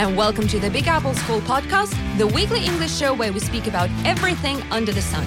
and 0.00 0.16
welcome 0.16 0.48
to 0.48 0.58
the 0.58 0.70
Big 0.70 0.88
Apple 0.88 1.12
School 1.12 1.42
podcast, 1.42 1.92
the 2.16 2.26
weekly 2.26 2.64
English 2.64 2.90
show 2.90 3.12
where 3.12 3.34
we 3.34 3.38
speak 3.38 3.66
about 3.66 3.90
everything 4.06 4.62
under 4.70 4.92
the 4.92 5.02
sun. 5.02 5.26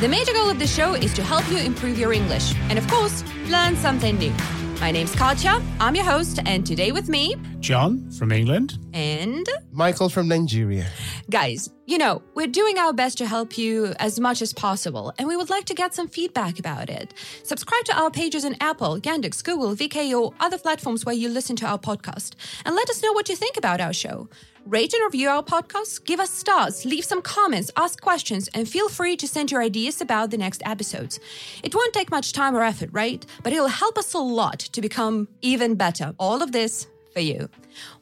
The 0.00 0.06
major 0.06 0.32
goal 0.32 0.48
of 0.48 0.60
the 0.60 0.66
show 0.66 0.94
is 0.94 1.12
to 1.14 1.24
help 1.24 1.50
you 1.50 1.58
improve 1.58 1.98
your 1.98 2.12
English 2.12 2.54
and, 2.70 2.78
of 2.78 2.86
course, 2.86 3.24
learn 3.48 3.74
something 3.74 4.16
new. 4.18 4.32
My 4.80 4.92
name's 4.92 5.12
Katja, 5.16 5.60
I'm 5.80 5.96
your 5.96 6.04
host, 6.04 6.38
and 6.46 6.64
today 6.64 6.92
with 6.92 7.08
me, 7.08 7.34
John 7.58 8.12
from 8.12 8.30
England. 8.30 8.78
and 8.94 9.44
Michael 9.72 10.08
from 10.08 10.28
Nigeria. 10.28 10.86
Guys, 11.30 11.70
you 11.86 11.98
know, 11.98 12.22
we're 12.34 12.46
doing 12.46 12.78
our 12.78 12.92
best 12.92 13.18
to 13.18 13.26
help 13.26 13.58
you 13.58 13.94
as 13.98 14.18
much 14.18 14.42
as 14.42 14.52
possible, 14.52 15.12
and 15.18 15.28
we 15.28 15.36
would 15.36 15.50
like 15.50 15.64
to 15.66 15.74
get 15.74 15.94
some 15.94 16.08
feedback 16.08 16.58
about 16.58 16.88
it. 16.88 17.14
Subscribe 17.42 17.84
to 17.84 17.96
our 17.98 18.10
pages 18.10 18.44
in 18.44 18.56
Apple, 18.60 19.00
Yandex, 19.00 19.42
Google, 19.42 19.74
VK, 19.74 20.18
or 20.18 20.32
other 20.40 20.58
platforms 20.58 21.04
where 21.04 21.14
you 21.14 21.28
listen 21.28 21.56
to 21.56 21.66
our 21.66 21.78
podcast, 21.78 22.34
and 22.64 22.74
let 22.74 22.90
us 22.90 23.02
know 23.02 23.12
what 23.12 23.28
you 23.28 23.36
think 23.36 23.56
about 23.56 23.80
our 23.80 23.92
show. 23.92 24.28
Rate 24.64 24.94
and 24.94 25.04
review 25.04 25.28
our 25.28 25.42
podcast, 25.42 26.04
give 26.04 26.20
us 26.20 26.30
stars, 26.30 26.84
leave 26.84 27.04
some 27.04 27.20
comments, 27.20 27.70
ask 27.76 28.00
questions, 28.00 28.48
and 28.54 28.68
feel 28.68 28.88
free 28.88 29.16
to 29.16 29.26
send 29.26 29.50
your 29.50 29.60
ideas 29.60 30.00
about 30.00 30.30
the 30.30 30.38
next 30.38 30.62
episodes. 30.64 31.18
It 31.64 31.74
won't 31.74 31.92
take 31.92 32.12
much 32.12 32.32
time 32.32 32.54
or 32.54 32.62
effort, 32.62 32.90
right? 32.92 33.26
But 33.42 33.52
it'll 33.52 33.66
help 33.66 33.98
us 33.98 34.14
a 34.14 34.18
lot 34.18 34.60
to 34.60 34.80
become 34.80 35.26
even 35.40 35.74
better. 35.74 36.14
All 36.16 36.42
of 36.42 36.52
this 36.52 36.86
for 37.12 37.20
you. 37.20 37.48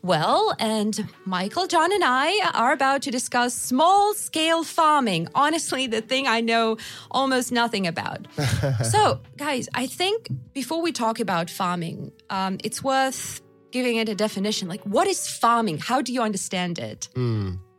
Well, 0.02 0.54
and 0.58 1.08
Michael, 1.24 1.66
John, 1.66 1.92
and 1.92 2.02
I 2.04 2.50
are 2.54 2.72
about 2.72 3.02
to 3.02 3.10
discuss 3.10 3.54
small 3.54 4.14
scale 4.14 4.64
farming. 4.64 5.28
Honestly, 5.34 5.86
the 5.86 6.00
thing 6.00 6.26
I 6.26 6.40
know 6.40 6.76
almost 7.10 7.52
nothing 7.52 7.86
about. 7.86 8.26
so, 8.82 9.20
guys, 9.36 9.68
I 9.74 9.86
think 9.86 10.28
before 10.52 10.82
we 10.82 10.92
talk 10.92 11.20
about 11.20 11.50
farming, 11.50 12.12
um, 12.30 12.58
it's 12.64 12.82
worth 12.82 13.40
giving 13.70 13.96
it 13.96 14.08
a 14.08 14.14
definition. 14.14 14.68
Like, 14.68 14.82
what 14.82 15.06
is 15.06 15.28
farming? 15.28 15.78
How 15.78 16.02
do 16.02 16.12
you 16.12 16.22
understand 16.22 16.78
it? 16.78 17.08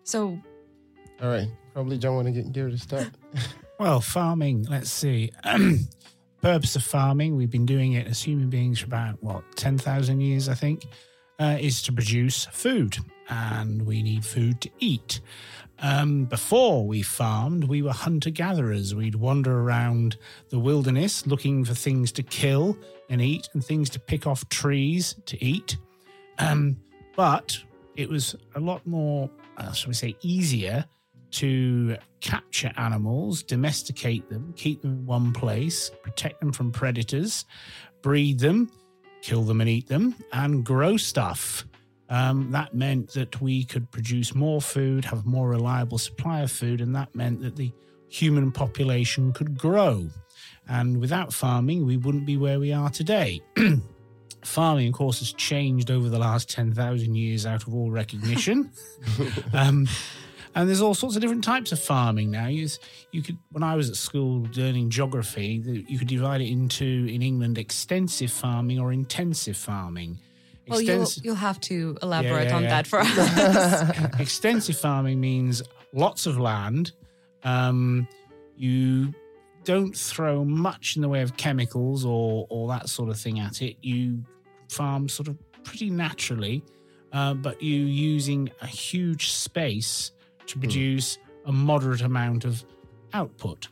So, 0.04 0.40
All 1.22 1.30
right. 1.30 1.48
Probably 1.74 1.98
John 1.98 2.16
want 2.16 2.28
to 2.28 2.32
get 2.34 2.52
give 2.52 2.68
it 2.68 2.74
a 2.74 2.78
start. 2.78 3.10
Well, 3.80 4.00
farming, 4.00 4.68
let's 4.70 4.92
see. 4.92 5.32
Purpose 6.44 6.76
of 6.76 6.84
farming, 6.84 7.36
we've 7.36 7.50
been 7.50 7.66
doing 7.66 7.94
it 7.94 8.06
as 8.06 8.22
human 8.22 8.48
beings 8.48 8.78
for 8.80 8.86
about, 8.86 9.24
what, 9.24 9.44
10,000 9.56 10.22
years, 10.22 10.48
I 10.48 10.54
think, 10.54 10.86
uh, 11.42 11.58
is 11.60 11.82
to 11.82 11.92
produce 11.92 12.46
food. 12.46 12.98
And 13.30 13.86
we 13.86 14.04
need 14.04 14.24
food 14.24 14.62
to 14.62 14.70
eat. 14.80 15.22
Um, 15.80 16.26
before 16.26 16.86
we 16.86 17.02
farmed, 17.02 17.64
we 17.64 17.82
were 17.82 17.92
hunter 17.92 18.30
gatherers. 18.30 18.94
We'd 18.94 19.16
wander 19.16 19.62
around 19.62 20.18
the 20.50 20.60
wilderness 20.60 21.26
looking 21.26 21.66
for 21.66 21.74
things 21.74 22.12
to 22.14 22.24
kill 22.24 22.78
and 23.10 23.22
eat 23.22 23.50
and 23.54 23.66
things 23.66 23.90
to 23.92 24.00
pick 24.00 24.28
off 24.28 24.48
trees 24.50 25.16
to 25.26 25.44
eat. 25.44 25.78
Um, 26.38 26.78
but 27.16 27.58
it 27.96 28.08
was 28.08 28.36
a 28.56 28.60
lot 28.60 28.86
more, 28.86 29.30
uh, 29.58 29.72
shall 29.72 29.90
we 29.90 29.96
say, 29.96 30.16
easier 30.22 30.86
to 31.32 31.98
capture 32.20 32.72
animals, 32.78 33.42
domesticate 33.42 34.30
them, 34.30 34.54
keep 34.56 34.82
them 34.82 34.92
in 34.92 35.06
one 35.06 35.34
place, 35.34 35.90
protect 36.04 36.42
them 36.42 36.52
from 36.52 36.72
predators, 36.72 37.46
breed 38.02 38.40
them, 38.40 38.70
kill 39.22 39.44
them 39.44 39.62
and 39.62 39.70
eat 39.70 39.88
them, 39.88 40.16
and 40.34 40.66
grow 40.66 40.98
stuff. 40.98 41.66
Um, 42.10 42.52
that 42.52 42.74
meant 42.74 43.14
that 43.14 43.40
we 43.40 43.64
could 43.64 43.90
produce 43.92 44.36
more 44.36 44.62
food, 44.62 45.06
have 45.06 45.26
a 45.26 45.30
more 45.30 45.50
reliable 45.50 45.98
supply 45.98 46.42
of 46.42 46.52
food, 46.52 46.82
and 46.82 46.94
that 46.96 47.16
meant 47.16 47.42
that 47.42 47.56
the 47.56 47.72
human 48.10 48.52
population 48.52 49.32
could 49.32 49.58
grow. 49.58 50.10
And 50.68 51.00
without 51.00 51.34
farming, 51.34 51.86
we 51.86 51.98
wouldn't 51.98 52.26
be 52.26 52.38
where 52.38 52.60
we 52.60 52.74
are 52.74 52.90
today. 52.90 53.42
farming, 54.44 54.88
of 54.88 54.94
course, 54.94 55.20
has 55.20 55.34
changed 55.34 55.92
over 55.92 56.10
the 56.10 56.20
last 56.20 56.50
10,000 56.50 57.16
years 57.16 57.46
out 57.46 57.66
of 57.68 57.74
all 57.74 57.92
recognition. 57.92 58.72
um, 59.54 59.88
and 60.56 60.68
there's 60.68 60.82
all 60.82 60.94
sorts 60.94 61.16
of 61.16 61.22
different 61.22 61.44
types 61.44 61.72
of 61.72 61.80
farming 61.80 62.32
now. 62.32 62.48
You, 62.48 62.68
you 63.12 63.22
could, 63.22 63.38
when 63.52 63.64
I 63.64 63.76
was 63.76 63.90
at 63.90 63.96
school 63.96 64.48
learning 64.56 64.90
geography, 64.90 65.64
you 65.88 65.98
could 65.98 66.08
divide 66.08 66.42
it 66.42 66.50
into, 66.50 66.86
in 66.86 67.22
England, 67.22 67.58
extensive 67.58 68.32
farming 68.32 68.80
or 68.80 68.92
intensive 68.92 69.56
farming. 69.56 70.20
well, 70.68 70.82
you'll, 70.82 71.08
you'll 71.24 71.36
have 71.36 71.60
to 71.62 71.98
elaborate 72.02 72.50
yeah, 72.50 72.56
on 72.56 72.64
yeah. 72.64 72.70
that 72.70 72.88
for 72.88 73.00
us. 73.00 74.10
extensive 74.20 74.78
farming 74.78 75.22
means 75.22 75.64
lots 75.94 76.26
of 76.26 76.38
land. 76.38 76.92
Um, 77.44 78.08
you 78.56 79.14
don't 79.64 79.96
throw 79.96 80.44
much 80.44 80.96
in 80.96 81.02
the 81.02 81.10
way 81.10 81.22
of 81.22 81.38
chemicals 81.38 82.06
or 82.06 82.46
or 82.50 82.68
that 82.68 82.90
sort 82.90 83.10
of 83.10 83.18
thing 83.18 83.40
at 83.40 83.62
it. 83.62 83.78
You 83.82 84.24
farm 84.70 85.10
sort 85.10 85.28
of 85.28 85.38
pretty 85.64 85.90
naturally, 85.90 86.64
uh, 87.12 87.34
but 87.34 87.62
you 87.62 87.78
using 87.78 88.52
a 88.62 88.68
huge 88.68 89.32
space 89.32 90.12
to 90.48 90.60
produce 90.60 91.18
a 91.46 91.52
moderate 91.52 92.02
amount 92.02 92.46
of 92.46 92.64
output. 93.14 93.68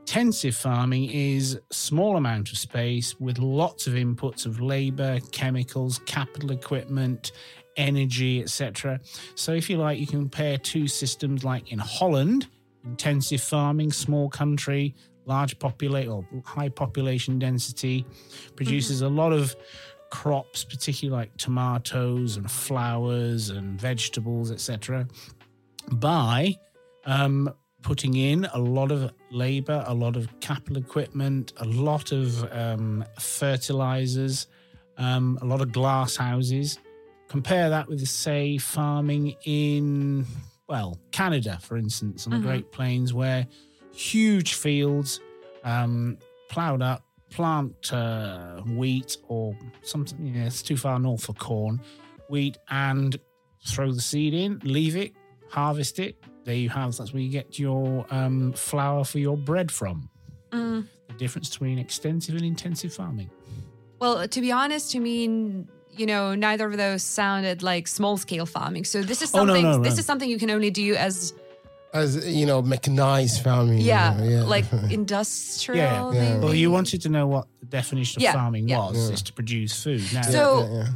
Intensive 0.00 0.56
farming 0.56 1.08
is 1.10 1.58
small 1.70 2.16
amount 2.16 2.50
of 2.50 2.58
space 2.58 3.18
with 3.20 3.38
lots 3.38 3.86
of 3.86 3.94
inputs 3.94 4.46
of 4.46 4.60
labor, 4.60 5.20
chemicals, 5.30 6.00
capital 6.06 6.50
equipment, 6.50 7.32
energy, 7.76 8.42
etc. 8.42 9.00
So 9.34 9.52
if 9.52 9.70
you 9.70 9.78
like, 9.78 9.98
you 9.98 10.06
can 10.06 10.18
compare 10.18 10.58
two 10.58 10.88
systems 10.88 11.44
like 11.44 11.72
in 11.72 11.78
Holland, 11.78 12.48
intensive 12.84 13.40
farming, 13.40 13.92
small 13.92 14.28
country, 14.28 14.94
large 15.24 15.58
populate 15.58 16.08
or 16.08 16.26
high 16.44 16.68
population 16.68 17.38
density, 17.38 18.04
produces 18.56 19.02
mm-hmm. 19.02 19.14
a 19.14 19.22
lot 19.22 19.32
of 19.32 19.54
crops, 20.10 20.64
particularly 20.64 21.18
like 21.22 21.36
tomatoes 21.36 22.36
and 22.36 22.50
flowers 22.50 23.50
and 23.50 23.80
vegetables, 23.80 24.50
etc. 24.50 25.06
By 25.90 26.56
um, 27.04 27.52
putting 27.82 28.14
in 28.16 28.46
a 28.52 28.58
lot 28.58 28.90
of 28.92 29.12
labor, 29.30 29.84
a 29.86 29.94
lot 29.94 30.16
of 30.16 30.28
capital 30.40 30.78
equipment, 30.78 31.52
a 31.58 31.64
lot 31.64 32.12
of 32.12 32.50
um, 32.52 33.04
fertilizers, 33.18 34.46
um, 34.98 35.38
a 35.42 35.44
lot 35.44 35.60
of 35.60 35.72
glass 35.72 36.16
houses. 36.16 36.78
Compare 37.28 37.70
that 37.70 37.88
with, 37.88 38.06
say, 38.06 38.58
farming 38.58 39.34
in, 39.44 40.26
well, 40.68 40.98
Canada, 41.10 41.58
for 41.62 41.76
instance, 41.76 42.26
on 42.26 42.32
the 42.32 42.38
Great 42.38 42.70
Plains, 42.72 43.14
where 43.14 43.46
huge 43.94 44.54
fields 44.54 45.20
um, 45.64 46.18
plowed 46.50 46.82
up, 46.82 47.02
plant 47.30 47.92
uh, 47.92 48.60
wheat 48.60 49.16
or 49.28 49.56
something, 49.82 50.26
yeah, 50.26 50.44
it's 50.44 50.62
too 50.62 50.76
far 50.76 50.98
north 50.98 51.24
for 51.24 51.32
corn, 51.32 51.80
wheat, 52.28 52.58
and 52.68 53.18
throw 53.66 53.90
the 53.90 54.00
seed 54.02 54.34
in, 54.34 54.60
leave 54.64 54.96
it, 54.96 55.12
harvest 55.56 55.98
it. 55.98 56.16
There 56.44 56.54
you 56.54 56.70
have, 56.70 56.96
that's 56.96 57.12
where 57.12 57.22
you 57.22 57.30
get 57.30 57.58
your 57.58 58.04
um, 58.10 58.52
flour 58.54 59.04
for 59.04 59.18
your 59.18 59.36
bread 59.36 59.70
from. 59.70 60.08
Mm. 60.50 60.86
The 61.08 61.14
difference 61.14 61.50
between 61.50 61.78
extensive 61.78 62.34
and 62.34 62.44
intensive 62.44 62.92
farming. 62.92 63.30
Well, 64.00 64.26
to 64.26 64.40
be 64.40 64.50
honest, 64.50 64.90
to 64.92 65.00
me, 65.00 65.64
you 65.96 66.06
know, 66.06 66.34
neither 66.34 66.66
of 66.66 66.76
those 66.76 67.02
sounded 67.04 67.62
like 67.62 67.86
small 67.86 68.16
scale 68.16 68.46
farming. 68.46 68.84
So 68.84 69.02
this 69.02 69.22
is 69.22 69.32
Oh, 69.34 69.44
no, 69.44 69.54
something. 69.54 69.62
no, 69.70 69.78
This 69.82 69.94
no. 69.94 69.98
is 70.00 70.06
something 70.06 70.28
you 70.28 70.38
can 70.38 70.50
only 70.50 70.70
do 70.70 70.94
as 70.94 71.32
As 71.94 72.26
you 72.26 72.46
know, 72.46 72.60
mechanized 72.62 73.42
farming. 73.44 73.78
you 73.78 73.84
yeah, 73.84 74.16
know, 74.18 74.24
yeah. 74.24 74.42
like 74.42 74.64
industrial. 74.90 76.12
Yeah. 76.12 76.12
Yeah. 76.12 76.32
maybe? 76.34 76.44
Well, 76.44 76.54
you 76.54 76.70
wanted 76.72 77.02
to 77.02 77.08
know 77.10 77.26
what 77.28 77.46
the 77.60 77.66
definition 77.66 78.20
of 78.20 78.24
Yeah, 78.24 78.32
farming 78.32 78.68
yeah. 78.68 78.78
was, 78.78 79.10
is 79.10 79.22
to 79.22 79.32
produce 79.32 79.80
food. 79.84 80.02
Now, 80.12 80.22
So- 80.22 80.66
yeah, 80.68 80.74
yeah. 80.74 80.88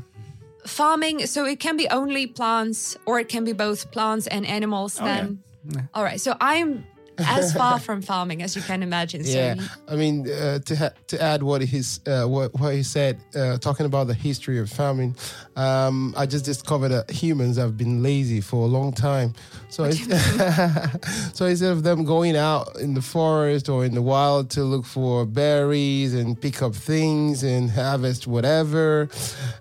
Farming. 0.66 1.27
So 1.27 1.44
it 1.44 1.60
can 1.60 1.77
be 1.77 1.88
only 1.88 2.27
plants, 2.27 2.97
or 3.06 3.19
it 3.21 3.28
can 3.28 3.44
be 3.44 3.53
both 3.53 3.91
plants 3.91 4.27
and 4.27 4.47
animals. 4.47 4.99
Oh, 5.00 5.04
yeah. 5.04 5.26
then, 5.64 5.88
all 5.94 6.05
right. 6.05 6.20
So 6.20 6.37
I'm 6.41 6.87
as 7.19 7.53
far 7.61 7.79
from 7.79 8.03
farming 8.03 8.43
as 8.43 8.57
you 8.57 8.63
can 8.63 8.83
imagine. 8.83 9.25
So 9.25 9.39
Yeah, 9.39 9.55
I 9.89 9.97
mean 9.97 10.31
uh, 10.31 10.59
to 10.61 10.77
ha- 10.77 10.91
to 11.09 11.23
add 11.23 11.43
what 11.43 11.63
he's 11.63 12.01
uh, 12.07 12.25
what 12.25 12.53
what 12.59 12.75
he 12.75 12.83
said, 12.83 13.21
uh, 13.35 13.59
talking 13.59 13.87
about 13.87 14.07
the 14.07 14.15
history 14.15 14.59
of 14.59 14.71
farming. 14.71 15.17
Um, 15.57 16.15
I 16.17 16.27
just 16.27 16.45
discovered 16.45 16.91
that 16.91 17.11
humans 17.11 17.57
have 17.57 17.77
been 17.77 18.03
lazy 18.03 18.41
for 18.41 18.65
a 18.65 18.69
long 18.69 18.93
time. 18.93 19.35
So 19.69 19.91
so 21.35 21.47
instead 21.47 21.73
of 21.73 21.83
them 21.83 22.05
going 22.05 22.37
out 22.37 22.77
in 22.79 22.95
the 22.95 23.03
forest 23.03 23.69
or 23.69 23.85
in 23.85 23.95
the 23.95 24.03
wild 24.03 24.51
to 24.51 24.63
look 24.65 24.85
for 24.85 25.27
berries 25.27 26.15
and 26.15 26.41
pick 26.41 26.63
up 26.63 26.75
things 26.75 27.43
and 27.43 27.71
harvest 27.71 28.27
whatever, 28.27 29.09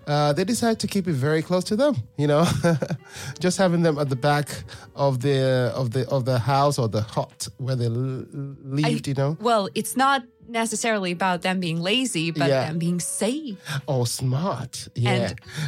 uh, 0.06 0.32
they 0.32 0.44
decide 0.44 0.78
to 0.80 0.86
keep 0.86 1.06
it 1.08 1.12
very 1.14 1.42
close 1.42 1.64
to 1.64 1.76
them. 1.76 1.96
You 2.16 2.26
know, 2.26 2.46
just 3.38 3.58
having 3.58 3.82
them 3.82 3.98
at 3.98 4.08
the 4.08 4.16
back 4.16 4.48
of 4.94 5.20
the 5.20 5.72
of 5.74 5.90
the 5.90 6.08
of 6.08 6.24
the 6.24 6.38
house 6.38 6.78
or 6.78 6.88
the 6.88 7.02
hut 7.02 7.45
where 7.58 7.76
they 7.76 7.86
l- 7.86 8.26
lived. 8.62 9.08
you 9.08 9.14
know. 9.14 9.36
well, 9.40 9.68
it's 9.74 9.96
not 9.96 10.22
necessarily 10.48 11.10
about 11.10 11.42
them 11.42 11.58
being 11.58 11.80
lazy, 11.80 12.30
but 12.30 12.48
Yeah. 12.48 12.66
them 12.68 12.78
being 12.78 13.00
safe. 13.00 13.58
Oh, 13.88 14.04
smart. 14.04 14.86
Yeah, 14.94 15.10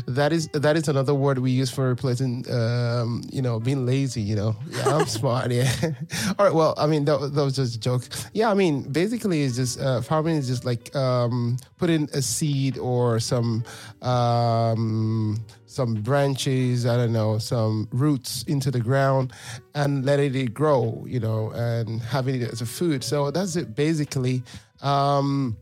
And- 0.06 0.16
that 0.16 0.32
is 0.32 0.48
that 0.52 0.76
is 0.76 0.86
another 0.88 1.14
word 1.14 1.38
we 1.40 1.50
use 1.50 1.69
for 1.69 1.88
replacing, 1.88 2.44
um, 2.48 3.22
you 3.32 3.42
know, 3.42 3.58
being 3.58 3.84
lazy. 3.86 4.22
You 4.22 4.36
know, 4.36 4.56
yeah, 4.70 4.94
I'm 4.96 5.06
smart. 5.20 5.50
Yeah. 5.50 5.72
All 6.38 6.46
right. 6.46 6.54
Well, 6.54 6.75
I 6.78 6.86
mean, 6.86 7.04
that, 7.06 7.19
that 7.34 7.42
was 7.44 7.56
just 7.56 7.75
a 7.75 7.80
joke. 7.80 8.04
Yeah, 8.32 8.50
I 8.50 8.54
mean, 8.54 8.82
basically, 8.92 9.42
it's 9.42 9.56
just 9.56 9.80
uh, 9.80 10.00
farming 10.00 10.36
is 10.36 10.46
just 10.46 10.64
like 10.64 10.94
um, 10.94 11.56
putting 11.78 12.08
a 12.14 12.22
seed 12.22 12.78
or 12.78 13.19
some 13.19 13.64
um, 14.02 15.38
some 15.78 15.94
branches, 15.94 16.86
I 16.86 16.96
don't 16.96 17.12
know, 17.12 17.38
some 17.38 17.86
roots 17.92 18.42
into 18.48 18.69
the 18.76 18.80
ground 18.80 19.32
and 19.76 20.04
letting 20.04 20.34
it 20.34 20.52
grow, 20.52 21.04
you 21.06 21.20
know, 21.20 21.50
and 21.52 22.02
having 22.02 22.34
it 22.42 22.50
as 22.54 22.60
a 22.60 22.66
food. 22.66 23.04
So 23.04 23.30
that's 23.30 23.54
it 23.54 23.76
basically. 23.76 24.42
Um, 24.82 25.56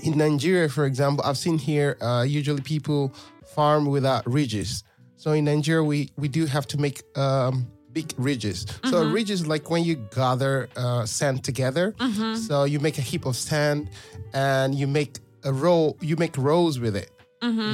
in 0.00 0.16
Nigeria, 0.16 0.68
for 0.70 0.86
example, 0.86 1.22
I've 1.28 1.36
seen 1.46 1.58
here 1.58 1.90
uh, 2.00 2.24
usually 2.26 2.62
people 2.62 3.12
farm 3.54 3.84
without 3.96 4.22
ridges. 4.26 4.82
So 5.16 5.32
in 5.32 5.44
Nigeria, 5.44 5.84
we, 5.84 6.08
we 6.16 6.28
do 6.28 6.46
have 6.46 6.66
to 6.68 6.76
make 6.80 7.02
um, 7.18 7.66
big 7.92 8.08
ridges. 8.16 8.66
So 8.90 8.96
a 9.02 9.12
ridge 9.12 9.30
is 9.30 9.46
like 9.46 9.68
when 9.68 9.84
you 9.84 9.96
gather 10.14 10.68
uh, 10.76 11.04
sand 11.04 11.44
together. 11.44 11.94
So 12.48 12.64
you 12.64 12.80
make 12.80 12.96
a 12.96 13.02
heap 13.10 13.26
of 13.26 13.36
sand 13.36 13.90
and 14.32 14.74
you 14.74 14.86
make 14.86 15.18
a 15.44 15.52
row, 15.52 15.96
you 16.00 16.16
make 16.16 16.34
rows 16.38 16.78
with 16.80 16.96
it. 16.96 17.10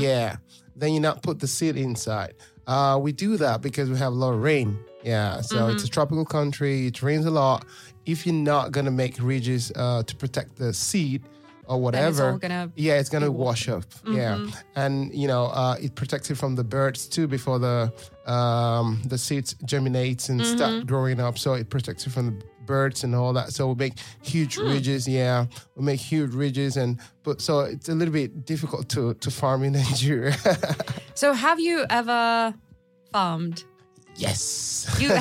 Yeah. 0.02 0.36
Then 0.80 0.94
you 0.94 1.00
not 1.00 1.22
put 1.22 1.38
the 1.38 1.46
seed 1.46 1.76
inside. 1.76 2.34
Uh, 2.66 2.98
we 3.00 3.12
do 3.12 3.36
that 3.36 3.60
because 3.60 3.90
we 3.90 3.96
have 3.98 4.12
a 4.12 4.16
lot 4.16 4.32
of 4.32 4.42
rain. 4.42 4.78
Yeah. 5.02 5.40
So 5.40 5.68
it's 5.68 5.84
a 5.84 5.88
tropical 5.88 6.24
country. 6.24 6.86
It 6.86 7.02
rains 7.02 7.26
a 7.26 7.30
lot. 7.30 7.64
If 8.06 8.26
you're 8.26 8.34
not 8.34 8.72
gonna 8.72 8.90
make 8.90 9.16
ridges 9.20 9.72
uh, 9.76 10.02
to 10.02 10.16
protect 10.16 10.56
the 10.56 10.72
seed 10.72 11.22
or 11.66 11.78
whatever, 11.80 12.38
it's 12.42 12.72
yeah, 12.76 12.98
it's 12.98 13.08
gonna 13.08 13.30
wash 13.30 13.68
up. 13.68 13.84
Yeah, 14.06 14.46
and 14.74 15.14
you 15.14 15.28
know, 15.28 15.44
uh, 15.46 15.76
it 15.80 15.94
protects 15.94 16.30
it 16.30 16.36
from 16.36 16.56
the 16.56 16.64
birds 16.64 17.06
too 17.06 17.28
before 17.28 17.58
the 17.58 17.92
um, 18.26 19.00
the 19.04 19.18
seeds 19.18 19.54
germinates 19.64 20.28
and 20.28 20.44
start 20.44 20.86
growing 20.86 21.20
up. 21.20 21.38
So 21.38 21.54
it 21.54 21.70
protects 21.70 22.06
it 22.06 22.10
from 22.10 22.26
the 22.26 22.44
birds 22.70 23.04
and 23.04 23.14
all 23.14 23.32
that. 23.34 23.52
So 23.52 23.68
we 23.68 23.74
make 23.74 23.94
huge 24.22 24.56
ridges. 24.56 25.06
Yeah, 25.06 25.46
we 25.76 25.82
make 25.84 26.00
huge 26.00 26.32
ridges, 26.34 26.76
and 26.76 26.98
but 27.22 27.40
so 27.40 27.60
it's 27.72 27.88
a 27.88 27.94
little 27.94 28.14
bit 28.14 28.46
difficult 28.46 28.88
to 28.94 29.14
to 29.14 29.30
farm 29.30 29.64
in 29.64 29.72
Nigeria. 29.82 30.36
So 31.14 31.32
have 31.34 31.58
you 31.60 31.84
ever 31.90 32.54
farmed? 33.12 33.64
yes. 34.16 34.86
You 35.00 35.08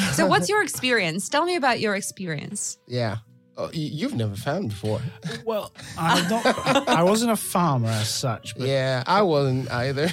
So 0.16 0.26
what's 0.26 0.48
your 0.48 0.62
experience? 0.62 1.28
Tell 1.28 1.44
me 1.44 1.56
about 1.56 1.80
your 1.80 1.94
experience. 1.96 2.78
Yeah. 2.86 3.16
Oh, 3.58 3.68
you've 3.74 4.14
never 4.14 4.34
farmed 4.34 4.70
before. 4.70 5.00
Well, 5.44 5.72
I'm 5.98 6.26
not, 6.30 6.88
I 6.88 7.02
wasn't 7.02 7.32
a 7.32 7.36
farmer 7.36 7.88
as 7.90 8.08
such, 8.08 8.56
but 8.56 8.66
Yeah, 8.66 9.02
I 9.06 9.20
wasn't 9.22 9.70
either. 9.70 10.08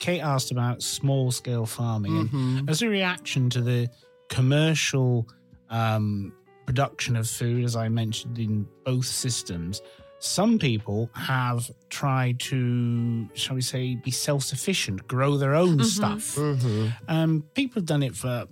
Kate 0.00 0.20
asked 0.20 0.50
about 0.50 0.82
small 0.82 1.30
scale 1.30 1.64
farming. 1.66 2.12
Mm-hmm. 2.12 2.58
And 2.58 2.70
as 2.70 2.82
a 2.82 2.88
reaction 2.88 3.50
to 3.50 3.60
the 3.62 3.88
commercial 4.28 5.28
um, 5.78 6.32
production 6.66 7.16
of 7.16 7.26
food, 7.28 7.64
as 7.64 7.74
I 7.76 7.88
mentioned 7.88 8.38
in 8.38 8.66
both 8.84 9.06
systems, 9.06 9.82
some 10.18 10.58
people 10.58 11.10
have 11.12 11.70
tried 11.90 12.36
to, 12.50 13.28
shall 13.34 13.56
we 13.56 13.60
say, 13.62 13.96
be 13.96 14.10
self 14.10 14.42
sufficient, 14.42 15.06
grow 15.06 15.36
their 15.36 15.54
own 15.54 15.84
stuff. 15.84 16.36
hmm 16.36 16.88
Um, 17.08 17.30
people 17.54 17.76
have 17.80 17.86
done 17.94 18.02
it 18.02 18.14
for 18.16 18.46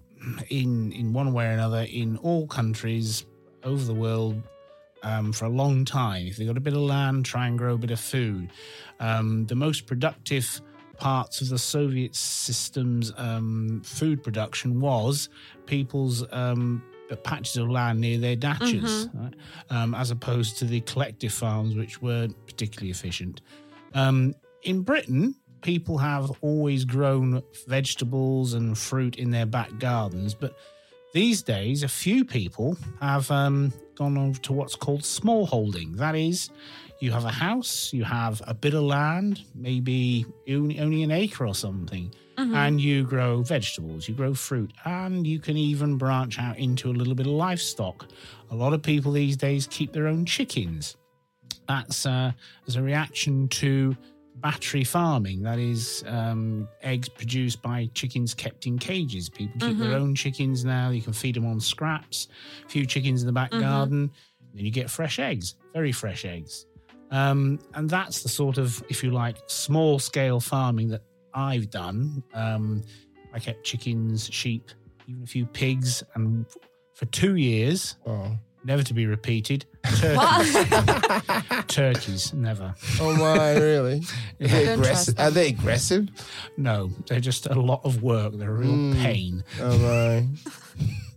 in 0.50 0.92
in 0.92 1.12
one 1.12 1.32
way 1.32 1.46
or 1.46 1.52
another 1.60 1.82
in 2.02 2.16
all 2.18 2.46
countries 2.46 3.26
over 3.64 3.84
the 3.92 3.94
world 3.94 4.36
um, 5.02 5.32
for 5.32 5.46
a 5.46 5.54
long 5.62 5.84
time. 5.84 6.26
If 6.26 6.36
they've 6.36 6.46
got 6.46 6.56
a 6.64 6.66
bit 6.68 6.74
of 6.74 6.82
land, 6.96 7.24
try 7.24 7.46
and 7.48 7.56
grow 7.58 7.74
a 7.74 7.78
bit 7.78 7.90
of 7.90 8.00
food. 8.00 8.50
Um, 9.00 9.46
the 9.46 9.56
most 9.56 9.86
productive 9.86 10.60
parts 10.98 11.40
of 11.42 11.48
the 11.48 11.58
Soviet 11.58 12.14
system's 12.14 13.12
um, 13.16 13.82
food 13.84 14.22
production 14.22 14.80
was 14.80 15.28
people's 15.66 16.24
um, 16.32 16.82
patches 17.16 17.56
of 17.56 17.70
land 17.70 18.00
near 18.00 18.18
their 18.18 18.36
dachas, 18.36 19.10
right? 19.14 19.34
um, 19.70 19.94
as 19.94 20.10
opposed 20.10 20.58
to 20.58 20.64
the 20.64 20.80
collective 20.82 21.32
farms, 21.32 21.74
which 21.76 22.00
weren't 22.02 22.36
particularly 22.46 22.90
efficient. 22.90 23.40
Um, 23.94 24.34
in 24.62 24.82
Britain, 24.82 25.34
people 25.60 25.98
have 25.98 26.30
always 26.40 26.84
grown 26.84 27.42
vegetables 27.66 28.54
and 28.54 28.76
fruit 28.76 29.16
in 29.16 29.30
their 29.30 29.46
back 29.46 29.78
gardens, 29.78 30.34
but 30.34 30.56
these 31.12 31.42
days, 31.42 31.82
a 31.82 31.88
few 31.88 32.24
people 32.24 32.76
have 33.00 33.30
um, 33.30 33.72
gone 33.96 34.16
on 34.16 34.32
to 34.34 34.52
what's 34.54 34.74
called 34.74 35.02
smallholding. 35.02 35.96
That 35.96 36.14
is, 36.14 36.48
you 37.00 37.12
have 37.12 37.26
a 37.26 37.30
house, 37.30 37.92
you 37.92 38.04
have 38.04 38.40
a 38.46 38.54
bit 38.54 38.74
of 38.74 38.82
land, 38.82 39.42
maybe 39.54 40.24
only 40.48 41.02
an 41.02 41.10
acre 41.10 41.46
or 41.46 41.54
something, 41.54 42.14
and 42.54 42.80
you 42.80 43.04
grow 43.04 43.42
vegetables, 43.42 44.08
you 44.08 44.14
grow 44.14 44.34
fruit, 44.34 44.72
and 44.84 45.26
you 45.26 45.38
can 45.38 45.56
even 45.56 45.96
branch 45.96 46.38
out 46.38 46.58
into 46.58 46.90
a 46.90 46.92
little 46.92 47.14
bit 47.14 47.26
of 47.26 47.32
livestock. 47.32 48.06
A 48.50 48.54
lot 48.54 48.72
of 48.72 48.82
people 48.82 49.12
these 49.12 49.36
days 49.36 49.66
keep 49.70 49.92
their 49.92 50.06
own 50.06 50.24
chickens. 50.24 50.96
That's 51.68 52.06
uh, 52.06 52.32
as 52.66 52.76
a 52.76 52.82
reaction 52.82 53.48
to 53.48 53.96
battery 54.36 54.84
farming. 54.84 55.42
That 55.42 55.58
is 55.58 56.04
um, 56.06 56.68
eggs 56.82 57.08
produced 57.08 57.62
by 57.62 57.88
chickens 57.94 58.34
kept 58.34 58.66
in 58.66 58.78
cages. 58.78 59.28
People 59.28 59.60
keep 59.60 59.78
their 59.78 59.94
own 59.94 60.14
chickens 60.14 60.64
now. 60.64 60.90
You 60.90 61.02
can 61.02 61.12
feed 61.12 61.36
them 61.36 61.46
on 61.46 61.60
scraps. 61.60 62.28
A 62.64 62.68
few 62.68 62.84
chickens 62.86 63.22
in 63.22 63.26
the 63.26 63.32
back 63.32 63.50
garden, 63.50 64.10
then 64.54 64.64
you 64.64 64.70
get 64.70 64.90
fresh 64.90 65.18
eggs, 65.18 65.54
very 65.72 65.92
fresh 65.92 66.24
eggs. 66.24 66.66
Um, 67.10 67.58
and 67.74 67.88
that's 67.88 68.22
the 68.22 68.28
sort 68.28 68.58
of, 68.58 68.82
if 68.88 69.04
you 69.04 69.10
like, 69.10 69.36
small 69.46 69.98
scale 69.98 70.40
farming 70.40 70.88
that 70.88 71.02
I've 71.34 71.70
done. 71.70 72.22
Um, 72.34 72.82
I 73.32 73.38
kept 73.38 73.64
chickens, 73.64 74.28
sheep, 74.32 74.70
even 75.08 75.22
a 75.22 75.26
few 75.26 75.46
pigs, 75.46 76.02
and 76.14 76.44
for 76.94 77.06
two 77.06 77.36
years, 77.36 77.96
Oh. 78.06 78.36
never 78.64 78.82
to 78.82 78.94
be 78.94 79.06
repeated, 79.06 79.64
turkeys. 79.96 80.54
turkeys, 81.68 82.32
never. 82.34 82.74
oh 83.00 83.16
my, 83.16 83.54
really? 83.56 84.02
Are 84.40 84.46
they 84.48 84.66
aggressive? 84.68 85.18
Are 85.18 85.30
they 85.30 85.48
aggressive? 85.48 86.08
No, 86.56 86.90
they're 87.08 87.20
just 87.20 87.46
a 87.46 87.54
lot 87.60 87.80
of 87.84 88.02
work. 88.02 88.34
They're 88.36 88.50
a 88.50 88.58
real 88.58 88.94
pain. 88.96 89.42
Oh 89.60 89.78
my. 89.78 90.26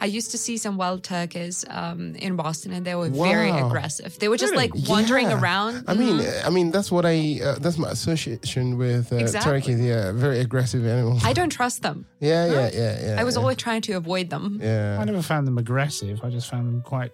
I 0.00 0.06
used 0.06 0.30
to 0.32 0.38
see 0.38 0.56
some 0.56 0.76
wild 0.76 1.02
turkeys 1.02 1.64
um, 1.68 2.14
in 2.16 2.36
Boston, 2.36 2.72
and 2.72 2.84
they 2.86 2.94
were 2.94 3.08
very 3.10 3.50
aggressive. 3.50 4.18
They 4.18 4.28
were 4.28 4.36
just 4.36 4.54
like 4.54 4.72
wandering 4.88 5.28
Yeah. 5.30 5.40
around. 5.40 5.84
I 5.86 5.94
mean, 5.94 6.18
Mm. 6.18 6.46
I 6.46 6.50
mean 6.50 6.70
that's 6.70 6.90
what 6.92 7.04
I. 7.06 7.40
Uh, 7.42 7.58
that's 7.58 7.78
my 7.78 7.90
association 7.90 8.76
with 8.78 9.12
uh, 9.12 9.16
Exactly. 9.16 9.52
turkeys. 9.52 9.80
Yeah, 9.80 10.12
very 10.12 10.38
aggressive 10.40 10.86
animals. 10.86 11.24
I 11.24 11.32
don't 11.32 11.50
trust 11.50 11.82
them. 11.82 12.06
yeah, 12.20 12.46
yeah, 12.46 12.70
yeah, 12.72 13.06
yeah. 13.06 13.20
I 13.20 13.24
was 13.24 13.34
yeah. 13.34 13.40
always 13.40 13.56
trying 13.56 13.82
to 13.82 13.92
avoid 13.94 14.30
them. 14.30 14.60
Yeah. 14.62 14.98
I 15.00 15.04
never 15.04 15.22
found 15.22 15.46
them 15.46 15.58
aggressive. 15.58 16.20
I 16.22 16.30
just 16.30 16.48
found 16.50 16.66
them 16.68 16.82
quite 16.82 17.12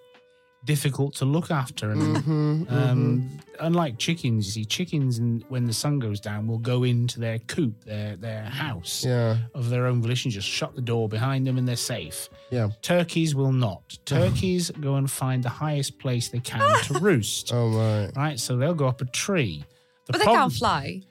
difficult 0.64 1.14
to 1.16 1.24
look 1.24 1.50
after. 1.50 1.90
And 1.90 2.02
Mhm, 2.16 2.70
um, 2.72 3.30
unlike 3.60 3.98
chickens, 3.98 4.46
you 4.46 4.52
see, 4.52 4.64
chickens, 4.64 5.18
and 5.18 5.42
when 5.48 5.66
the 5.66 5.72
sun 5.72 5.98
goes 5.98 6.20
down, 6.20 6.46
will 6.46 6.58
go 6.58 6.84
into 6.84 7.18
their 7.20 7.38
coop, 7.40 7.84
their 7.84 8.16
their 8.16 8.44
house 8.44 9.04
Yeah, 9.04 9.38
of 9.54 9.70
their 9.70 9.86
own 9.86 10.02
volition, 10.02 10.30
just 10.30 10.48
shut 10.48 10.74
the 10.74 10.82
door 10.82 11.08
behind 11.08 11.46
them, 11.46 11.56
and 11.58 11.66
they're 11.66 11.76
safe. 11.76 12.28
yeah. 12.50 12.68
Turkeys 12.82 13.34
will 13.34 13.52
not. 13.52 13.98
Turkeys 14.04 14.70
go 14.80 14.96
and 14.96 15.10
find 15.10 15.42
the 15.42 15.48
highest 15.48 15.98
place 15.98 16.28
they 16.28 16.40
can 16.40 16.60
to 16.84 16.94
roost. 17.00 17.52
Oh 17.52 17.68
my. 17.70 18.08
Right, 18.10 18.38
so 18.38 18.56
they'll 18.56 18.74
go 18.74 18.86
up 18.88 19.00
a 19.00 19.06
tree. 19.06 19.64
The 20.06 20.12
But 20.12 20.18
they 20.20 20.24
can't 20.26 20.52
fly. 20.52 21.02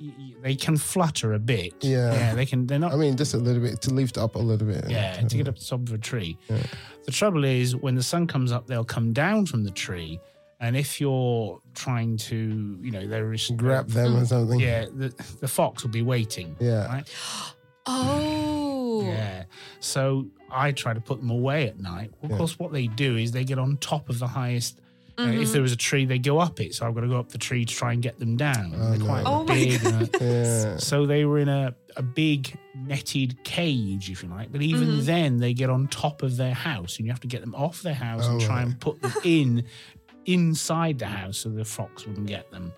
Y- 0.00 0.12
y- 0.18 0.34
they 0.42 0.54
can 0.54 0.76
flutter 0.76 1.34
a 1.34 1.38
bit. 1.38 1.74
Yeah. 1.82 2.12
yeah, 2.12 2.34
they 2.34 2.46
can. 2.46 2.66
They're 2.66 2.78
not. 2.78 2.92
I 2.92 2.96
mean, 2.96 3.16
just 3.16 3.34
a 3.34 3.38
little 3.38 3.62
bit 3.62 3.80
to 3.82 3.90
lift 3.94 4.16
up 4.18 4.34
a 4.34 4.38
little 4.38 4.66
bit. 4.66 4.84
yeah, 4.88 5.16
to 5.20 5.36
get 5.36 5.48
up 5.48 5.58
the 5.58 5.64
top 5.64 5.80
of 5.80 5.92
a 5.92 5.98
tree. 5.98 6.38
The 6.48 7.12
trouble 7.12 7.44
is, 7.44 7.74
when 7.76 7.94
the 7.94 8.02
sun 8.02 8.26
comes 8.26 8.52
up, 8.52 8.66
they'll 8.66 8.84
come 8.84 9.12
down 9.12 9.46
from 9.46 9.64
the 9.64 9.70
tree, 9.70 10.20
and 10.60 10.76
if 10.76 11.00
you're 11.00 11.60
trying 11.74 12.16
to, 12.18 12.78
you 12.82 12.90
know, 12.90 13.06
there 13.06 13.32
is 13.32 13.50
Grab 13.56 13.90
uh, 13.90 13.94
them 13.94 14.16
or 14.16 14.24
something. 14.26 14.60
Yeah, 14.60 14.86
the, 14.94 15.08
the 15.40 15.48
fox 15.48 15.82
will 15.82 15.90
be 15.90 16.02
waiting. 16.02 16.56
Yeah. 16.60 16.86
Right? 16.86 17.08
Oh. 17.86 19.02
Yeah. 19.04 19.44
So 19.80 20.26
I 20.50 20.72
try 20.72 20.92
to 20.94 21.00
put 21.00 21.20
them 21.20 21.30
away 21.30 21.66
at 21.68 21.80
night. 21.80 22.10
Well, 22.22 22.32
of 22.32 22.38
course, 22.38 22.58
what 22.58 22.72
they 22.72 22.86
do 22.86 23.16
is 23.16 23.32
they 23.32 23.44
get 23.44 23.58
on 23.58 23.76
top 23.78 24.08
of 24.08 24.18
the 24.18 24.26
highest. 24.28 24.80
Uh, 25.20 25.26
Mm-hmm. 25.32 25.42
if 25.42 25.52
there 25.52 25.62
was 25.62 25.72
a 25.72 25.76
tree, 25.76 26.04
they 26.04 26.18
go 26.18 26.38
up 26.38 26.60
it. 26.60 26.74
So 26.74 26.86
I've 26.86 26.94
got 26.94 27.02
to 27.02 27.08
go 27.08 27.18
up 27.18 27.30
the 27.30 27.38
tree 27.38 27.64
to 27.64 27.74
try 27.74 27.92
and 27.92 28.02
get 28.02 28.18
them 28.18 28.36
down. 28.36 28.70
They're 28.72 28.98
quite 28.98 29.24
Oh 29.26 29.44
my 29.44 29.54
big. 29.54 29.84
and, 29.84 30.02
uh, 30.14 30.18
Yeah. 30.20 30.76
So 30.78 31.06
they 31.06 31.24
were 31.24 31.38
in 31.38 31.48
a, 31.48 31.74
a 31.96 32.02
big 32.02 32.56
netted 32.74 33.42
cage, 33.44 34.10
if 34.10 34.22
you 34.22 34.28
like. 34.28 34.50
But 34.52 34.62
even 34.62 34.88
Mm-hmm. 34.88 35.04
then, 35.06 35.38
they 35.38 35.52
get 35.54 35.70
on 35.70 35.88
top 35.88 36.22
of 36.22 36.36
their 36.36 36.54
house, 36.54 36.96
and 36.98 37.06
you 37.06 37.12
have 37.12 37.20
to 37.20 37.28
get 37.28 37.40
them 37.40 37.54
off 37.54 37.82
their 37.82 37.94
house 37.94 38.26
and 38.26 38.40
Oh, 38.40 38.44
try 38.46 38.56
right. 38.56 38.66
and 38.66 38.80
put 38.80 39.00
them 39.02 39.12
in 39.24 39.64
inside 40.26 40.98
the 40.98 41.06
house 41.06 41.38
so 41.38 41.48
the 41.48 41.64
fox 41.64 42.06
wouldn't 42.06 42.26
get 42.26 42.50
them. 42.50 42.72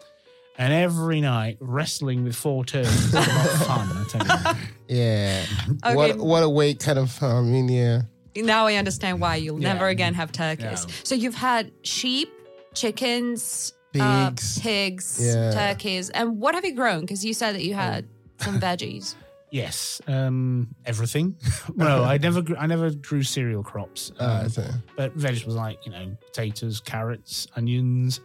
And 0.58 0.72
every 0.72 1.20
night, 1.20 1.56
wrestling 1.60 2.24
with 2.24 2.36
four 2.36 2.64
turkeys 2.64 2.92
is 3.06 3.14
a 3.14 3.18
lot 3.18 3.28
of 3.46 3.66
fun, 3.66 3.88
I 3.90 4.04
tell 4.08 4.54
you. 4.54 4.58
Yeah. 4.88 5.44
Okay. 5.84 5.96
What 5.96 6.18
what 6.18 6.42
a 6.42 6.48
way 6.48 6.74
kind 6.74 6.98
of 6.98 7.22
I 7.22 7.40
mean, 7.40 7.68
yeah. 7.70 8.02
Now 8.36 8.66
I 8.66 8.74
understand 8.76 9.20
why 9.20 9.36
you'll 9.36 9.60
Yeah. 9.60 9.72
never 9.74 9.88
again 9.88 10.14
have 10.14 10.32
turkeys. 10.32 10.86
No. 10.86 10.92
So 11.04 11.14
you've 11.14 11.34
had 11.34 11.70
sheep, 11.82 12.30
chickens, 12.74 13.72
uh, 13.98 14.30
Pigs. 14.30 14.58
pigs, 14.60 15.18
Yeah. 15.20 15.50
turkeys, 15.52 16.10
and 16.10 16.38
what 16.38 16.54
have 16.54 16.64
you 16.64 16.74
grown? 16.74 17.00
Because 17.02 17.24
you 17.24 17.34
said 17.34 17.54
that 17.54 17.62
you 17.64 17.74
had 17.74 18.06
Oh. 18.40 18.44
some 18.44 18.60
veggies. 18.60 19.14
Yes, 19.54 20.00
um, 20.08 20.68
everything. 20.86 21.36
well, 21.76 22.04
I 22.06 22.16
never, 22.16 22.40
grew, 22.40 22.56
I 22.56 22.64
never 22.66 22.90
grew 22.90 23.22
cereal 23.22 23.62
crops, 23.62 24.10
um, 24.18 24.30
Uh, 24.30 24.48
so, 24.48 24.64
but 24.96 25.12
vegetables 25.12 25.56
like 25.56 25.76
you 25.84 25.92
know 25.92 26.16
potatoes, 26.28 26.80
carrots, 26.80 27.46
onions, 27.54 28.20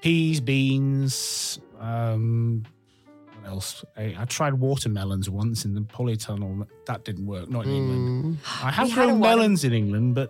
peas, 0.00 0.40
beans. 0.40 1.58
Um, 1.78 2.62
else? 3.50 3.84
I, 3.96 4.04
I 4.18 4.24
tried 4.24 4.54
watermelons 4.54 5.28
once 5.28 5.64
in 5.66 5.74
the 5.74 5.82
polytunnel. 5.96 6.66
That 6.86 7.04
didn't 7.04 7.26
work. 7.26 7.48
Not 7.50 7.64
in 7.66 7.72
England. 7.80 8.02
Mm, 8.24 8.64
I 8.66 8.70
have 8.70 8.86
We 8.86 8.90
had 8.92 9.02
a 9.02 9.06
grown 9.08 9.20
melons 9.20 9.64
in 9.64 9.72
England, 9.72 10.14
but 10.14 10.28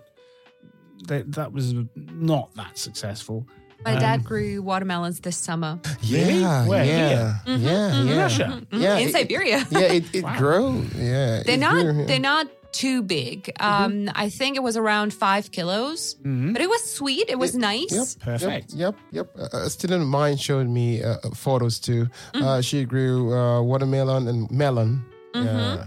they, 1.08 1.22
that 1.38 1.52
was 1.52 1.74
not 1.96 2.54
that 2.56 2.78
successful. 2.78 3.46
My 3.84 3.94
Um, 3.94 4.00
dad 4.00 4.24
grew 4.24 4.60
watermelons 4.60 5.20
this 5.20 5.36
summer 5.38 5.78
Really? 6.10 6.40
yeah, 6.40 6.66
Where? 6.66 6.84
yeah, 6.84 7.08
Here? 7.46 7.56
yeah, 7.58 8.02
yeah, 8.02 8.22
Russia. 8.22 8.62
yeah. 8.72 8.96
in 8.98 9.08
it- 9.08 9.12
Siberia. 9.12 9.58
yeah, 9.70 9.80
it, 9.80 10.04
it 10.14 10.24
Wow. 10.28 10.38
grew. 10.38 10.84
Yeah, 10.96 11.42
They're 11.46 11.56
not. 11.56 11.72
grew, 11.84 12.00
yeah. 12.00 12.04
They're 12.06 12.18
not 12.32 12.46
too 12.72 13.02
big. 13.02 13.50
Um, 13.60 14.08
I 14.14 14.28
think 14.30 14.56
it 14.56 14.62
was 14.62 14.76
around 14.76 15.12
five 15.14 15.50
kilos, 15.50 16.16
Mhm. 16.24 16.52
but 16.52 16.62
it 16.62 16.68
was 16.68 16.82
sweet. 16.84 17.28
It 17.28 17.38
was 17.38 17.54
nice. 17.54 17.92
Yep. 17.92 18.06
Perfect. 18.20 18.72
Yep, 18.74 18.94
yep. 19.12 19.28
yep. 19.36 19.52
Uh, 19.54 19.58
a 19.66 19.70
student 19.70 20.02
of 20.02 20.08
mine 20.08 20.36
showed 20.36 20.68
me 20.68 21.02
uh, 21.02 21.16
uh, 21.24 21.30
photos 21.34 21.78
too. 21.80 22.06
Mm-hmm. 22.34 22.42
Uh, 22.44 22.60
she 22.62 22.84
grew 22.84 23.32
uh, 23.34 23.62
watermelon 23.62 24.28
and 24.28 24.50
melon. 24.50 25.04
Yeah. 25.34 25.40
Uh, 25.40 25.86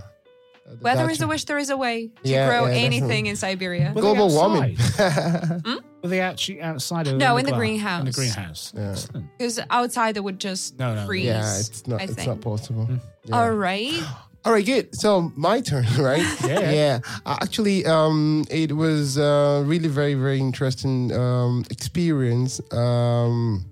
the 0.66 0.78
Where 0.80 0.96
there 0.96 1.10
is 1.10 1.22
a 1.22 1.28
wish, 1.28 1.44
there 1.46 1.58
is 1.60 1.70
a 1.70 1.78
way 1.78 2.08
to 2.24 2.30
Yeah, 2.30 2.48
grow 2.48 2.66
yeah, 2.68 2.74
anything 2.88 3.25
in 3.32 3.36
Siberia. 3.36 3.92
Were 3.94 4.02
Global 4.02 4.30
warming. 4.30 4.78
outside? 4.80 5.62
Were 6.02 6.10
they 6.10 6.20
actually 6.22 6.62
outside? 6.62 7.08
Or 7.08 7.18
No, 7.18 7.38
in 7.38 7.46
the 7.46 7.52
greenhouse. 7.52 8.00
In 8.00 8.06
the 8.08 8.12
greenhouse. 8.12 8.72
greenhouse. 8.72 9.08
Yeah. 9.13 9.22
Because 9.38 9.60
outside 9.70 10.16
they 10.16 10.20
would 10.22 10.40
just 10.40 10.80
No, 10.80 10.96
no. 10.96 11.06
freeze. 11.06 11.25
yeah, 11.25 11.60
it's 11.60 11.86
not. 11.88 12.02
It's 12.02 12.25
not 12.25 12.42
possible. 12.42 12.88
Yeah. 13.25 13.36
All 13.38 13.52
right. 13.52 13.94
All 14.46 14.52
right, 14.52 14.66
good. 14.66 14.94
So 14.94 15.32
my 15.38 15.62
turn, 15.62 15.86
right? 15.98 16.26
Yeah. 16.46 16.72
yeah. 16.72 17.00
Uh, 17.26 17.38
Actually, 17.42 17.86
um, 17.86 18.46
it 18.52 18.74
was 18.74 19.18
uh, 19.18 19.64
really 19.66 19.88
very, 19.88 20.16
very 20.16 20.40
interesting 20.40 21.14
um, 21.14 21.64
experience. 21.70 22.60
Um, 22.74 23.66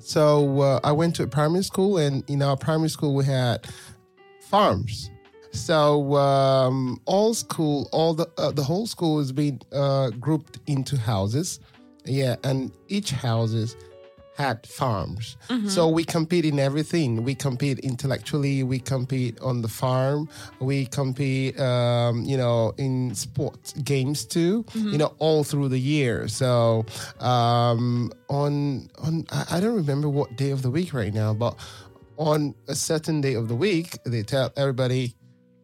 so 0.00 0.60
uh, 0.60 0.80
I 0.82 0.90
went 0.90 1.14
to 1.16 1.22
a 1.22 1.26
primary 1.28 1.62
school, 1.62 1.98
and 1.98 2.28
in 2.28 2.42
our 2.42 2.56
primary 2.56 2.88
school 2.90 3.14
we 3.14 3.24
had 3.24 3.66
farms. 4.40 5.10
So 5.52 6.16
um, 6.16 7.00
all 7.04 7.32
school, 7.32 7.88
all 7.92 8.14
the 8.14 8.28
uh, 8.36 8.50
the 8.50 8.64
whole 8.64 8.88
school 8.88 9.18
has 9.18 9.30
been 9.30 9.60
uh, 9.72 10.10
grouped 10.10 10.58
into 10.66 10.98
houses. 10.98 11.60
Yeah, 12.04 12.34
and 12.42 12.72
each 12.88 13.12
houses 13.12 13.76
had 14.36 14.66
farms. 14.66 15.36
So 15.68 15.88
we 15.88 16.04
compete 16.04 16.44
in 16.44 16.58
everything. 16.58 17.22
We 17.22 17.34
compete 17.34 17.78
intellectually. 17.80 18.62
We 18.64 18.80
compete 18.80 19.40
on 19.40 19.62
the 19.62 19.68
farm. 19.68 20.28
We 20.60 20.86
compete, 20.86 21.58
um, 21.60 22.24
you 22.24 22.36
know, 22.36 22.72
in 22.76 23.14
sports 23.14 23.72
games 23.74 24.24
too. 24.24 24.64
You 24.92 24.98
know, 24.98 25.14
all 25.18 25.44
through 25.44 25.68
the 25.68 25.78
year. 25.78 26.26
So 26.28 26.84
um, 27.20 28.10
on 28.28 28.88
on 28.98 29.24
I, 29.30 29.44
I 29.52 29.60
don't 29.60 29.76
remember 29.76 30.08
what 30.08 30.36
day 30.36 30.50
of 30.50 30.62
the 30.62 30.70
week 30.70 30.92
right 30.94 31.14
now, 31.14 31.32
but 31.32 31.56
on 32.16 32.54
a 32.68 32.74
certain 32.74 33.20
day 33.20 33.34
of 33.34 33.48
the 33.48 33.54
week, 33.56 33.98
they 34.04 34.22
tell 34.22 34.52
everybody 34.56 35.14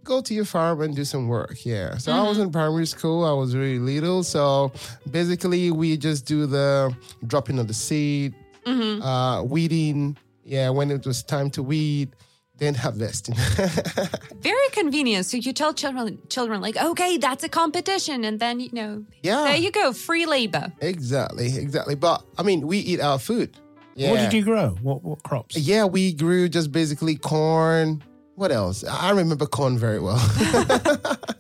go 0.03 0.21
to 0.21 0.35
your 0.35 0.45
farm 0.45 0.81
and 0.81 0.97
do 0.97 1.05
some 1.05 1.29
work. 1.29 1.65
Yeah. 1.65 1.97
So 1.99 2.11
I 2.13 2.23
was 2.23 2.39
in 2.39 2.51
primary 2.51 2.87
school. 2.87 3.25
I 3.25 3.33
was 3.33 3.55
really 3.55 3.79
little. 3.79 4.23
So 4.25 4.73
basically, 5.11 5.71
we 5.71 5.97
just 5.97 6.27
do 6.27 6.47
the 6.47 6.95
dropping 7.27 7.59
of 7.59 7.69
the 7.69 7.75
seed, 7.75 8.35
uh, 8.67 9.43
weeding. 9.45 10.17
Yeah. 10.45 10.71
When 10.71 10.91
it 10.91 11.07
was 11.07 11.23
time 11.23 11.51
to 11.51 11.63
weed, 11.63 12.17
then 12.61 12.75
harvesting. 12.75 13.35
Very 14.41 14.69
convenient. 14.73 15.27
So 15.27 15.39
you 15.39 15.53
tell 15.53 15.75
children, 15.75 16.19
children 16.29 16.61
like, 16.61 16.77
okay, 16.77 17.17
that's 17.17 17.43
a 17.43 17.49
competition, 17.49 18.25
and 18.25 18.39
then 18.39 18.61
you 18.61 18.69
know, 18.73 19.05
yeah. 19.23 19.45
there 19.45 19.57
you 19.57 19.73
go, 19.73 19.93
free 19.93 20.27
labor. 20.27 20.73
exactly. 20.81 21.57
Exactly. 21.57 21.95
But 21.95 22.23
I 22.39 22.43
mean, 22.43 22.67
we 22.67 22.79
eat 22.79 23.01
our 23.01 23.19
food. 23.19 23.57
Yeah. 23.97 24.13
What 24.13 24.19
did 24.21 24.33
you 24.33 24.45
grow? 24.45 24.71
What 24.83 25.03
what 25.03 25.23
crops? 25.23 25.57
Yeah, 25.57 25.85
we 25.85 26.13
grew 26.13 26.49
just 26.49 26.71
basically 26.71 27.17
corn. 27.17 28.03
What 28.37 28.53
else? 28.53 28.85
I 28.85 29.11
remember 29.11 29.47
corn 29.47 29.79
very 29.79 29.99
well. 29.99 30.17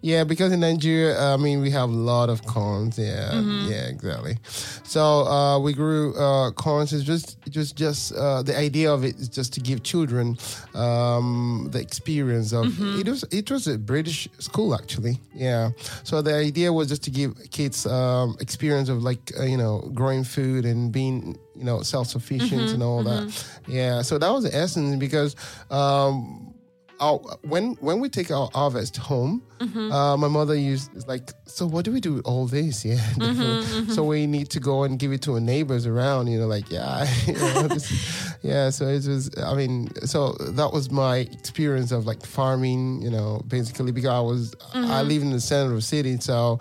yeah, 0.00 0.24
because 0.24 0.52
in 0.52 0.60
Nigeria, 0.60 1.18
I 1.18 1.36
mean, 1.36 1.60
we 1.60 1.70
have 1.70 1.90
a 1.90 1.92
lot 1.92 2.28
of 2.28 2.44
corns. 2.46 2.98
Yeah, 2.98 3.40
yeah, 3.40 3.86
exactly. 3.88 4.38
So 4.84 5.26
uh, 5.26 5.58
we 5.58 5.72
grew 5.72 6.14
uh, 6.16 6.52
corns. 6.52 6.92
It's 6.92 7.04
just, 7.04 7.36
was 7.54 7.72
just 7.72 8.14
uh, 8.14 8.42
the 8.42 8.56
idea 8.56 8.92
of 8.92 9.04
it 9.04 9.16
is 9.16 9.28
just 9.28 9.52
to 9.54 9.60
give 9.60 9.82
children 9.82 10.38
um, 10.74 11.68
the 11.72 11.80
experience 11.80 12.52
of 12.52 12.66
it 12.98 13.08
was. 13.08 13.24
It 13.30 13.50
was 13.50 13.66
a 13.66 13.78
British 13.78 14.28
school 14.38 14.74
actually. 14.74 15.20
Yeah. 15.34 15.70
So 16.04 16.22
the 16.22 16.34
idea 16.34 16.72
was 16.72 16.88
just 16.88 17.02
to 17.04 17.10
give 17.10 17.34
kids 17.50 17.86
um, 17.86 18.36
experience 18.40 18.88
of 18.88 19.02
like 19.02 19.32
uh, 19.38 19.44
you 19.44 19.56
know 19.56 19.90
growing 19.94 20.24
food 20.24 20.64
and 20.64 20.92
being 20.92 21.38
you 21.56 21.64
know 21.64 21.82
self 21.82 22.06
sufficient 22.06 22.70
and 22.70 22.82
all 22.82 23.02
that. 23.02 23.46
Yeah. 23.66 24.02
So 24.02 24.18
that 24.18 24.30
was 24.30 24.44
the 24.44 24.54
essence 24.54 24.96
because. 24.96 25.34
Um, 25.70 26.52
our, 27.00 27.18
when 27.42 27.74
when 27.80 28.00
we 28.00 28.08
take 28.08 28.30
our 28.30 28.48
harvest 28.54 28.96
home, 28.96 29.42
mm-hmm. 29.58 29.92
uh, 29.92 30.16
my 30.16 30.28
mother 30.28 30.54
used 30.54 30.94
is 30.96 31.06
like, 31.06 31.32
so 31.46 31.66
what 31.66 31.84
do 31.84 31.92
we 31.92 32.00
do 32.00 32.14
with 32.14 32.26
all 32.26 32.46
this? 32.46 32.84
Yeah, 32.86 32.96
mm-hmm, 32.96 33.42
mm-hmm. 33.42 33.92
so 33.92 34.04
we 34.04 34.26
need 34.26 34.48
to 34.50 34.60
go 34.60 34.84
and 34.84 34.98
give 34.98 35.12
it 35.12 35.22
to 35.22 35.34
our 35.34 35.40
neighbors 35.40 35.86
around. 35.86 36.28
You 36.28 36.38
know, 36.38 36.46
like 36.46 36.70
yeah, 36.70 37.06
you 37.26 37.34
know, 37.34 37.68
this- 37.68 38.36
yeah. 38.42 38.70
So 38.70 38.86
it 38.86 39.06
was. 39.06 39.30
I 39.42 39.54
mean, 39.54 39.88
so 40.06 40.32
that 40.32 40.72
was 40.72 40.90
my 40.90 41.18
experience 41.18 41.92
of 41.92 42.06
like 42.06 42.24
farming. 42.24 43.02
You 43.02 43.10
know, 43.10 43.42
basically 43.46 43.92
because 43.92 44.10
I 44.10 44.20
was 44.20 44.54
I 44.74 45.02
live 45.02 45.22
in 45.22 45.30
the 45.30 45.40
center 45.40 45.70
of 45.70 45.76
the 45.76 45.82
city, 45.82 46.18
so 46.20 46.60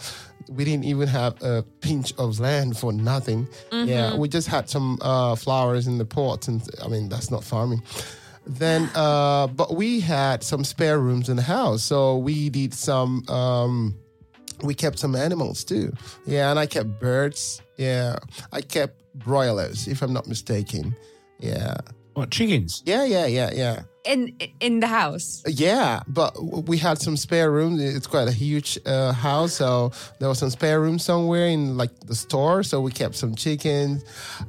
we 0.49 0.63
didn't 0.63 0.85
even 0.85 1.07
have 1.07 1.41
a 1.41 1.63
pinch 1.81 2.13
of 2.17 2.39
land 2.39 2.77
for 2.77 2.91
nothing. 2.91 3.47
Yeah, 3.71 4.15
we 4.15 4.27
just 4.27 4.47
had 4.47 4.69
some 4.69 4.97
uh, 5.01 5.35
flowers 5.35 5.87
in 5.87 5.97
the 5.97 6.05
pots, 6.05 6.47
and 6.47 6.67
I 6.83 6.87
mean 6.87 7.09
that's 7.09 7.31
not 7.31 7.43
farming. 7.43 7.81
Then, 8.47 8.89
uh, 8.95 9.47
but 9.47 9.75
we 9.75 9.99
had 9.99 10.43
some 10.43 10.63
spare 10.63 10.99
rooms 10.99 11.29
in 11.29 11.35
the 11.35 11.41
house, 11.41 11.81
so 11.83 12.17
we 12.17 12.49
did 12.49 12.73
some. 12.73 13.27
Um, 13.27 13.95
we 14.63 14.73
kept 14.73 14.99
some 14.99 15.15
animals 15.15 15.63
too. 15.63 15.91
Yeah, 16.25 16.49
and 16.51 16.59
I 16.59 16.65
kept 16.65 16.99
birds. 16.99 17.61
Yeah, 17.77 18.17
I 18.53 18.61
kept 18.61 19.01
broilers, 19.15 19.87
if 19.87 20.01
I'm 20.01 20.13
not 20.13 20.27
mistaken. 20.27 20.95
Yeah, 21.39 21.75
What 22.13 22.29
chickens? 22.31 22.81
yeah, 22.85 23.03
yeah, 23.03 23.25
yeah, 23.25 23.51
yeah. 23.53 23.81
In 24.05 24.37
in 24.59 24.79
the 24.79 24.87
house. 24.87 25.43
Yeah, 25.47 26.01
but 26.07 26.31
we 26.67 26.77
had 26.77 26.99
some 27.01 27.17
spare 27.17 27.51
rooms. 27.51 27.81
It's 27.81 28.07
quite 28.07 28.27
a 28.27 28.31
huge 28.31 28.77
uh, 28.85 29.11
house, 29.13 29.53
so 29.53 29.91
there 30.19 30.29
was 30.29 30.39
some 30.39 30.49
spare 30.49 30.79
room 30.81 30.99
somewhere 30.99 31.47
in 31.47 31.77
like 31.77 31.91
the 32.01 32.15
store. 32.15 32.63
So 32.63 32.81
we 32.81 32.91
kept 32.91 33.15
some 33.15 33.35
chickens. 33.35 34.03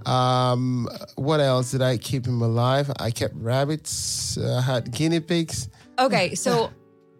Um, 0.04 0.88
what 1.16 1.40
else 1.40 1.70
did 1.70 1.82
I 1.82 1.96
keep 1.98 2.26
in 2.26 2.34
alive? 2.34 2.90
I 3.00 3.10
kept 3.10 3.34
rabbits. 3.36 4.36
Uh, 4.38 4.60
had 4.60 4.90
guinea 4.92 5.20
pigs. 5.20 5.68
Okay, 5.98 6.34
so 6.34 6.70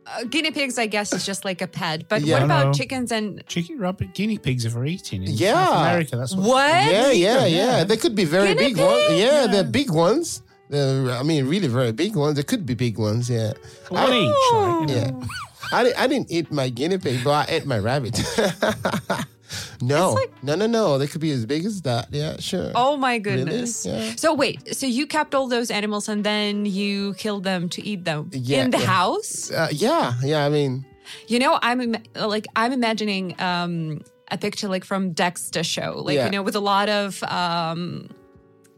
uh, 0.07 0.25
guinea 0.25 0.51
pigs, 0.51 0.79
I 0.79 0.87
guess, 0.87 1.13
is 1.13 1.25
just 1.27 1.45
like 1.45 1.63
a 1.63 1.67
pet. 1.67 2.09
But 2.09 2.23
Yeah. 2.23 2.35
what 2.35 2.43
about 2.45 2.75
chickens 2.75 3.11
and 3.11 3.43
Chicken 3.47 3.79
rabbit 3.79 4.15
guinea 4.15 4.39
pigs 4.39 4.65
are 4.67 4.71
for 4.71 4.85
eating 4.85 5.23
in 5.25 5.31
Yeah. 5.33 5.55
South 5.67 5.81
America. 5.81 6.17
That's 6.17 6.35
what. 6.37 6.47
what? 6.47 6.71
Yeah, 6.93 7.11
yeah, 7.11 7.47
yeah. 7.47 7.47
yeah. 7.47 7.85
They 7.85 7.97
could 7.97 8.15
be 8.15 8.25
very 8.25 8.49
Guinea 8.55 8.75
big 8.75 8.77
ones. 8.79 9.07
pigs? 9.09 9.21
Yeah, 9.21 9.47
they're 9.47 9.65
big 9.65 9.91
ones. 9.91 10.43
They're, 10.69 11.11
I 11.13 11.23
mean, 11.23 11.47
really 11.49 11.69
very 11.69 11.93
big 11.93 12.17
ones. 12.17 12.37
They 12.37 12.43
could 12.43 12.67
be 12.67 12.75
big 12.75 12.99
ones. 12.99 13.31
Yeah. 13.31 13.53
One 13.89 14.13
each. 14.13 14.35
Like, 14.53 14.81
you 14.91 14.97
know. 14.97 15.21
Yeah. 15.23 15.27
I, 15.73 15.85
di- 15.85 15.95
I 15.95 16.07
didn't 16.07 16.31
eat 16.31 16.51
my 16.53 16.69
guinea 16.69 16.99
pig, 16.99 17.23
but 17.25 17.49
I 17.49 17.53
ate 17.55 17.67
my 17.67 17.79
rabbit. 17.79 18.19
no, 19.81 20.13
like- 20.13 20.43
no, 20.43 20.55
no, 20.55 20.67
no. 20.67 20.99
They 20.99 21.07
could 21.07 21.21
be 21.21 21.31
as 21.31 21.47
big 21.47 21.65
as 21.65 21.83
that. 21.83 22.09
Yeah, 22.11 22.37
sure. 22.39 22.73
Oh 22.75 22.97
my 22.97 23.13
Really? 23.17 23.45
goodness. 23.45 23.87
Yeah. 23.87 24.13
So 24.17 24.35
wait, 24.35 24.75
so 24.77 24.87
you 24.87 25.07
kept 25.07 25.35
all 25.35 25.49
those 25.49 25.71
animals 25.71 26.09
and 26.09 26.25
then 26.25 26.67
you 26.67 27.15
killed 27.15 27.45
them 27.45 27.69
to 27.71 27.83
eat 27.85 28.05
them 28.05 28.31
Yeah, 28.33 28.65
in 28.65 28.71
the 28.71 28.79
yeah. 28.79 28.87
house? 28.87 29.51
Uh, 29.51 29.69
yeah, 29.73 30.15
yeah. 30.23 30.45
I 30.45 30.49
mean, 30.49 30.85
You 31.29 31.39
know, 31.39 31.59
I'm 31.63 31.81
im- 31.81 32.03
like 32.15 32.47
I'm 32.57 32.73
imagining 32.73 33.35
um 33.41 34.01
a 34.31 34.37
picture 34.39 34.67
like 34.69 34.85
from 34.85 35.13
Dexter 35.13 35.63
show, 35.63 36.03
like 36.05 36.17
Yeah. 36.17 36.25
you 36.27 36.31
know, 36.33 36.43
with 36.43 36.57
a 36.57 36.61
lot 36.61 36.89
of 36.89 37.23
um 37.25 38.09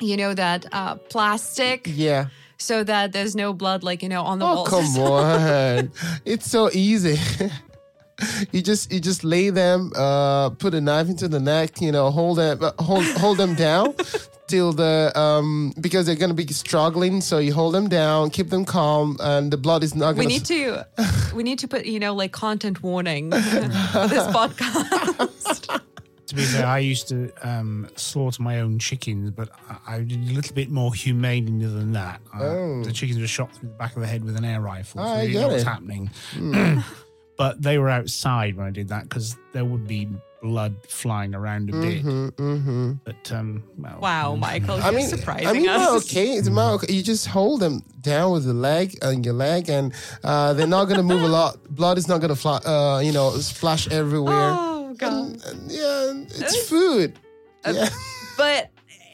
you 0.00 0.16
know 0.16 0.34
that 0.34 0.66
uh 0.72 0.94
plastic 1.10 1.86
yeah. 1.86 2.26
so 2.56 2.82
that 2.84 3.12
there's 3.12 3.34
no 3.36 3.52
blood 3.52 3.82
like 3.82 4.02
you 4.02 4.08
know 4.08 4.22
on 4.22 4.38
the 4.38 4.44
Oh, 4.46 4.54
walls. 4.54 4.68
come 4.68 5.02
on. 5.02 5.90
it's 6.24 6.50
so 6.50 6.70
easy. 6.72 7.16
you 8.52 8.62
just 8.62 8.90
you 8.92 8.98
just 9.00 9.22
lay 9.22 9.50
them, 9.50 9.92
uh, 9.96 10.50
put 10.50 10.74
a 10.74 10.80
knife 10.80 11.08
into 11.08 11.28
the 11.28 11.38
neck, 11.38 11.80
you 11.80 11.92
know, 11.92 12.10
hold 12.10 12.38
them 12.38 12.62
uh, 12.62 12.72
hold 12.82 13.04
hold 13.18 13.38
them 13.38 13.54
down 13.54 13.94
till 14.48 14.72
the 14.72 15.12
um 15.14 15.72
because 15.80 16.06
they're 16.06 16.16
gonna 16.16 16.34
be 16.34 16.46
struggling. 16.48 17.20
So 17.20 17.38
you 17.38 17.52
hold 17.54 17.74
them 17.74 17.88
down, 17.88 18.30
keep 18.30 18.50
them 18.50 18.64
calm, 18.64 19.16
and 19.20 19.52
the 19.52 19.56
blood 19.56 19.84
is 19.84 19.94
not 19.94 20.12
gonna. 20.16 20.26
We 20.26 20.26
need 20.26 20.44
to 20.46 20.84
we 21.34 21.42
need 21.44 21.60
to 21.60 21.68
put, 21.68 21.86
you 21.86 22.00
know, 22.00 22.12
like 22.14 22.32
content 22.32 22.82
warning 22.82 23.30
for 23.30 24.08
this 24.08 24.26
podcast. 24.38 25.80
To 26.28 26.34
be 26.34 26.42
fair, 26.42 26.66
I 26.66 26.78
used 26.78 27.08
to 27.08 27.30
um, 27.42 27.88
slaughter 27.96 28.42
my 28.42 28.60
own 28.60 28.78
chickens, 28.78 29.30
but 29.30 29.48
I, 29.86 29.94
I 29.96 30.00
did 30.00 30.20
a 30.28 30.32
little 30.34 30.54
bit 30.54 30.70
more 30.70 30.92
humanely 30.94 31.66
than 31.66 31.92
that. 31.92 32.20
Uh, 32.34 32.42
Oh. 32.44 32.84
The 32.84 32.92
chickens 32.92 33.18
were 33.18 33.26
shot 33.26 33.52
through 33.54 33.70
the 33.70 33.74
back 33.74 33.94
of 33.96 34.02
the 34.02 34.06
head 34.08 34.22
with 34.24 34.36
an 34.36 34.44
air 34.44 34.60
rifle, 34.60 35.02
so 35.02 35.08
I 35.10 35.22
you 35.22 35.32
get 35.32 35.40
know 35.40 35.48
what's 35.48 35.62
it. 35.62 35.66
happening. 35.66 36.10
but 37.36 37.62
they 37.62 37.78
were 37.78 37.88
outside 37.88 38.56
when 38.56 38.66
I 38.66 38.70
did 38.70 38.88
that 38.88 39.04
because 39.04 39.36
there 39.52 39.64
would 39.64 39.86
be 39.86 40.08
blood 40.42 40.74
flying 40.86 41.34
around 41.34 41.68
a 41.70 41.72
bit. 41.72 42.04
Mhm, 42.04 42.30
mhm. 42.32 43.00
But 43.04 43.32
um, 43.32 43.64
well, 43.76 43.98
Wow, 44.00 44.34
Michael, 44.36 44.76
I 44.76 44.90
you're 44.90 44.92
mean, 45.00 45.06
surprising 45.08 45.48
I 45.48 45.52
mean, 45.52 45.68
us. 45.68 45.78
well, 45.78 45.96
okay, 45.96 46.28
it's 46.34 46.48
well, 46.50 46.74
okay. 46.74 46.92
You 46.92 47.02
just 47.02 47.26
hold 47.26 47.60
them 47.60 47.82
down 48.02 48.32
with 48.32 48.44
the 48.44 48.52
leg 48.54 48.96
and 49.02 49.24
your 49.24 49.34
leg, 49.34 49.68
and 49.68 49.92
uh, 50.22 50.52
they're 50.52 50.66
not 50.68 50.84
going 50.84 50.98
to 50.98 51.02
move 51.02 51.22
a 51.22 51.28
lot. 51.28 51.56
Blood 51.74 51.98
is 51.98 52.06
not 52.06 52.18
going 52.20 52.28
to 52.34 52.36
fly, 52.36 52.58
uh, 52.58 53.00
you 53.00 53.12
know, 53.12 53.30
splash 53.38 53.88
everywhere. 53.88 54.34
Oh 54.54 54.67
god! 54.94 55.12
And- 55.12 55.42
and, 55.44 55.70
yeah, 55.70 56.12
it's 56.46 56.68
food. 56.68 57.18
yeah. 57.66 57.88
But 58.36 58.70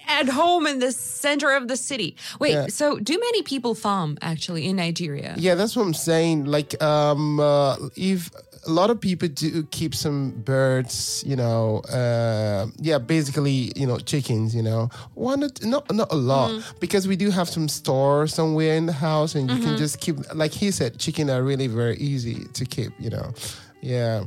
at 0.07 0.29
home 0.29 0.67
in 0.67 0.81
the 0.81 0.93
center 0.93 1.51
of 1.57 1.67
the 1.67 1.77
city. 1.77 2.15
Wait, 2.39 2.53
Yeah. 2.53 2.67
so 2.69 2.99
do 2.99 3.15
many 3.19 3.43
people 3.43 3.75
farm 3.75 4.19
actually 4.21 4.67
in 4.67 4.77
Nigeria? 4.77 5.35
Yeah, 5.39 5.55
that's 5.55 5.75
what 5.75 5.83
I'm 5.87 5.95
saying. 5.95 6.45
Like, 6.45 6.81
um, 6.83 7.41
uh, 7.41 7.77
if 7.97 8.31
a 8.67 8.71
lot 8.71 8.91
of 8.91 9.01
people 9.01 9.29
do 9.29 9.63
keep 9.71 9.95
some 9.95 10.31
birds, 10.45 11.25
you 11.27 11.37
know, 11.37 11.79
uh, 11.91 12.67
yeah, 12.81 12.99
basically, 12.99 13.73
you 13.77 13.87
know, 13.87 13.99
chickens, 13.99 14.55
you 14.55 14.63
know, 14.63 14.91
why 15.15 15.37
not? 15.37 15.63
Not 15.65 15.91
not 15.93 16.13
a 16.13 16.17
lot 16.17 16.51
because 16.81 17.09
we 17.09 17.17
do 17.17 17.31
have 17.31 17.49
some 17.49 17.67
store 17.69 18.27
somewhere 18.27 18.77
in 18.77 18.85
the 18.87 18.93
house, 18.93 19.35
and 19.35 19.51
you 19.51 19.59
can 19.59 19.77
just 19.79 20.01
keep. 20.01 20.17
Like 20.35 20.53
he 20.53 20.71
said, 20.71 20.99
chicken 20.99 21.31
are 21.31 21.43
really 21.43 21.67
very 21.67 21.97
easy 21.97 22.45
to 22.53 22.65
keep, 22.67 22.93
you 22.99 23.09
know. 23.11 23.33
Yeah. 23.81 24.25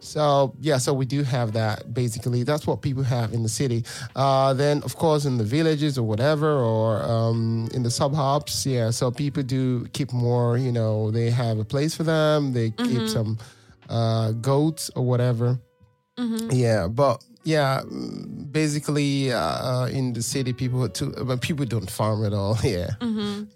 So 0.00 0.54
yeah, 0.60 0.78
so 0.78 0.92
we 0.94 1.04
do 1.04 1.22
have 1.22 1.52
that. 1.52 1.92
Basically, 1.94 2.42
that's 2.42 2.66
what 2.66 2.80
people 2.82 3.02
have 3.02 3.32
in 3.32 3.42
the 3.42 3.48
city. 3.48 3.84
Uh, 4.16 4.54
then, 4.54 4.82
of 4.82 4.96
course, 4.96 5.24
in 5.26 5.36
the 5.38 5.44
villages 5.44 5.98
or 5.98 6.02
whatever, 6.06 6.50
or 6.50 7.02
um, 7.02 7.68
in 7.74 7.82
the 7.82 7.90
suburbs, 7.90 8.66
yeah. 8.66 8.90
So 8.90 9.10
people 9.10 9.42
do 9.42 9.86
keep 9.92 10.12
more. 10.12 10.56
You 10.58 10.72
know, 10.72 11.10
they 11.10 11.30
have 11.30 11.58
a 11.58 11.64
place 11.64 11.94
for 11.94 12.02
them. 12.02 12.52
They 12.52 12.70
keep 12.70 13.08
some 13.08 13.38
uh, 13.88 14.32
goats 14.32 14.90
or 14.96 15.04
whatever. 15.04 15.58
Yeah, 16.50 16.88
but 16.88 17.22
yeah, 17.44 17.82
basically, 18.50 19.32
uh, 19.32 19.38
uh, 19.38 19.86
in 19.92 20.12
the 20.12 20.22
city, 20.22 20.52
people 20.52 20.88
too, 20.88 21.12
but 21.24 21.40
people 21.40 21.64
don't 21.66 21.90
farm 21.90 22.24
at 22.24 22.32
all. 22.32 22.58
Yeah, 22.64 22.90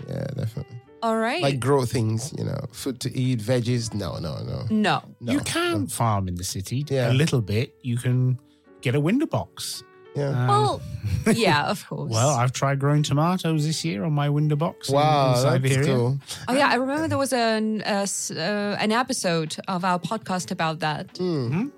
yeah, 0.09 0.27
definitely. 0.37 0.81
All 1.05 1.17
right. 1.29 1.43
Like 1.43 1.61
grow 1.61 1.85
things, 1.85 2.33
you 2.39 2.45
know, 2.45 2.61
food 2.73 2.97
to 3.05 3.09
eat, 3.25 3.39
veggies. 3.51 3.93
No, 3.93 4.11
no, 4.27 4.33
no. 4.53 4.59
no. 4.71 5.03
no 5.21 5.33
you 5.33 5.41
can 5.41 5.87
farm 5.87 6.29
in 6.29 6.35
the 6.37 6.45
city 6.45 6.79
Yeah. 6.89 7.13
a 7.13 7.15
little 7.23 7.43
bit. 7.43 7.75
You 7.83 7.97
can 8.05 8.39
get 8.81 8.95
a 8.95 9.01
window 9.01 9.27
box. 9.27 9.83
Yeah. 10.17 10.29
Um, 10.31 10.47
Well, 10.49 10.81
yeah, 11.35 11.65
of 11.75 11.85
course. 11.89 12.11
well, 12.17 12.31
I've 12.41 12.53
tried 12.53 12.79
growing 12.79 13.03
tomatoes 13.03 13.67
this 13.67 13.85
year 13.85 14.05
on 14.05 14.13
my 14.13 14.29
window 14.31 14.57
box. 14.57 14.89
in- 14.89 14.95
Wow, 14.95 15.27
in 15.27 15.33
that's 15.33 15.43
Siberia. 15.43 15.85
cool. 15.97 16.19
oh 16.49 16.55
yeah, 16.55 16.69
I 16.75 16.77
remember 16.77 17.09
there 17.09 17.19
was 17.27 17.33
an 17.35 17.83
uh, 17.83 18.07
uh, 18.31 18.85
an 18.85 18.93
episode 18.93 19.57
of 19.67 19.85
our 19.85 19.99
podcast 19.99 20.53
about 20.53 20.79
that, 20.87 21.07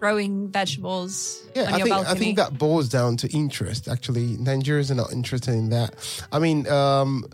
growing 0.00 0.50
vegetables 0.52 1.42
Yeah, 1.56 1.62
on 1.62 1.68
I 1.74 1.76
your 1.78 1.86
think 1.86 1.96
balcony. 1.96 2.14
I 2.14 2.18
think 2.22 2.36
that 2.36 2.58
boils 2.58 2.88
down 2.90 3.16
to 3.22 3.26
interest. 3.32 3.88
Actually, 3.88 4.36
Nigerians 4.36 4.90
are 4.90 4.94
not 5.02 5.12
interested 5.12 5.54
in 5.54 5.70
that. 5.70 5.90
I 6.30 6.38
mean, 6.38 6.68
um, 6.68 7.24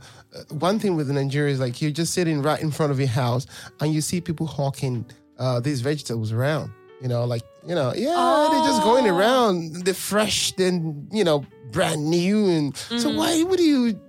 one 0.50 0.78
thing 0.78 0.96
with 0.96 1.10
Nigeria 1.10 1.52
is 1.52 1.60
like 1.60 1.80
you're 1.82 1.90
just 1.90 2.12
sitting 2.14 2.42
right 2.42 2.60
in 2.60 2.70
front 2.70 2.92
of 2.92 2.98
your 2.98 3.08
house 3.08 3.46
and 3.80 3.92
you 3.92 4.00
see 4.00 4.20
people 4.20 4.46
hawking 4.46 5.04
uh, 5.38 5.60
these 5.60 5.80
vegetables 5.80 6.32
around. 6.32 6.70
You 7.00 7.08
know, 7.08 7.24
like 7.24 7.42
you 7.66 7.74
know, 7.74 7.92
yeah, 7.96 8.48
they're 8.50 8.60
just 8.70 8.82
going 8.82 9.06
Oh. 9.10 9.16
around. 9.16 9.84
They're 9.84 9.92
fresh, 9.94 10.52
then 10.52 11.08
you 11.12 11.24
know, 11.24 11.44
brand 11.72 12.08
new, 12.08 12.46
and 12.48 12.74
Mm-hmm. 12.74 12.98
so 12.98 13.10
why 13.14 13.42
would 13.42 13.58
you? 13.60 14.00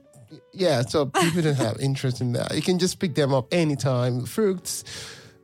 Yeah, 0.51 0.81
so 0.81 1.07
people 1.07 1.41
don't 1.41 1.55
have 1.55 1.77
interest 1.79 2.21
in 2.21 2.33
that. 2.33 2.53
You 2.55 2.61
can 2.61 2.77
just 2.79 2.99
pick 2.99 3.15
them 3.15 3.33
up 3.33 3.51
anytime. 3.51 4.25
Fruits, 4.25 4.83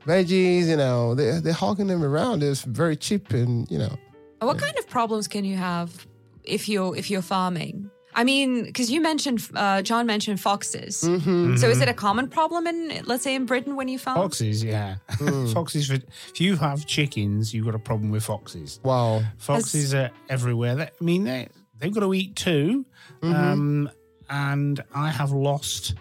veggies, 0.06 0.68
you 0.68 0.78
know, 0.78 1.16
they 1.16 1.40
they're 1.40 1.54
hawking 1.54 1.88
them 1.88 2.04
around. 2.04 2.44
It's 2.44 2.62
very 2.62 2.96
cheap, 2.96 3.32
and 3.32 3.70
you 3.72 3.80
know. 3.80 3.96
What 4.42 4.58
kind 4.60 4.78
of 4.78 4.88
problems 4.88 5.28
can 5.28 5.44
you 5.44 5.58
have 5.58 6.06
if 6.44 6.70
you're 6.70 6.96
if 6.96 7.10
you're 7.10 7.22
farming? 7.24 7.90
I 8.20 8.26
mean, 8.26 8.66
because 8.66 8.92
you 8.92 9.00
mentioned 9.00 9.50
uh, 9.56 9.82
John 9.82 10.06
mentioned 10.06 10.42
foxes. 10.42 11.04
Mm-hmm. 11.04 11.56
So 11.56 11.70
is 11.70 11.80
it 11.80 11.88
a 11.88 11.94
common 11.94 12.28
problem 12.28 12.68
in 12.68 13.02
let's 13.06 13.24
say 13.24 13.34
in 13.34 13.46
Britain 13.46 13.78
when 13.78 13.88
you 13.88 13.98
farm? 13.98 14.18
Foxes, 14.18 14.62
yeah. 14.62 14.98
Hmm. 15.12 15.48
foxes. 15.54 15.88
For, 15.88 15.94
if 15.94 16.42
you 16.42 16.58
have 16.58 16.86
chickens, 16.86 17.54
you've 17.54 17.64
got 17.64 17.76
a 17.76 17.80
problem 17.80 18.12
with 18.12 18.26
foxes. 18.26 18.82
Wow. 18.84 19.22
Foxes 19.38 19.94
are 19.94 20.12
everywhere. 20.28 20.76
They, 20.76 20.84
I 20.84 21.04
mean, 21.04 21.24
they 21.24 21.48
they've 21.78 21.94
got 21.94 22.02
to 22.02 22.14
eat 22.14 22.36
too. 22.36 22.86
Mm-hmm. 23.22 23.34
Um, 23.34 23.90
and 24.30 24.84
I 24.94 25.12
have 25.12 25.32
lost 25.32 25.96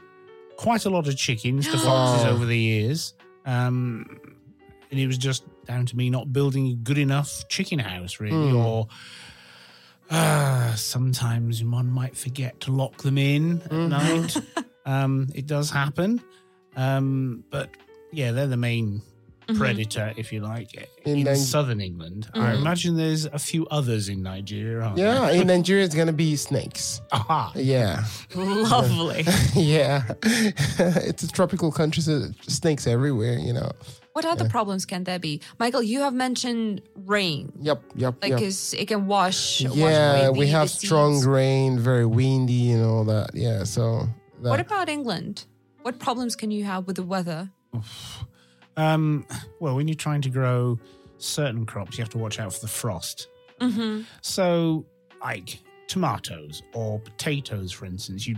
quite 0.56 0.86
a 0.86 0.90
lot 0.90 1.06
of 1.06 1.16
chickens 1.16 1.68
to 1.68 1.78
foxes 1.86 2.26
over 2.26 2.44
the 2.46 2.58
years. 2.58 3.14
Um, 3.46 4.18
and 4.90 4.98
it 4.98 5.06
was 5.06 5.18
just 5.18 5.44
down 5.66 5.86
to 5.86 5.96
me 5.96 6.10
not 6.10 6.32
building 6.32 6.66
a 6.66 6.74
good 6.74 6.98
enough 6.98 7.46
chicken 7.48 7.78
house, 7.78 8.18
really, 8.18 8.50
Hmm. 8.50 8.56
or. 8.56 8.88
Uh, 10.10 10.74
sometimes 10.74 11.62
one 11.64 11.90
might 11.90 12.16
forget 12.16 12.58
to 12.60 12.72
lock 12.72 12.96
them 13.02 13.18
in 13.18 13.60
at 13.62 13.70
Mm-hmm. 13.70 13.88
night. 13.88 14.36
Um, 14.86 15.28
it 15.34 15.46
does 15.46 15.70
happen. 15.70 16.18
Um, 16.74 17.44
but 17.50 17.68
yeah, 18.10 18.32
they're 18.32 18.46
the 18.46 18.56
main 18.56 19.02
predator, 19.54 20.14
if 20.16 20.32
you 20.32 20.40
like, 20.40 20.74
In 21.04 21.18
in, 21.18 21.24
Nig- 21.24 21.36
southern 21.36 21.82
England. 21.82 22.28
I 22.32 22.54
imagine 22.54 22.96
there's 22.96 23.26
a 23.26 23.38
few 23.38 23.66
others 23.66 24.08
in 24.08 24.22
Nigeria, 24.22 24.80
aren't 24.86 24.96
Yeah, 24.96 25.30
in 25.30 25.46
Nigeria, 25.54 25.84
it's 25.84 25.94
gonna 25.94 26.14
be 26.14 26.36
snakes. 26.36 27.02
there? 27.12 27.20
Aha. 27.20 27.52
Yeah, 27.54 28.04
Lovely. 28.34 29.24
yeah. 29.54 30.04
it's 30.22 31.22
a 31.22 31.28
tropical 31.28 31.70
country, 31.70 32.02
so 32.02 32.22
snakes 32.46 32.86
everywhere. 32.86 33.38
You 33.38 33.52
know. 33.52 33.70
What 34.18 34.24
other 34.24 34.48
problems 34.48 34.84
can 34.84 35.04
there 35.04 35.20
be, 35.20 35.40
Michael? 35.60 35.80
You 35.82 36.00
have 36.00 36.12
mentioned 36.12 36.82
rain, 37.06 37.52
Yep, 37.60 37.82
yep, 37.94 38.14
like 38.20 38.30
yep. 38.30 38.40
'cause 38.40 38.74
it 38.74 38.88
can 38.88 39.06
wash. 39.06 39.62
wash 39.62 39.76
Yeah, 39.76 40.26
away 40.26 40.38
we 40.40 40.44
the- 40.46 40.50
have 40.52 40.68
the 40.72 40.86
strong 40.86 41.14
seeds. 41.14 41.26
rain, 41.26 41.78
very 41.78 42.04
windy, 42.04 42.72
and 42.72 42.84
all 42.84 43.04
that. 43.04 43.30
Yeah, 43.34 43.62
so. 43.62 44.08
That, 44.42 44.50
What 44.50 44.58
about 44.60 44.88
England? 44.88 45.44
What 45.82 46.00
problems 46.00 46.34
can 46.34 46.50
you 46.50 46.64
have 46.64 46.88
with 46.88 46.96
the 46.96 47.04
weather? 47.04 47.50
Um, 48.76 49.24
well, 49.60 49.76
when 49.76 49.86
you're 49.88 49.94
trying 49.94 50.22
to 50.22 50.30
grow 50.30 50.78
certain 51.18 51.64
crops, 51.66 51.96
you 51.96 52.02
have 52.02 52.10
to 52.10 52.18
watch 52.18 52.38
out 52.40 52.52
for 52.52 52.60
the 52.60 52.68
frost. 52.68 53.28
Mm-hmm. 53.60 54.02
So, 54.22 54.84
like 55.20 55.60
tomatoes 55.88 56.62
or 56.74 56.98
potatoes, 57.00 57.70
for 57.72 57.86
instance, 57.86 58.26
you 58.26 58.36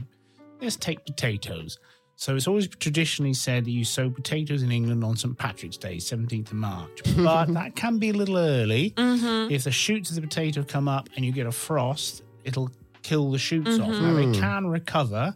let's 0.61 0.77
take 0.77 1.05
potatoes. 1.07 1.79
So 2.21 2.37
it's 2.37 2.47
always 2.47 2.69
traditionally 2.69 3.33
said 3.33 3.65
that 3.65 3.71
you 3.71 3.83
sow 3.83 4.11
potatoes 4.11 4.63
in 4.63 4.71
England 4.71 5.03
on 5.03 5.17
St 5.17 5.39
Patrick's 5.39 5.79
Day, 5.79 5.97
17th 5.97 6.49
of 6.49 6.53
March. 6.53 7.01
But 7.17 7.47
that 7.55 7.75
can 7.77 7.97
be 7.97 8.11
a 8.11 8.13
little 8.13 8.37
early. 8.37 8.91
Mm-hmm. 8.91 9.51
If 9.51 9.65
the 9.65 9.71
shoots 9.71 10.11
of 10.11 10.17
the 10.17 10.21
potato 10.21 10.63
come 10.63 10.87
up 10.87 11.09
and 11.17 11.25
you 11.25 11.33
get 11.33 11.47
a 11.47 11.53
frost, 11.53 12.23
it'll 12.45 12.71
kill 13.03 13.31
the 13.31 13.39
shoots 13.39 13.79
off. 13.79 13.89
Now 13.89 14.13
they 14.13 14.39
can 14.39 14.67
recover, 14.67 15.35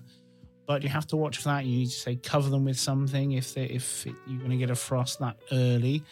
but 0.67 0.83
you 0.83 0.91
have 0.91 1.07
to 1.07 1.17
watch 1.17 1.39
for 1.39 1.45
that. 1.45 1.65
You 1.65 1.79
need 1.79 1.87
to 1.87 1.99
say 1.99 2.17
cover 2.17 2.51
them 2.51 2.67
with 2.67 2.79
something 2.79 3.33
if 3.33 3.55
they, 3.55 3.65
if 3.65 4.07
it, 4.07 4.15
you're 4.27 4.41
going 4.41 4.51
to 4.51 4.59
get 4.59 4.69
a 4.69 4.75
frost 4.75 5.21
that 5.21 5.39
early. 5.53 6.03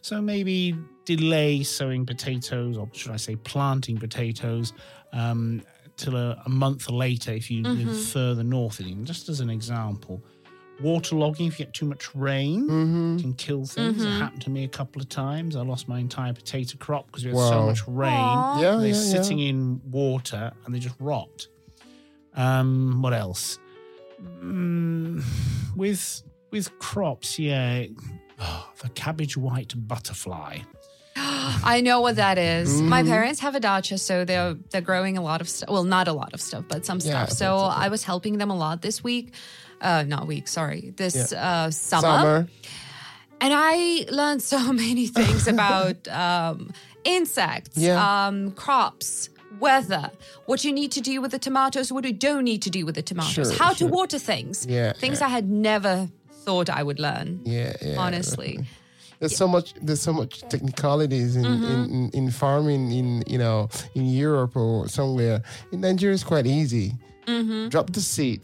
So 0.00 0.22
maybe 0.22 0.74
delay 1.04 1.62
sowing 1.64 2.06
potatoes, 2.06 2.78
or 2.78 2.88
should 2.92 3.12
I 3.12 3.16
say 3.16 3.36
planting 3.36 3.98
potatoes, 3.98 4.72
um, 5.12 5.62
till 5.96 6.16
a, 6.16 6.42
a 6.44 6.48
month 6.48 6.90
later 6.90 7.32
if 7.32 7.50
you 7.50 7.62
live 7.62 8.04
further 8.06 8.42
north 8.44 8.80
in 8.80 8.86
England. 8.86 9.06
Just 9.06 9.28
as 9.28 9.40
an 9.40 9.50
example, 9.50 10.22
waterlogging 10.82 11.46
if 11.48 11.58
you 11.58 11.64
get 11.66 11.74
too 11.74 11.86
much 11.86 12.14
rain 12.14 12.68
Mm-hmm. 12.68 13.18
can 13.18 13.34
kill 13.34 13.64
things. 13.64 14.02
It 14.04 14.08
happened 14.08 14.42
to 14.42 14.50
me 14.50 14.64
a 14.64 14.68
couple 14.68 15.00
of 15.00 15.08
times. 15.08 15.54
I 15.56 15.60
lost 15.62 15.86
my 15.88 15.98
entire 15.98 16.32
potato 16.32 16.76
crop 16.78 17.06
because 17.06 17.24
we 17.24 17.30
had 17.30 17.38
so 17.38 17.66
much 17.66 17.86
rain. 17.86 18.12
Yeah, 18.12 18.76
They're 18.80 18.88
yeah, 18.88 18.92
sitting 18.94 19.38
yeah. 19.38 19.50
in 19.50 19.80
water 19.90 20.52
and 20.64 20.74
they 20.74 20.78
just 20.80 20.96
rot. 20.98 21.46
Um, 22.34 23.00
what 23.02 23.12
else? 23.14 23.58
Mm, 24.42 25.22
with 25.76 26.22
with 26.50 26.76
crops, 26.78 27.38
yeah. 27.38 27.86
Oh, 28.40 28.70
the 28.82 28.88
cabbage 28.90 29.36
white 29.36 29.72
butterfly. 29.76 30.58
I 31.64 31.80
know 31.82 32.00
what 32.00 32.16
that 32.16 32.38
is. 32.38 32.80
My 32.82 33.02
Mm-hmm. 33.02 33.10
parents 33.12 33.40
have 33.40 33.54
a 33.54 33.60
dacha, 33.60 33.98
so 33.98 34.24
they're 34.24 34.54
they're 34.70 34.80
growing 34.80 35.16
a 35.18 35.22
lot 35.22 35.40
of 35.40 35.48
stuff. 35.48 35.68
Well, 35.70 35.84
not 35.84 36.08
a 36.08 36.12
lot 36.12 36.32
of 36.34 36.40
stuff, 36.40 36.64
but 36.68 36.84
some 36.84 36.98
Yeah, 36.98 37.26
stuff. 37.26 37.30
So 37.30 37.56
okay. 37.56 37.84
I 37.84 37.88
was 37.88 38.02
helping 38.04 38.38
them 38.38 38.50
a 38.50 38.56
lot 38.56 38.82
this 38.82 39.02
week. 39.04 39.34
Uh, 39.80 40.02
not 40.06 40.26
week, 40.26 40.48
sorry. 40.48 40.92
This 40.96 41.32
uh, 41.32 41.70
summer. 41.70 42.02
Summer. 42.02 42.48
And 43.40 43.52
I 43.54 44.06
learned 44.10 44.42
so 44.42 44.72
many 44.86 45.06
things 45.06 45.46
about 45.46 46.08
um, 46.24 46.72
insects, 47.04 47.76
Yeah. 47.76 47.98
um, 48.26 48.52
crops, 48.52 49.28
weather, 49.60 50.10
what 50.46 50.64
you 50.64 50.72
need 50.72 50.90
to 50.92 51.00
do 51.00 51.20
with 51.20 51.30
the 51.32 51.38
tomatoes, 51.38 51.92
what 51.92 52.04
you 52.04 52.12
don't 52.12 52.44
need 52.44 52.62
to 52.62 52.70
do 52.70 52.86
with 52.86 52.94
the 52.94 53.02
tomatoes, 53.02 53.50
Sure, 53.50 53.58
how 53.58 53.74
sure. 53.74 53.88
to 53.88 53.94
water 53.94 54.18
things. 54.18 54.66
Yeah, 54.66 54.92
Things 54.94 55.20
I 55.20 55.28
had 55.28 55.48
never 55.50 56.08
thought 56.44 56.70
I 56.70 56.82
would 56.82 56.98
learn, 56.98 57.40
Yeah, 57.44 57.74
yeah. 57.82 57.96
honestly. 57.98 58.60
There's 59.24 59.36
so 59.36 59.48
much. 59.48 59.74
There's 59.80 60.00
so 60.02 60.12
much 60.12 60.40
technicalities 60.52 61.36
in, 61.36 61.44
Mm-hmm. 61.44 61.64
in, 61.74 61.80
in, 61.94 62.10
in 62.18 62.30
farming 62.30 62.92
in 62.92 63.24
you 63.26 63.38
know 63.38 63.68
in 63.94 64.04
Europe 64.06 64.54
or 64.56 64.88
somewhere. 64.88 65.42
In 65.72 65.80
Nigeria, 65.80 66.14
it's 66.14 66.24
quite 66.24 66.46
easy. 66.46 66.92
Mm-hmm. 67.26 67.68
Drop 67.68 67.88
the 67.92 68.00
seed, 68.00 68.42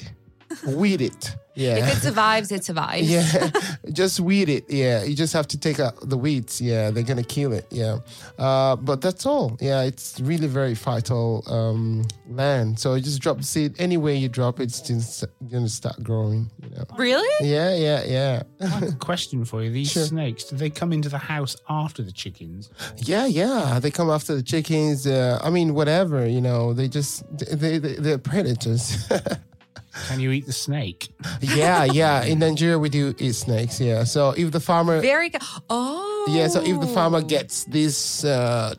weed 0.66 1.00
it. 1.00 1.36
Yeah. 1.54 1.76
If 1.78 1.96
it 1.96 2.00
survives, 2.02 2.52
it 2.52 2.64
survives. 2.64 3.10
Yeah, 3.10 3.50
just 3.92 4.20
weed 4.20 4.48
it. 4.48 4.64
Yeah, 4.70 5.02
you 5.02 5.14
just 5.14 5.32
have 5.32 5.46
to 5.48 5.58
take 5.58 5.80
out 5.80 6.08
the 6.08 6.16
weeds. 6.16 6.60
Yeah, 6.60 6.90
they're 6.90 7.02
gonna 7.02 7.24
kill 7.24 7.52
it. 7.52 7.66
Yeah, 7.70 7.98
uh, 8.38 8.76
but 8.76 9.00
that's 9.00 9.26
all. 9.26 9.56
Yeah, 9.60 9.82
it's 9.82 10.18
really 10.20 10.46
very 10.46 10.74
fertile 10.74 11.42
um, 11.48 12.06
land. 12.28 12.78
So 12.78 12.94
you 12.94 13.02
just 13.02 13.20
drop 13.20 13.38
the 13.38 13.42
seed. 13.42 13.74
Anywhere 13.78 14.14
you 14.14 14.28
drop 14.28 14.60
it, 14.60 14.64
it's 14.88 15.24
gonna 15.50 15.68
start 15.68 16.02
growing. 16.02 16.50
You 16.62 16.70
know. 16.70 16.84
Really? 16.96 17.46
Yeah, 17.46 17.74
yeah, 17.74 18.04
yeah, 18.04 18.42
I 18.60 18.66
have 18.66 18.82
a 18.88 18.92
question 18.92 19.44
for 19.44 19.62
you. 19.62 19.70
These 19.70 19.90
Sure. 19.90 20.04
snakes, 20.04 20.44
do 20.44 20.56
they 20.56 20.70
come 20.70 20.92
into 20.92 21.08
the 21.08 21.18
house 21.18 21.56
after 21.68 22.02
the 22.02 22.12
chickens? 22.12 22.70
yeah, 22.96 23.26
yeah. 23.26 23.80
They 23.80 23.90
come 23.90 24.08
after 24.08 24.34
the 24.36 24.42
chickens. 24.42 25.06
Uh, 25.06 25.38
I 25.42 25.50
mean, 25.50 25.74
whatever. 25.74 26.26
You 26.26 26.40
know, 26.40 26.72
they 26.72 26.88
just 26.88 27.24
they, 27.36 27.78
they 27.78 27.96
they're 27.96 28.18
predators. 28.18 28.96
Can 30.06 30.20
you 30.20 30.30
eat 30.30 30.46
the 30.46 30.52
snake? 30.52 31.08
yeah, 31.40 31.84
yeah. 31.84 32.22
In 32.22 32.38
Nigeria, 32.46 32.78
we 32.78 32.88
do 32.88 33.14
eat 33.18 33.34
snakes. 33.34 33.80
Yeah. 33.80 34.04
So 34.04 34.30
if 34.30 34.52
the 34.52 34.60
farmer 34.60 35.00
Very 35.00 35.30
good. 35.30 35.42
Oh. 35.68 36.26
Yeah, 36.28 36.48
so 36.48 36.62
if 36.62 36.80
the 36.80 36.86
farmer 36.86 37.22
gets 37.22 37.64
this 37.64 38.24
uh, 38.24 38.74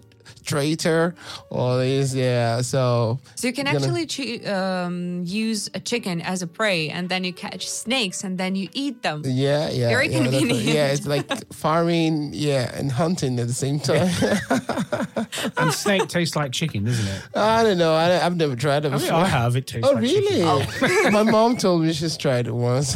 traitor 0.45 1.15
or 1.49 1.77
this, 1.77 2.13
yeah, 2.13 2.61
so 2.61 3.19
So 3.35 3.47
you 3.47 3.53
can 3.53 3.65
gonna- 3.65 3.79
actually 4.03 4.45
um, 4.47 5.23
use 5.25 5.69
a 5.73 5.79
chicken 5.79 6.21
as 6.21 6.41
a 6.41 6.47
prey, 6.47 6.89
and 6.89 7.09
then 7.09 7.23
you 7.23 7.33
catch 7.33 7.67
snakes, 7.69 8.23
and 8.23 8.37
then 8.37 8.55
you 8.55 8.69
eat 8.73 9.01
them. 9.03 9.23
yeah, 9.25 9.69
yeah, 9.69 9.89
Very 9.89 10.07
yeah, 10.07 10.19
that's- 10.23 10.39
convenient. 10.39 10.75
Yeah, 10.75 10.87
it's 10.93 11.05
like 11.07 11.27
farming, 11.53 12.31
yeah, 12.33 12.71
and 12.77 12.91
hunting 12.91 13.39
at 13.39 13.47
the 13.47 13.53
same 13.53 13.79
time. 13.79 14.09
And 15.57 15.73
snake 15.73 16.07
tastes 16.07 16.35
like 16.35 16.51
chicken, 16.51 16.83
doesn't 16.85 17.07
it? 17.07 17.21
I 17.35 17.63
don't 17.63 17.77
know. 17.77 17.93
I, 17.93 18.23
I've 18.25 18.35
never 18.35 18.55
tried 18.55 18.85
it 18.85 18.89
I, 18.89 18.91
mean, 18.91 18.99
before. 18.99 19.15
I 19.17 19.25
have. 19.27 19.55
It 19.55 19.65
tastes 19.67 19.87
Oh, 19.87 19.93
like 19.93 20.03
really? 20.03 20.67
chicken. 20.79 21.13
My 21.17 21.23
mom 21.23 21.57
told 21.57 21.83
me 21.83 21.93
she's 21.93 22.17
tried 22.17 22.47
it 22.47 22.53
once. 22.53 22.95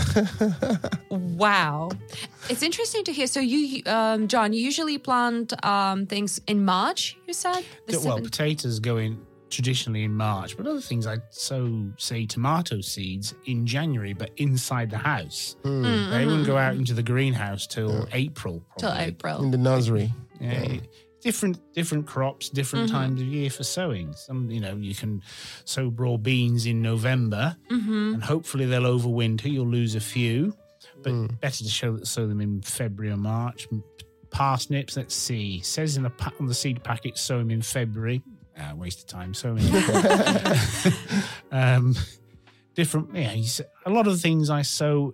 Wow, 1.09 1.91
it's 2.49 2.61
interesting 2.63 3.03
to 3.05 3.13
hear. 3.13 3.27
So 3.27 3.39
you, 3.39 3.83
um, 3.85 4.27
John, 4.27 4.53
you 4.53 4.61
usually 4.61 4.97
plant 4.97 5.53
um, 5.65 6.05
things 6.07 6.41
in 6.47 6.65
March. 6.65 7.17
You 7.27 7.33
said 7.33 7.63
the 7.87 7.93
well, 7.93 8.01
seventh- 8.01 8.25
potatoes 8.25 8.79
go 8.79 8.97
in 8.97 9.25
traditionally 9.49 10.03
in 10.03 10.13
March, 10.13 10.57
but 10.57 10.67
other 10.67 10.81
things 10.81 11.07
I 11.07 11.17
sow, 11.29 11.91
say, 11.97 12.25
tomato 12.25 12.81
seeds 12.81 13.35
in 13.45 13.65
January, 13.65 14.13
but 14.13 14.31
inside 14.37 14.89
the 14.89 14.97
house. 14.97 15.55
Hmm. 15.63 15.85
Mm, 15.85 16.11
they 16.11 16.25
wouldn't 16.25 16.47
go 16.47 16.55
mm. 16.55 16.61
out 16.61 16.75
into 16.75 16.93
the 16.93 17.03
greenhouse 17.03 17.67
till 17.67 18.07
April. 18.11 18.55
Mm-hmm. 18.55 18.79
till. 18.79 18.93
April. 18.93 19.43
in 19.43 19.51
the 19.51 19.57
nursery. 19.57 20.11
Yeah, 20.39 20.51
it- 20.51 20.89
different 21.25 21.59
different 21.73 22.05
crops, 22.05 22.49
different 22.49 22.85
mm-hmm. 22.85 22.97
times 22.97 23.19
of 23.19 23.27
year 23.27 23.49
for 23.49 23.63
sowing. 23.63 24.13
Some, 24.13 24.51
you 24.51 24.59
know, 24.59 24.75
you 24.75 24.93
can 24.93 25.23
sow 25.65 25.89
broad 25.89 26.21
beans 26.21 26.67
in 26.67 26.83
November, 26.83 27.57
mm-hmm. 27.71 28.13
and 28.13 28.23
hopefully 28.23 28.65
they'll 28.65 28.83
overwinter. 28.83 29.51
You'll 29.51 29.67
lose 29.67 29.95
a 29.95 29.99
few, 29.99 30.55
but 31.01 31.11
hmm. 31.11 31.25
better 31.41 31.63
to 31.63 31.69
show, 31.69 31.97
that 31.97 32.05
sow 32.05 32.27
them 32.27 32.41
in 32.41 32.61
February 32.61 33.11
or 33.11 33.17
March. 33.17 33.67
Parsnips, 34.35 34.97
let's 34.97 35.15
see, 35.15 35.61
says 35.61 35.95
in 35.95 36.03
the 36.03 36.09
pa- 36.09 36.33
on 36.41 36.45
the 36.45 36.53
seed 36.53 36.83
packet, 36.83 37.17
sow 37.17 37.37
them 37.39 37.51
in 37.51 37.61
February. 37.61 38.21
Ah, 38.59 38.73
waste 38.75 38.99
of 38.99 39.07
time 39.07 39.33
sowing. 39.33 39.63
um, 41.53 41.95
different, 42.73 43.15
yeah. 43.15 43.31
you 43.31 43.43
s- 43.45 43.61
A 43.85 43.89
lot 43.89 44.07
of 44.07 44.13
the 44.13 44.19
things 44.19 44.49
I 44.49 44.61
sow 44.61 45.13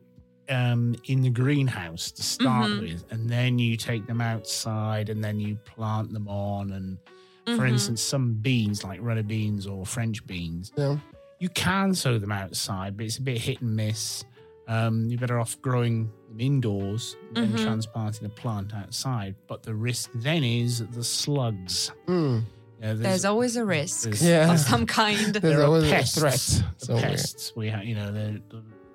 um, 0.49 0.95
in 1.05 1.21
the 1.21 1.29
greenhouse 1.29 2.09
to 2.13 2.23
start 2.23 2.71
Mhm. 2.71 2.81
with, 2.81 3.05
and 3.11 3.29
then 3.29 3.59
you 3.59 3.77
take 3.77 4.07
them 4.07 4.21
outside, 4.21 5.09
and 5.09 5.23
then 5.23 5.39
you 5.39 5.55
plant 5.65 6.11
them 6.13 6.27
on. 6.27 6.71
And 6.71 6.97
for 7.45 7.63
Mhm. 7.65 7.69
instance, 7.73 8.01
some 8.01 8.33
beans 8.33 8.83
like 8.83 8.99
runner 9.01 9.23
beans 9.23 9.67
or 9.67 9.85
French 9.85 10.25
beans, 10.25 10.71
Yeah. 10.75 10.97
you 11.39 11.49
can 11.49 11.93
sow 11.93 12.17
them 12.17 12.31
outside, 12.31 12.97
but 12.97 13.05
it's 13.05 13.17
a 13.17 13.21
bit 13.21 13.37
hit 13.37 13.61
and 13.61 13.75
miss. 13.75 14.23
Um, 14.67 15.07
you're 15.09 15.19
better 15.19 15.39
off 15.39 15.61
growing 15.61 16.09
them 16.29 16.39
indoors 16.39 17.15
than 17.33 17.51
Mhm. 17.53 17.63
transplanting 17.63 18.25
a 18.25 18.29
plant 18.29 18.73
outside. 18.73 19.35
But 19.47 19.63
the 19.63 19.73
risk 19.73 20.11
then 20.15 20.43
is 20.43 20.79
the 20.91 21.03
slugs. 21.03 21.91
Mm. 22.07 22.43
Yeah, 22.81 22.93
There's 22.93 23.25
always 23.25 23.57
a 23.57 23.65
risk 23.65 24.21
Yeah. 24.21 24.51
of 24.53 24.59
some 24.59 24.85
kind. 24.85 25.17
There's 25.35 25.41
there 25.41 25.61
are 25.61 25.65
always 25.65 25.89
pests. 25.89 26.17
a 26.17 26.19
threat. 26.19 26.63
the 26.79 26.85
somewhere. 26.85 27.03
pests 27.03 27.53
we 27.55 27.69
have, 27.69 27.83
you 27.85 27.95
know, 27.95 28.11
they're, 28.11 28.39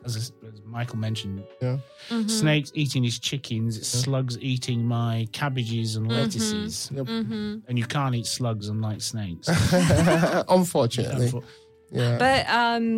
as, 0.05 0.17
as 0.17 0.33
Michael 0.65 0.97
mentioned, 0.99 1.45
Mhm. 1.61 2.31
snakes 2.31 2.71
eating 2.75 3.05
his 3.05 3.19
chickens, 3.19 3.77
Yeah. 3.77 3.83
slugs 3.85 4.39
eating 4.41 4.85
my 4.87 5.29
cabbages 5.33 5.95
and 5.97 6.07
Mhm. 6.07 6.11
lettuces. 6.13 6.91
Yep. 6.95 7.07
Mhm. 7.07 7.63
And 7.69 7.79
you 7.79 7.85
can't 7.87 8.15
eat 8.15 8.27
slugs 8.27 8.69
unlike 8.69 9.03
snakes. 9.03 9.47
Unfortunately. 10.49 11.33
Yeah. 11.91 12.19
But 12.19 12.43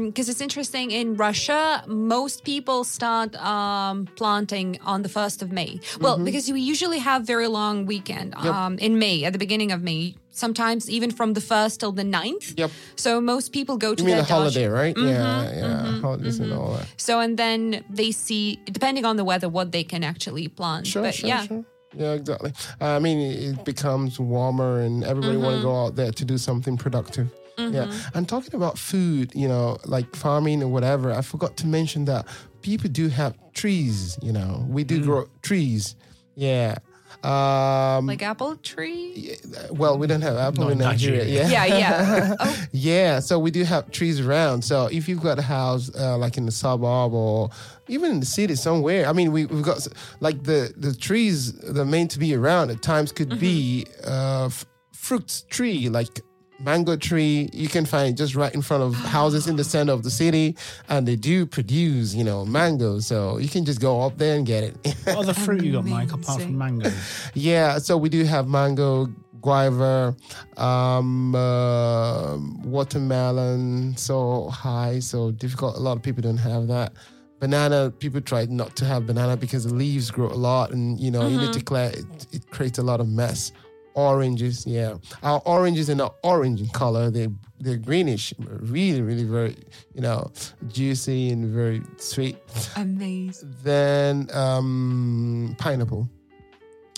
because 0.07 0.29
it's 0.29 0.41
interesting, 0.41 0.91
in 0.91 1.15
Russia, 1.17 1.85
most 1.87 2.45
people 2.45 2.85
start 2.85 3.35
um, 3.37 4.07
planting 4.17 4.79
on 4.83 5.03
the 5.03 5.09
first 5.09 5.43
of 5.43 5.53
May. 5.53 5.81
Well, 6.01 6.19
because 6.19 6.51
we 6.51 6.61
usually 6.61 6.99
have 6.99 7.25
very 7.27 7.49
long 7.49 7.85
weekend 7.87 8.33
Mm-hmm. 8.35 8.47
Yep. 8.47 8.55
um, 8.55 8.79
in 8.79 8.99
May, 8.99 9.25
at 9.25 9.33
the 9.33 9.39
beginning 9.39 9.73
of 9.73 9.83
May. 9.83 10.15
Sometimes 10.31 10.89
even 10.89 11.11
from 11.11 11.33
the 11.35 11.41
first 11.41 11.81
till 11.81 11.91
the 11.91 12.05
9th. 12.05 12.55
Yep. 12.57 12.71
So 12.95 13.21
most 13.21 13.53
people 13.53 13.77
go 13.77 13.95
to 13.95 14.01
You 14.03 14.07
mean 14.07 14.17
their 14.17 14.25
a 14.25 14.29
holiday, 14.29 14.67
right? 14.69 14.95
Mhm, 14.95 15.11
yeah, 15.11 15.43
yeah. 15.53 15.83
mhm, 15.87 16.01
Holidays 16.01 16.39
and 16.39 16.53
all 16.53 16.75
that. 16.75 16.87
So 16.97 17.19
and 17.19 17.37
then 17.37 17.83
they 17.91 18.13
see, 18.13 18.61
depending 18.67 19.05
on 19.05 19.17
the 19.17 19.25
weather, 19.25 19.49
what 19.49 19.73
they 19.73 19.83
can 19.83 20.05
actually 20.05 20.47
plant. 20.49 20.87
Sure, 20.87 21.03
but 21.03 21.15
sure, 21.15 21.29
yeah, 21.29 21.43
sure. 21.47 21.65
Yeah, 21.97 22.13
exactly. 22.13 22.53
I 22.81 22.99
mean, 23.01 23.19
it 23.19 23.65
becomes 23.65 24.21
warmer, 24.21 24.81
and 24.81 25.03
everybody 25.03 25.37
want 25.39 25.57
Mm-hmm. 25.57 25.63
to 25.63 25.73
go 25.73 25.85
out 25.87 25.97
there 25.97 26.13
to 26.13 26.25
do 26.25 26.39
something 26.39 26.77
productive. 26.77 27.29
Yeah, 27.59 27.93
and 28.15 28.29
talking 28.29 28.55
about 28.55 28.79
food, 28.79 29.33
you 29.35 29.49
know, 29.49 29.79
like 29.85 30.15
farming 30.15 30.63
or 30.63 30.69
whatever, 30.69 31.13
I 31.13 31.23
forgot 31.23 31.57
to 31.59 31.67
mention 31.67 32.05
that 32.07 32.27
people 32.63 32.89
do 32.91 33.09
have 33.09 33.35
trees. 33.53 34.17
You 34.23 34.33
know, 34.33 34.65
we 34.69 34.85
do 34.85 35.03
grow 35.03 35.27
trees. 35.43 35.97
Yeah. 36.37 36.79
Um, 37.25 38.07
like 38.07 38.23
apple 38.23 38.55
tree. 38.57 39.35
well, 39.71 39.99
we 39.99 40.07
don't 40.07 40.21
have 40.23 40.37
apple 40.37 40.65
Not 40.65 40.73
in 40.73 40.79
in 40.81 40.85
Nigeria. 40.87 41.25
Nigeria. 41.25 41.49
Yeah. 41.49 41.65
Yeah, 41.65 41.79
yeah. 41.79 42.35
Oh, 42.41 42.65
Yeah, 42.71 43.19
so 43.19 43.41
we 43.41 43.51
do 43.51 43.65
have 43.65 43.91
trees 43.91 44.21
around. 44.21 44.63
So 44.63 44.87
if 44.87 45.09
you've 45.09 45.21
got 45.23 45.37
a 45.39 45.43
house 45.43 45.91
uh, 45.99 46.17
like 46.17 46.37
in 46.37 46.47
the 46.47 46.53
suburb 46.53 47.13
or 47.13 47.51
even 47.89 48.13
in 48.13 48.21
the 48.21 48.27
city 48.27 48.55
somewhere, 48.55 49.07
I 49.09 49.13
mean, 49.13 49.33
we, 49.33 49.47
we've 49.47 49.65
got 49.65 49.85
like 50.21 50.45
the 50.45 50.73
the 50.77 50.95
trees 50.95 51.55
that 51.55 51.81
are 51.81 51.85
meant 51.85 52.13
to 52.13 52.21
be 52.21 52.37
around 52.37 52.71
at 52.71 52.83
times 52.83 53.11
could 53.11 53.41
be 53.41 53.85
uh, 54.07 54.45
f- 54.47 54.65
fruit 54.93 55.43
tree 55.51 55.89
like 55.89 56.21
mango 56.59 56.97
tree. 56.97 57.49
You 57.53 57.69
can 57.69 57.85
find 57.85 58.17
just 58.17 58.35
right 58.35 58.55
in 58.55 58.63
front 58.63 58.83
of 58.83 58.95
houses 58.95 59.47
in 59.47 59.57
the 59.57 59.65
center 59.65 59.93
of 59.93 60.03
the 60.03 60.11
city, 60.11 60.57
and 60.89 61.07
they 61.07 61.17
do 61.17 61.47
produce 61.47 62.15
you 62.15 62.25
know 62.25 62.45
mangoes. 62.45 63.07
So 63.07 63.39
you 63.39 63.49
can 63.49 63.65
just 63.65 63.81
go 63.81 64.03
up 64.03 64.19
there 64.19 64.37
and 64.37 64.47
get 64.47 64.65
it. 64.65 64.97
what 65.05 65.17
other 65.17 65.35
fruit 65.47 65.65
you 65.65 65.73
got, 65.73 65.85
Mike, 65.85 66.13
apart 66.13 66.43
from 66.43 66.59
mango 66.59 66.91
Yeah, 67.35 67.79
so 67.79 67.97
we 67.97 68.09
do 68.09 68.25
have 68.25 68.49
mango, 68.49 69.07
guava, 69.41 70.17
um, 70.57 71.35
uh, 71.35 72.37
watermelon, 72.65 73.97
so 73.97 74.49
high, 74.49 74.99
so 74.99 75.31
difficult. 75.31 75.77
A 75.77 75.81
lot 75.81 75.97
of 75.97 76.03
people 76.03 76.23
don't 76.23 76.37
have 76.37 76.69
that. 76.69 76.93
Banana, 77.41 77.93
people 78.01 78.21
try 78.21 78.47
not 78.47 78.75
to 78.75 78.85
have 78.85 79.07
banana 79.07 79.37
because 79.37 79.65
the 79.65 79.73
leaves 79.73 80.11
grow 80.11 80.27
a 80.27 80.35
lot, 80.35 80.73
and 80.73 80.99
you 80.99 81.11
know 81.11 81.29
you 81.29 81.39
need 81.39 81.53
to 81.53 81.63
clear 81.63 81.91
it. 81.91 82.27
It 82.33 82.51
creates 82.51 82.79
a 82.79 82.83
lot 82.83 83.01
of 83.01 83.09
mess. 83.09 83.53
Oranges, 83.95 84.65
yeah, 84.67 84.95
our 85.23 85.41
oranges 85.45 85.91
are 85.91 85.95
not 85.97 86.15
orange 86.23 86.61
in 86.61 86.69
color; 86.69 87.11
they 87.11 87.29
they're 87.61 87.77
greenish, 87.77 88.33
really, 88.39 89.03
really 89.03 89.25
very, 89.25 89.57
you 89.95 90.01
know, 90.01 90.31
juicy 90.69 91.31
and 91.31 91.47
very 91.47 91.83
sweet. 91.97 92.39
Amazing. 92.77 93.55
then 93.65 94.29
um 94.33 95.57
pineapple. 95.59 96.09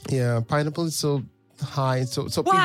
Yeah 0.09 0.41
pineapple 0.47 0.85
is 0.85 0.97
so 0.97 1.23
high 1.63 2.05
so 2.05 2.27
so 2.29 2.43
people 2.43 2.59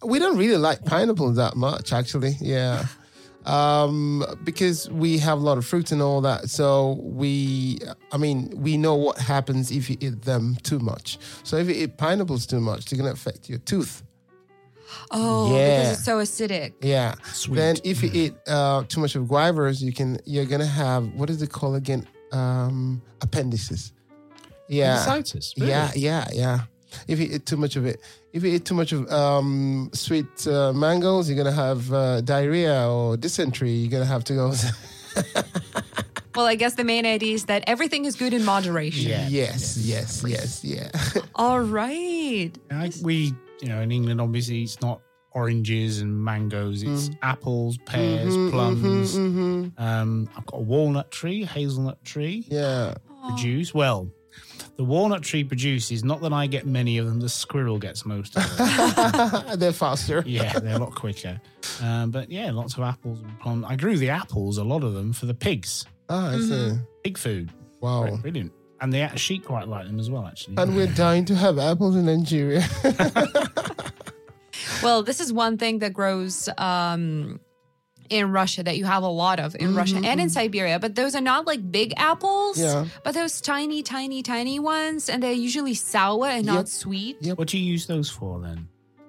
don't 0.00 0.10
we 0.10 0.18
don't 0.18 0.38
really 0.38 0.56
like 0.56 0.82
pineapple 0.86 1.30
that 1.32 1.54
much 1.54 1.92
actually 1.92 2.34
yeah 2.40 2.86
um 3.46 4.24
because 4.44 4.90
we 4.90 5.18
have 5.18 5.38
a 5.38 5.40
lot 5.40 5.56
of 5.58 5.64
fruits 5.64 5.92
and 5.92 6.02
all 6.02 6.20
that 6.20 6.50
so 6.50 6.98
we 7.02 7.78
i 8.12 8.16
mean 8.16 8.52
we 8.56 8.76
know 8.76 8.94
what 8.94 9.18
happens 9.18 9.70
if 9.70 9.88
you 9.88 9.96
eat 10.00 10.22
them 10.22 10.56
too 10.64 10.78
much 10.80 11.18
so 11.44 11.56
if 11.56 11.68
you 11.68 11.74
eat 11.74 11.96
pineapples 11.96 12.44
too 12.46 12.60
much 12.60 12.84
they're 12.86 12.98
going 12.98 13.08
to 13.08 13.12
affect 13.14 13.48
your 13.48 13.58
tooth 13.60 14.02
Oh, 15.10 15.52
Yeah. 15.56 15.78
because 15.80 15.92
it's 15.98 16.04
so 16.04 16.18
acidic. 16.18 16.72
yeah 16.80 17.14
Sweet. 17.32 17.56
then 17.56 17.76
if 17.84 18.02
you 18.02 18.10
eat 18.12 18.34
uh, 18.46 18.82
too 18.88 19.00
much 19.00 19.14
of 19.16 19.24
guavas, 19.24 19.80
you 19.82 19.92
can 19.92 20.18
you're 20.24 20.44
gonna 20.44 20.64
have 20.66 21.06
what 21.14 21.28
is 21.28 21.42
it 21.42 21.50
called 21.50 21.76
again? 21.76 22.06
Um, 22.32 23.02
appendices. 23.20 23.92
Yeah, 24.68 25.04
Appendicitis, 25.04 25.52
yeah, 25.56 25.90
yeah, 25.94 26.26
yeah. 26.32 26.60
If 27.08 27.18
you 27.20 27.28
eat 27.32 27.46
too 27.46 27.56
much 27.56 27.76
of 27.76 27.86
it, 27.86 28.00
if 28.32 28.42
you 28.42 28.50
eat 28.54 28.64
too 28.64 28.74
much 28.74 28.92
of 28.92 29.10
um, 29.10 29.90
sweet 29.92 30.46
uh, 30.46 30.72
mangoes, 30.72 31.28
you're 31.28 31.36
gonna 31.36 31.52
have 31.52 31.92
uh, 31.92 32.20
diarrhea 32.22 32.88
or 32.88 33.16
dysentery. 33.16 33.70
You're 33.72 33.90
gonna 33.90 34.04
have 34.04 34.24
to 34.24 34.34
go. 34.34 34.52
Well, 36.34 36.44
I 36.44 36.54
guess 36.54 36.74
the 36.74 36.84
main 36.84 37.06
idea 37.06 37.32
is 37.34 37.46
that 37.46 37.64
everything 37.66 38.04
is 38.04 38.14
good 38.14 38.34
in 38.34 38.44
moderation. 38.44 39.08
Yeah. 39.08 39.26
yes, 39.26 39.78
yes, 39.78 40.22
yes, 40.26 40.62
yeah. 40.62 40.90
All 41.34 41.60
right. 41.62 42.50
I, 42.70 42.92
we, 43.02 43.32
you 43.62 43.68
know, 43.70 43.80
in 43.80 43.90
England, 43.90 44.20
obviously, 44.20 44.62
it's 44.64 44.78
not 44.82 45.00
oranges 45.32 46.02
and 46.02 46.22
mangoes. 46.22 46.82
It's 46.82 47.08
apples, 47.22 47.78
pears, 47.86 48.36
Mhm, 48.36 48.50
plums. 48.50 49.16
mhm, 49.16 49.72
mhm. 49.72 49.80
Um, 49.80 50.28
I've 50.36 50.44
got 50.44 50.58
a 50.58 50.62
walnut 50.62 51.10
tree, 51.10 51.42
hazelnut 51.42 52.04
tree. 52.04 52.44
Yeah. 52.48 52.96
Produce 53.28 53.72
well. 53.72 54.10
The 54.76 54.84
walnut 54.84 55.22
tree 55.22 55.42
produces 55.42 56.04
not 56.04 56.20
that 56.20 56.32
I 56.34 56.46
get 56.46 56.66
many 56.66 56.98
of 56.98 57.06
them. 57.06 57.20
The 57.20 57.28
squirrel 57.30 57.78
gets 57.78 58.04
most 58.04 58.36
of 58.36 58.56
them. 58.56 59.42
They're 59.58 59.72
faster. 59.72 60.22
yeah, 60.26 60.58
they're 60.58 60.76
a 60.76 60.78
lot 60.78 60.94
quicker. 60.94 61.40
Um, 61.82 62.10
but 62.10 62.30
yeah, 62.30 62.50
lots 62.50 62.74
of 62.76 62.82
apples 62.82 63.20
and 63.22 63.40
plums. 63.40 63.64
I 63.66 63.76
grew 63.76 63.96
the 63.96 64.10
apples, 64.10 64.58
a 64.58 64.64
lot 64.64 64.84
of 64.84 64.92
them, 64.92 65.12
for 65.14 65.24
the 65.26 65.34
pigs. 65.34 65.86
Ah, 66.10 66.32
I 66.34 66.38
see. 66.38 66.72
Pig 67.04 67.16
food. 67.16 67.50
Wow. 67.80 68.04
Right, 68.04 68.20
brilliant. 68.20 68.52
And 68.82 68.92
the 68.92 69.08
sheep 69.16 69.46
quite 69.46 69.66
like 69.68 69.86
them 69.86 69.98
as 69.98 70.10
well, 70.10 70.26
actually. 70.26 70.56
And 70.58 70.76
we're 70.76 70.86
dying 70.88 71.24
to 71.26 71.34
have 71.34 71.58
apples 71.58 71.96
in 71.96 72.04
Nigeria. 72.06 72.62
Well, 74.82 75.02
this 75.02 75.20
is 75.20 75.32
one 75.32 75.58
thing 75.58 75.78
that 75.80 75.92
grows 75.92 76.48
um, 76.58 77.40
in 78.10 78.32
Russia 78.32 78.62
that 78.62 78.76
you 78.76 78.84
have 78.84 79.02
a 79.02 79.08
lot 79.08 79.38
of 79.40 79.54
in 79.58 79.74
Russia 79.74 80.00
and 80.04 80.20
in 80.20 80.30
Siberia, 80.30 80.78
but 80.78 80.94
those 80.94 81.14
are 81.14 81.20
not 81.20 81.46
like 81.46 81.70
big 81.70 81.92
apples, 81.96 82.58
Yeah. 82.58 82.86
but 83.04 83.14
those 83.14 83.40
tiny, 83.40 83.82
tiny, 83.82 84.22
tiny 84.22 84.58
ones, 84.58 85.08
and 85.08 85.22
they're 85.22 85.32
usually 85.32 85.74
sour 85.74 86.26
and 86.26 86.46
not 86.46 86.68
sweet. 86.68 87.16
Yep. 87.20 87.38
what 87.38 87.48
do 87.48 87.58
you 87.58 87.64
use 87.64 87.86
those 87.86 88.10
for 88.10 88.40
then? 88.40 88.68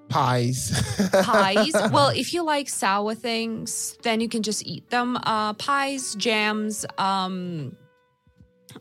Pies. 0.10 0.72
Pies. 1.24 1.74
well, 1.92 2.10
if 2.10 2.34
you 2.34 2.44
like 2.44 2.70
sour 2.70 3.14
things, 3.14 3.98
then 4.04 4.22
you 4.22 4.30
can 4.30 4.42
just 4.42 4.66
eat 4.66 4.90
them. 4.90 5.18
Uh, 5.24 5.54
pies, 5.54 6.16
jams. 6.16 6.86
Um, 6.98 7.76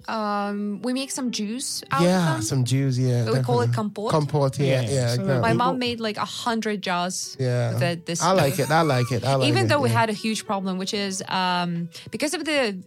um, 0.09 0.81
we 0.83 0.93
make 0.93 1.11
some 1.11 1.31
juice 1.31 1.83
out 1.91 2.01
of 2.01 2.07
yeah, 2.07 2.33
them. 2.33 2.43
some 2.43 2.65
juice. 2.65 2.99
Yeah. 2.99 3.31
we 3.31 3.41
call 3.41 3.61
it 3.63 3.73
compote. 3.73 4.11
Compote. 4.11 4.59
Yeah, 4.59 4.67
Yeah, 4.83 4.91
yeah. 4.91 5.07
so 5.15 5.21
exactly. 5.23 5.41
My 5.41 5.53
mom 5.53 5.79
made 5.79 6.01
like 6.01 6.17
a 6.17 6.25
hundred 6.25 6.83
jars. 6.83 7.37
Yeah. 7.39 7.73
of 7.73 8.05
this 8.05 8.23
I 8.23 8.33
like 8.33 8.59
it. 8.59 8.71
I 8.71 8.83
like 8.83 9.11
it. 9.13 9.25
I 9.25 9.35
like 9.35 9.47
it. 9.47 9.49
even 9.51 9.65
it. 9.67 9.69
though 9.69 9.81
we 9.81 9.91
yeah. 9.91 10.01
had 10.01 10.11
a 10.11 10.15
huge 10.15 10.47
problem, 10.47 10.79
which 10.79 10.95
is 10.95 11.23
um, 11.29 11.89
because 12.11 12.35
of 12.35 12.45
the 12.45 12.79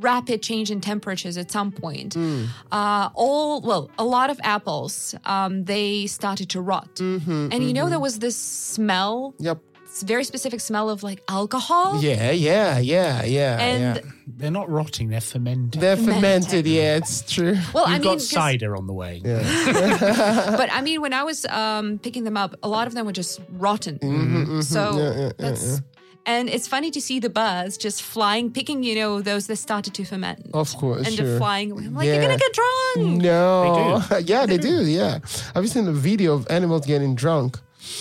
rapid 0.00 0.40
change 0.42 0.70
in 0.70 0.80
temperatures 0.80 1.36
at 1.36 1.50
some 1.50 1.70
point, 1.70 2.14
Mm. 2.14 2.46
uh, 2.72 3.10
all 3.14 3.60
well, 3.60 3.90
a 3.98 4.04
lot 4.04 4.30
of 4.30 4.40
apples 4.42 5.14
um, 5.26 5.64
they 5.64 6.06
started 6.06 6.48
to 6.50 6.60
rot, 6.60 6.94
Mm-hmm, 6.94 7.48
and 7.52 7.62
you 7.64 7.74
know 7.74 7.88
there 7.90 8.00
was 8.00 8.18
this 8.18 8.36
smell, 8.36 9.34
Yep. 9.38 9.58
This 9.90 10.02
very 10.02 10.24
specific 10.24 10.60
smell 10.60 10.88
of 10.88 11.02
like 11.02 11.22
alcohol, 11.28 12.00
Yeah, 12.02 12.30
yeah, 12.30 12.78
yeah, 12.78 13.22
yeah. 13.24 13.58
and 13.60 13.96
yeah. 13.96 14.12
They're 14.26 14.50
not 14.50 14.70
rotting, 14.70 15.08
they're 15.10 15.20
fermenting. 15.20 15.80
They're 15.80 15.96
fermented. 15.96 16.20
fermented. 16.22 16.66
Yeah, 16.66 16.96
it's 16.96 17.22
true. 17.22 17.56
well, 17.74 17.84
You've 17.86 17.94
I 17.96 17.98
mean, 17.98 18.02
got 18.02 18.12
'cause- 18.12 18.28
cider 18.30 18.76
on 18.76 18.86
the 18.86 18.92
way. 18.94 19.20
Yeah. 19.24 20.56
but 20.56 20.72
I 20.72 20.80
mean, 20.82 21.00
when 21.00 21.12
I 21.12 21.24
was 21.24 21.44
um, 21.46 21.98
picking 21.98 22.24
them 22.24 22.36
up, 22.36 22.54
a 22.62 22.68
lot 22.68 22.86
of 22.86 22.94
them 22.94 23.06
were 23.06 23.12
just 23.12 23.40
rotten. 23.50 23.98
Mm-hmm, 23.98 24.60
So 24.60 24.96
Yeah, 24.96 25.02
yeah, 25.02 25.20
yeah, 25.20 25.32
that's. 25.38 25.80
And 26.26 26.48
it's 26.50 26.68
funny 26.68 26.90
to 26.92 27.00
see 27.00 27.18
the 27.18 27.30
birds 27.30 27.78
just 27.78 28.02
flying, 28.02 28.52
picking, 28.52 28.82
you 28.84 28.94
know, 28.94 29.22
those 29.22 29.46
that 29.48 29.56
started 29.56 29.94
to 29.94 30.04
ferment. 30.04 30.50
Of 30.52 30.76
course, 30.76 31.06
and 31.06 31.16
sure. 31.16 31.26
they're 31.26 31.38
flying 31.38 31.72
away. 31.72 31.86
I'm 31.86 31.94
like, 31.94 32.06
you're 32.06 32.20
gonna 32.20 32.36
get 32.36 32.52
drunk. 32.52 33.22
No. 33.22 34.02
yeah, 34.24 34.46
they 34.46 34.58
do. 34.58 34.84
Yeah. 34.84 35.18
Have 35.54 35.64
you 35.64 35.68
seen 35.68 35.86
the 35.86 35.92
video 35.92 36.34
of 36.34 36.46
animals 36.50 36.86
getting 36.86 37.14
drunk? 37.14 37.58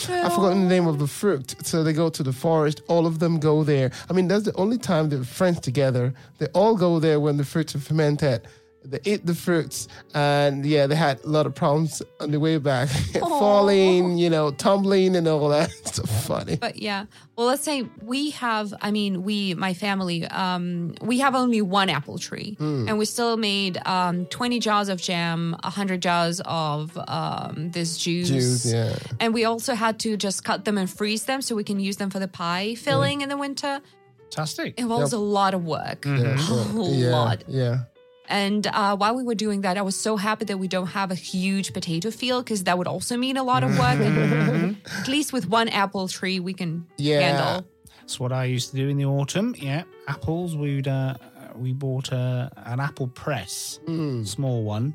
I've 0.09 0.33
forgotten 0.33 0.63
the 0.63 0.69
name 0.69 0.87
of 0.87 0.99
the 0.99 1.07
fruit. 1.07 1.55
So 1.63 1.83
they 1.83 1.93
go 1.93 2.09
to 2.09 2.23
the 2.23 2.33
forest. 2.33 2.81
All 2.87 3.05
of 3.05 3.19
them 3.19 3.39
go 3.39 3.63
there. 3.63 3.91
I 4.09 4.13
mean, 4.13 4.27
that's 4.27 4.43
the 4.43 4.55
only 4.55 4.77
time 4.77 5.09
they're 5.09 5.23
friends 5.23 5.59
together. 5.59 6.13
They 6.37 6.47
all 6.47 6.75
go 6.75 6.99
there 6.99 7.19
when 7.19 7.37
the 7.37 7.45
fruits 7.45 7.75
are 7.75 7.79
fermented. 7.79 8.47
They 8.85 8.99
ate 9.05 9.25
the 9.25 9.35
fruits, 9.35 9.87
and 10.15 10.65
yeah, 10.65 10.87
they 10.87 10.95
had 10.95 11.19
a 11.23 11.27
lot 11.27 11.45
of 11.45 11.53
problems 11.53 12.01
on 12.21 12.31
the 12.31 12.39
way 12.39 12.57
back, 12.57 12.87
falling, 13.19 14.17
you 14.17 14.29
know, 14.29 14.51
tumbling, 14.51 15.15
and 15.15 15.27
all 15.27 15.49
that. 15.49 15.69
It's 15.79 15.95
so 15.95 16.03
funny. 16.03 16.55
But 16.55 16.77
yeah, 16.77 17.05
well, 17.35 17.47
let's 17.47 17.63
say 17.63 17.85
we 18.01 18.29
have. 18.31 18.73
I 18.81 18.91
mean, 18.91 19.23
we, 19.23 19.53
my 19.55 19.73
family, 19.73 20.25
um, 20.27 20.95
we 21.01 21.19
have 21.19 21.35
only 21.35 21.61
one 21.61 21.89
apple 21.89 22.17
tree, 22.17 22.55
Hmm. 22.57 22.87
and 22.87 22.97
we 22.97 23.05
still 23.05 23.37
made 23.37 23.77
um, 23.85 24.25
twenty 24.27 24.59
jars 24.59 24.87
of 24.89 25.01
jam, 25.01 25.55
hundred 25.63 26.01
jars 26.01 26.41
of 26.45 26.97
um, 27.07 27.71
this 27.71 27.97
juice. 27.97 28.29
Juice, 28.29 28.65
yeah. 28.71 28.95
And 29.19 29.33
we 29.33 29.45
also 29.45 29.73
had 29.75 29.99
to 30.01 30.15
just 30.17 30.43
cut 30.43 30.65
them 30.65 30.77
and 30.77 30.89
freeze 30.89 31.23
them 31.25 31.41
so 31.41 31.55
we 31.55 31.63
can 31.63 31.79
use 31.79 31.97
them 31.97 32.09
for 32.09 32.19
the 32.19 32.27
pie 32.27 32.75
filling 32.75 33.21
in 33.21 33.29
the 33.29 33.37
winter. 33.37 33.81
Fantastic. 34.31 34.75
It 34.77 34.81
involves 34.83 35.11
a 35.13 35.17
lot 35.19 35.53
of 35.53 35.65
work, 35.65 36.05
Yeah, 36.05 36.37
a 36.37 36.89
yeah, 36.91 37.09
lot. 37.11 37.43
yeah. 37.47 37.77
And 38.29 38.67
uh, 38.67 38.95
while 38.95 39.15
we 39.15 39.23
were 39.23 39.35
doing 39.35 39.61
that, 39.61 39.77
I 39.77 39.81
was 39.81 39.95
so 39.95 40.15
happy 40.15 40.45
that 40.45 40.57
we 40.59 40.67
don't 40.67 40.87
have 40.87 41.09
a 41.11 41.15
huge 41.15 41.73
potato 41.73 42.11
field 42.11 42.45
because 42.45 42.63
that 42.65 42.77
would 42.77 42.87
also 42.87 43.17
mean 43.17 43.37
a 43.37 43.43
lot 43.43 43.63
of 43.63 43.71
work. 43.77 43.99
And 43.99 44.77
at 44.99 45.07
least 45.07 45.33
with 45.33 45.49
one 45.49 45.67
apple 45.69 46.07
tree, 46.07 46.39
we 46.39 46.53
can 46.53 46.85
Yeah. 46.97 47.21
handle. 47.21 47.67
That's 47.99 48.19
what 48.19 48.31
I 48.31 48.45
used 48.45 48.69
to 48.71 48.75
do 48.77 48.87
in 48.87 48.97
the 48.97 49.05
autumn. 49.05 49.55
Yeah, 49.57 49.83
apples. 50.07 50.55
We'd 50.55 50.87
uh, 50.87 51.15
we 51.55 51.73
bought 51.73 52.11
a, 52.11 52.51
an 52.57 52.79
apple 52.79 53.07
press, 53.07 53.79
small 54.23 54.63
one. 54.63 54.93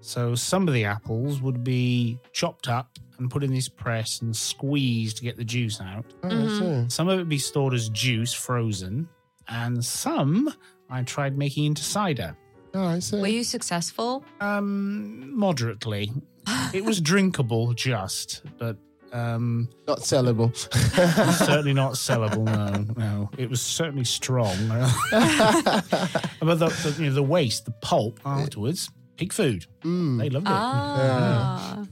So 0.00 0.34
some 0.34 0.66
of 0.66 0.74
the 0.74 0.84
apples 0.84 1.40
would 1.40 1.62
be 1.62 2.18
chopped 2.32 2.68
up 2.68 2.98
and 3.18 3.30
put 3.30 3.44
in 3.44 3.52
this 3.52 3.68
press 3.68 4.20
and 4.22 4.34
squeezed 4.36 5.18
to 5.18 5.22
get 5.22 5.36
the 5.36 5.44
juice 5.44 5.80
out. 5.80 6.04
Oh, 6.24 6.28
Mm-hmm. 6.28 6.88
Some 6.88 7.08
of 7.08 7.14
it 7.14 7.18
would 7.18 7.28
be 7.28 7.38
stored 7.38 7.74
as 7.74 7.88
juice, 7.90 8.32
frozen, 8.32 9.08
and 9.48 9.84
some 9.84 10.52
I 10.90 11.02
tried 11.02 11.38
making 11.38 11.64
into 11.66 11.82
cider. 11.84 12.36
Oh, 12.74 12.86
I 12.86 12.98
see. 13.00 13.20
Were 13.20 13.26
you 13.28 13.44
successful? 13.44 14.24
Um, 14.40 15.36
moderately. 15.36 16.10
it 16.72 16.84
was 16.84 17.00
drinkable, 17.00 17.72
just, 17.74 18.42
but 18.58 18.76
um, 19.12 19.68
Not 19.86 19.98
sellable. 19.98 20.56
certainly 21.46 21.74
not 21.74 21.92
sellable. 22.06 22.44
No, 22.44 22.94
no, 22.96 23.30
it 23.36 23.48
was 23.50 23.60
certainly 23.60 24.04
strong. 24.04 24.56
but 25.10 26.58
the, 26.58 26.68
the, 26.68 26.94
you 26.98 27.08
know, 27.10 27.14
the 27.14 27.22
waste, 27.22 27.66
the 27.66 27.72
pulp 27.82 28.20
afterwards, 28.24 28.90
pig 29.16 29.32
food. 29.32 29.66
They 29.82 30.30
loved 30.30 30.46
it. 30.46 30.52
Ah. 30.52 31.84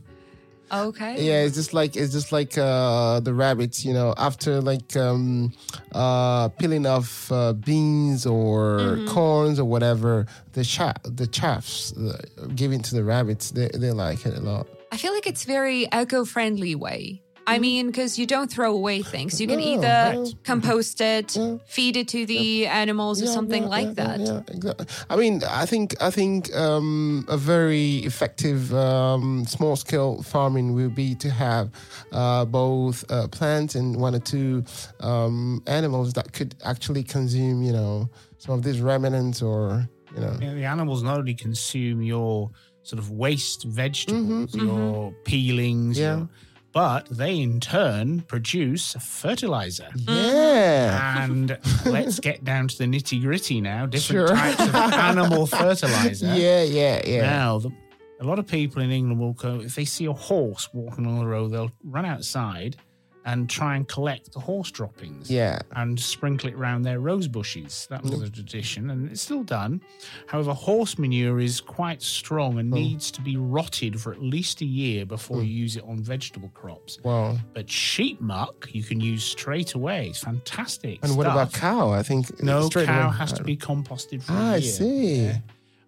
Okay. 0.73 1.25
Yeah, 1.27 1.43
it's 1.43 1.57
just 1.57 1.73
like 1.75 1.97
it's 1.97 2.13
just 2.13 2.33
like 2.33 2.57
uh, 2.57 3.21
the 3.21 3.35
rabbits, 3.35 3.85
you 3.85 3.93
know. 3.93 4.15
After 4.17 4.61
like 4.61 4.97
um, 4.97 5.53
uh, 5.93 6.49
peeling 6.51 6.87
off 6.87 7.31
uh, 7.33 7.53
beans 7.55 8.27
or 8.27 8.71
Mm-hmm. 8.71 9.07
corns 9.09 9.59
or 9.59 9.65
whatever, 9.65 10.27
the 10.53 10.65
chaff, 10.65 10.97
the 11.05 11.27
chaffs 11.27 11.93
uh, 11.97 12.17
given 12.55 12.81
to 12.83 12.95
the 12.95 13.03
rabbits, 13.05 13.51
they 13.51 13.69
they 13.75 13.91
like 13.91 14.25
it 14.27 14.37
a 14.37 14.41
lot. 14.41 14.67
I 14.93 14.97
feel 14.97 15.13
like 15.13 15.27
it's 15.27 15.45
very 15.45 15.87
eco-friendly 15.93 16.75
way. 16.75 17.23
I 17.55 17.59
mean, 17.59 17.87
because 17.87 18.19
you 18.21 18.27
don't 18.27 18.51
throw 18.51 18.71
away 18.81 19.03
things. 19.03 19.41
You 19.41 19.47
can 19.53 19.59
No, 19.61 19.73
either 19.73 19.99
no. 20.15 20.33
compost 20.45 21.01
it, 21.01 21.37
Yeah. 21.37 21.57
feed 21.67 21.97
it 21.97 22.09
to 22.09 22.21
the 22.27 22.67
animals, 22.67 23.17
or 23.23 23.27
something 23.27 23.67
like 23.77 23.95
that. 23.97 24.21
Yeah, 24.21 24.27
yeah, 24.49 24.57
exactly. 24.57 24.87
I 25.13 25.17
mean, 25.17 25.43
I 25.63 25.67
think 25.67 25.87
I 26.09 26.11
think 26.11 26.55
um, 26.57 27.25
a 27.29 27.37
very 27.37 27.89
effective 28.11 28.61
um, 28.75 29.45
small 29.47 29.77
scale 29.77 30.23
farming 30.23 30.67
will 30.79 30.91
be 31.03 31.15
to 31.25 31.29
have 31.31 31.71
uh, 32.13 32.45
both 32.45 33.05
uh, 33.11 33.27
plants 33.29 33.75
and 33.75 33.97
one 34.07 34.15
or 34.15 34.21
two 34.35 34.65
um, 35.01 35.63
animals 35.67 36.13
that 36.15 36.33
could 36.33 36.55
actually 36.65 37.03
consume, 37.03 37.63
you 37.63 37.73
know, 37.73 38.09
some 38.39 38.55
of 38.55 38.63
these 38.63 38.81
remnants 38.81 39.43
or 39.43 39.89
you 40.15 40.21
know. 40.21 40.33
The 40.61 40.65
animals 40.65 41.03
not 41.03 41.19
only 41.19 41.35
consume 41.35 42.03
your 42.03 42.51
sort 42.83 42.99
of 42.99 43.11
waste 43.11 43.65
vegetables, 43.65 44.55
your 44.55 45.13
peelings, 45.25 45.99
Mm-hmm, 45.99 46.03
Yeah. 46.05 46.17
your- 46.19 46.29
but 46.73 47.07
they 47.11 47.41
in 47.41 47.61
turn 47.61 48.21
produce 48.23 48.95
fertilizer. 49.01 49.89
Yeah. 49.97 51.25
And 51.25 51.59
let's 51.87 52.21
get 52.21 52.45
down 52.45 52.69
to 52.69 52.79
the 52.79 52.85
nitty 52.85 53.21
gritty 53.23 53.61
now. 53.61 53.87
Different 53.87 54.29
Sure. 54.29 54.37
types 54.37 54.61
of 54.61 54.75
animal 54.75 55.47
fertilizer. 55.47 56.27
Yeah, 56.35 56.63
yeah, 56.63 57.03
yeah. 57.07 57.23
Now, 57.23 57.59
the, 57.59 57.71
a 58.21 58.25
lot 58.25 58.39
of 58.39 58.47
people 58.47 58.83
in 58.83 58.91
England 58.91 59.19
will 59.21 59.33
go, 59.33 59.61
if 59.61 59.75
they 59.75 59.85
see 59.85 60.05
a 60.07 60.13
horse 60.13 60.69
walking 60.73 61.07
along 61.07 61.21
the 61.21 61.27
road, 61.27 61.49
they'll 61.53 61.73
run 61.85 62.05
outside 62.05 62.77
and 63.25 63.51
try 63.51 63.77
and 63.77 63.87
collect 63.87 64.33
the 64.33 64.41
horse 64.41 64.71
droppings 64.71 65.31
Yeah. 65.31 65.61
and 65.77 65.99
sprinkle 65.99 66.49
it 66.49 66.55
around 66.55 66.83
their 66.83 67.01
rose 67.01 67.29
bushes. 67.29 67.87
That 67.91 68.03
was 68.03 68.13
mm. 68.13 68.27
a 68.27 68.31
tradition 68.31 68.91
and 68.91 69.11
it's 69.11 69.21
still 69.21 69.43
done. 69.43 69.83
However, 70.27 70.55
horse 70.55 70.99
manure 70.99 71.41
is 71.41 71.61
quite 71.61 72.03
strong 72.03 72.59
and 72.59 72.71
mm. 72.71 72.77
needs 72.77 73.11
to 73.13 73.21
be 73.21 73.37
rotted 73.37 74.01
for 74.01 74.13
at 74.13 74.23
least 74.23 74.61
a 74.63 74.65
year 74.65 75.05
before 75.05 75.39
mm. 75.39 75.47
you 75.47 75.53
use 75.53 75.77
it 75.77 75.85
on 75.85 76.03
vegetable 76.03 76.51
crops. 76.55 76.99
Wow. 77.03 77.37
But 77.53 77.71
sheep 77.71 78.21
muck 78.21 78.69
you 78.73 78.83
can 78.83 79.01
use 79.01 79.23
straight 79.25 79.75
away. 79.75 80.09
It's 80.09 80.21
fantastic. 80.21 81.01
And 81.03 81.17
what 81.17 81.27
about 81.27 81.53
cow? 81.53 81.91
I 81.91 82.03
think 82.03 82.43
No, 82.43 82.69
cow 82.71 82.81
away- 83.09 83.17
has 83.17 83.33
to 83.35 83.45
be 83.45 83.57
composted 83.57 84.23
for 84.23 84.33
Ah, 84.33 84.53
a 84.53 84.55
I 84.55 84.57
year. 84.57 84.73
see. 84.73 85.23
Yeah. 85.25 85.39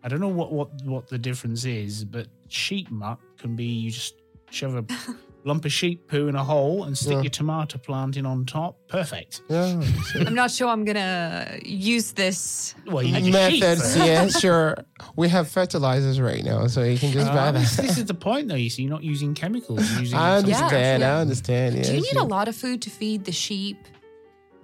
I 0.04 0.08
don't 0.08 0.20
know 0.20 0.28
what, 0.28 0.52
what, 0.52 0.68
what 0.84 1.08
the 1.08 1.18
difference 1.18 1.64
is, 1.64 2.04
but 2.04 2.26
sheep 2.48 2.90
muck 2.90 3.20
can 3.38 3.54
be 3.54 3.64
you 3.64 3.90
just 3.90 4.16
shove 4.50 4.74
a 4.74 4.82
lump 5.44 5.64
of 5.64 5.72
sheep 5.72 6.06
poo 6.08 6.28
in 6.28 6.36
a 6.36 6.44
hole 6.44 6.84
and 6.84 6.96
stick 6.96 7.12
Yeah. 7.14 7.22
your 7.22 7.30
tomato 7.30 7.76
plant 7.78 8.16
in 8.16 8.24
on 8.26 8.44
top. 8.46 8.76
Perfect. 8.88 9.42
Yeah. 9.48 9.82
I'm 10.26 10.34
not 10.34 10.50
sure 10.50 10.68
I'm 10.68 10.84
gonna 10.84 11.58
use 11.64 12.12
this. 12.12 12.74
Well, 12.86 13.02
you 13.02 13.12
need 13.20 13.32
your 13.34 13.50
sheep 13.50 13.60
Methods, 13.60 13.96
yeah, 13.96 14.28
sure. 14.28 14.76
We 15.16 15.28
have 15.28 15.48
fertilizers 15.48 16.20
right 16.20 16.44
now, 16.44 16.68
so 16.68 16.82
you 16.84 16.96
can 16.98 17.10
just 17.12 17.30
Uh, 17.30 17.34
buy 17.34 17.50
that. 17.50 17.68
this 17.76 17.98
is 17.98 18.04
the 18.04 18.14
point, 18.14 18.48
though. 18.48 18.54
You 18.54 18.70
see, 18.70 18.82
you're 18.82 18.90
not 18.92 19.02
using 19.02 19.34
chemicals. 19.34 19.80
You're 19.90 20.00
using 20.02 20.18
I 20.18 20.36
understand. 20.36 21.00
Yeah. 21.02 21.16
I 21.16 21.20
understand. 21.20 21.76
Yeah, 21.76 21.82
Do 21.82 21.88
you 21.94 22.00
need 22.02 22.06
sure. 22.06 22.22
a 22.22 22.24
lot 22.26 22.46
of 22.48 22.54
food 22.54 22.80
to 22.82 22.90
feed 22.90 23.24
the 23.24 23.32
sheep? 23.32 23.78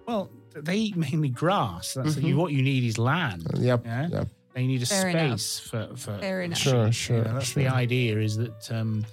Well, 0.06 0.30
they 0.54 0.76
eat 0.76 0.96
mainly 0.96 1.28
grass. 1.28 1.94
That's 1.94 2.14
Mm-hmm. 2.16 2.26
you, 2.26 2.36
what 2.36 2.52
you 2.52 2.62
need 2.62 2.84
is 2.84 2.98
land. 2.98 3.46
Yep. 3.58 3.84
Yeah? 3.84 4.08
Yep. 4.08 4.28
They 4.54 4.66
need 4.66 4.82
a 4.82 4.86
Fair 4.86 5.08
enough. 5.08 5.40
space 5.40 5.58
for 5.68 5.88
for 5.96 6.18
Fair 6.18 6.42
enough. 6.42 6.58
Sure, 6.58 6.90
sure, 6.90 7.18
You 7.18 7.24
know, 7.24 7.34
that's 7.34 7.46
sure. 7.52 7.62
the 7.62 7.68
idea. 7.68 8.18
Is 8.18 8.36
that 8.38 8.70
um, 8.72 9.04
I 9.04 9.10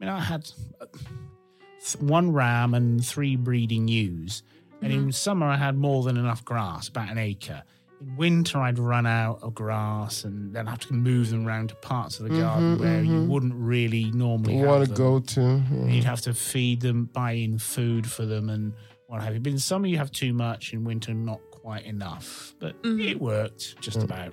mean, 0.00 0.10
I 0.10 0.20
had 0.20 0.50
uh, 0.80 0.86
th- 1.80 1.96
one 2.00 2.32
ram 2.32 2.74
and 2.74 3.04
three 3.04 3.36
breeding 3.36 3.88
ewes, 3.88 4.42
and 4.82 4.92
Mm-hmm. 4.92 5.04
in 5.06 5.12
summer 5.12 5.46
I 5.46 5.56
had 5.56 5.76
more 5.76 6.02
than 6.04 6.16
enough 6.16 6.44
grass, 6.44 6.88
about 6.88 7.10
an 7.10 7.18
acre. 7.18 7.62
In 8.00 8.16
winter, 8.16 8.58
I'd 8.60 8.78
run 8.78 9.06
out 9.06 9.40
of 9.42 9.54
grass, 9.54 10.22
and 10.24 10.52
then 10.54 10.66
have 10.66 10.78
to 10.86 10.94
move 10.94 11.30
them 11.30 11.46
around 11.46 11.70
to 11.70 11.74
parts 11.76 12.20
of 12.20 12.28
the 12.28 12.38
garden 12.38 12.78
where 12.78 13.02
you 13.02 13.24
wouldn't 13.24 13.54
really 13.56 14.10
normally 14.12 14.54
Mm-hmm, 14.54 14.66
Want 14.66 14.80
have 14.80 14.88
to 14.90 14.94
go 14.94 15.18
to? 15.18 15.62
yeah. 15.72 15.86
You'd 15.92 16.04
have 16.04 16.20
to 16.22 16.34
feed 16.34 16.80
them, 16.80 17.06
buy 17.12 17.32
in 17.32 17.58
food 17.58 18.08
for 18.08 18.24
them, 18.24 18.48
and 18.50 18.72
what 19.08 19.20
have 19.22 19.34
you. 19.34 19.40
But 19.40 19.50
in 19.52 19.58
summer, 19.58 19.88
you 19.88 19.96
have 19.98 20.12
too 20.12 20.32
much. 20.32 20.72
In 20.72 20.84
winter, 20.84 21.12
not 21.12 21.40
quite 21.50 21.86
enough. 21.86 22.54
But 22.60 22.76
it 22.84 23.20
worked 23.20 23.80
just 23.80 24.02
about. 24.04 24.32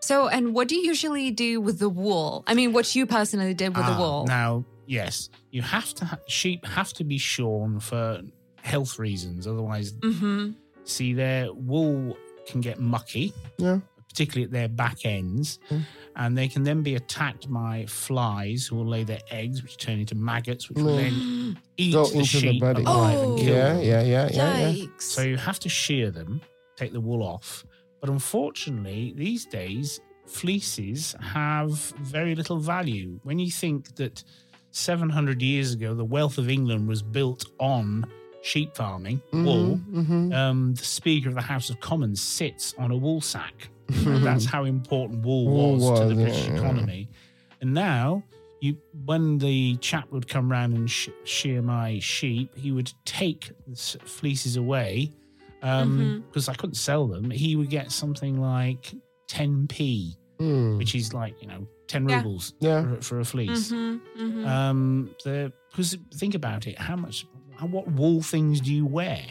So, 0.00 0.26
and 0.28 0.52
what 0.54 0.66
do 0.68 0.74
you 0.74 0.82
usually 0.82 1.30
do 1.30 1.60
with 1.60 1.78
the 1.78 1.88
wool? 1.88 2.42
I 2.46 2.54
mean, 2.54 2.72
what 2.72 2.92
you 2.96 3.06
personally 3.06 3.54
did 3.54 3.76
with 3.76 3.86
the 3.86 3.92
Ah, 3.92 3.98
wool? 3.98 4.24
Now, 4.26 4.64
yes, 4.86 5.28
you 5.50 5.62
have 5.62 5.92
to. 5.94 6.04
Ha- 6.04 6.18
sheep 6.28 6.64
have 6.66 6.92
to 6.94 7.04
be 7.04 7.18
shorn 7.18 7.80
for 7.80 8.20
health 8.62 8.98
reasons. 8.98 9.46
Otherwise, 9.46 9.92
Mm-hmm. 9.94 10.52
see, 10.84 11.12
their 11.12 11.52
wool 11.52 12.16
can 12.46 12.60
get 12.60 12.80
mucky, 12.80 13.32
Yeah. 13.58 13.80
particularly 14.08 14.44
at 14.44 14.50
their 14.52 14.68
back 14.68 15.04
ends, 15.04 15.58
Mm. 15.70 15.82
and 16.16 16.38
they 16.38 16.48
can 16.48 16.62
then 16.62 16.82
be 16.82 16.94
attacked 16.94 17.50
by 17.52 17.86
flies 17.86 18.66
who 18.66 18.76
will 18.76 18.86
lay 18.86 19.04
their 19.04 19.20
eggs, 19.30 19.62
which 19.62 19.76
turn 19.76 19.98
into 19.98 20.14
maggots, 20.14 20.68
which 20.68 20.78
will 20.78 20.96
Mm. 20.96 21.02
then 21.02 21.58
eat 21.76 21.92
Go 21.92 22.06
the 22.06 22.18
into 22.18 22.40
the 22.40 22.40
sheep 22.52 22.60
body. 22.60 22.82
alive 22.82 23.18
Oh. 23.18 23.30
and 23.30 23.38
kill 23.40 23.54
Yeah, 23.54 23.72
them. 23.74 23.82
yeah, 23.84 24.02
yeah, 24.02 24.28
yeah, 24.32 24.68
yeah. 24.70 24.86
So 24.98 25.22
you 25.22 25.36
have 25.36 25.58
to 25.60 25.68
shear 25.68 26.10
them, 26.10 26.40
take 26.76 26.92
the 26.92 27.00
wool 27.00 27.22
off. 27.22 27.64
But 28.00 28.10
unfortunately, 28.10 29.12
these 29.16 29.44
days, 29.46 30.00
fleeces 30.26 31.14
have 31.20 31.70
very 32.00 32.34
little 32.34 32.58
value. 32.58 33.20
When 33.22 33.38
you 33.38 33.50
think 33.50 33.94
that 33.96 34.22
700 34.76 35.40
years 35.42 35.72
ago, 35.72 35.94
the 35.94 36.04
wealth 36.04 36.36
of 36.38 36.48
England 36.50 36.86
was 36.86 37.02
built 37.02 37.46
on 37.58 38.06
sheep 38.42 38.76
farming, 38.76 39.20
wool, 39.32 39.80
Mm-hmm. 39.90 40.32
um, 40.32 40.74
the 40.74 40.84
Speaker 40.84 41.28
of 41.30 41.34
the 41.34 41.40
House 41.40 41.70
of 41.70 41.80
Commons 41.80 42.20
sits 42.22 42.74
on 42.78 42.90
a 42.90 42.96
wool 42.96 43.20
sack. 43.20 43.68
That's 43.88 44.44
how 44.44 44.64
important 44.64 45.24
wool, 45.24 45.46
Wool 45.46 45.76
was, 45.78 46.00
to 46.00 46.06
the 46.06 46.14
was, 46.14 46.24
British 46.24 46.46
yeah, 46.46 46.52
yeah. 46.52 46.60
economy. 46.60 47.08
And 47.60 47.72
now, 47.72 48.22
you, 48.60 48.76
when 49.06 49.38
the 49.38 49.76
chap 49.76 50.10
would 50.12 50.28
come 50.28 50.50
round 50.50 50.76
and 50.76 50.90
sh- 50.90 51.08
shear 51.24 51.62
my 51.62 51.98
sheep, 52.00 52.54
he 52.56 52.70
would 52.72 52.92
take 53.04 53.50
the 53.66 53.76
fleeces 54.04 54.56
away 54.56 55.10
because 55.60 56.48
I 56.48 56.54
couldn't 56.54 56.74
sell 56.76 57.06
them. 57.06 57.30
He 57.30 57.56
would 57.56 57.70
get 57.70 57.90
something 57.92 58.40
like 58.40 58.94
10p, 59.28 60.16
Mm. 60.38 60.76
which 60.76 60.94
is 60.94 61.14
like 61.14 61.40
you 61.40 61.48
know 61.48 61.66
10 61.88 62.08
Yeah. 62.08 62.16
rubles 62.16 62.54
Yeah. 62.60 62.82
for, 62.82 63.00
for 63.02 63.20
a 63.20 63.24
fleece. 63.24 63.70
Mm-hmm, 63.72 64.22
mm-hmm. 64.22 64.46
Um, 64.46 65.10
because 65.70 65.96
think 66.14 66.34
about 66.34 66.66
it, 66.66 66.78
how 66.78 66.96
much, 66.96 67.26
how, 67.58 67.66
what 67.66 67.86
wool 67.92 68.22
things 68.22 68.60
do 68.60 68.72
you 68.74 68.86
wear? 68.86 69.24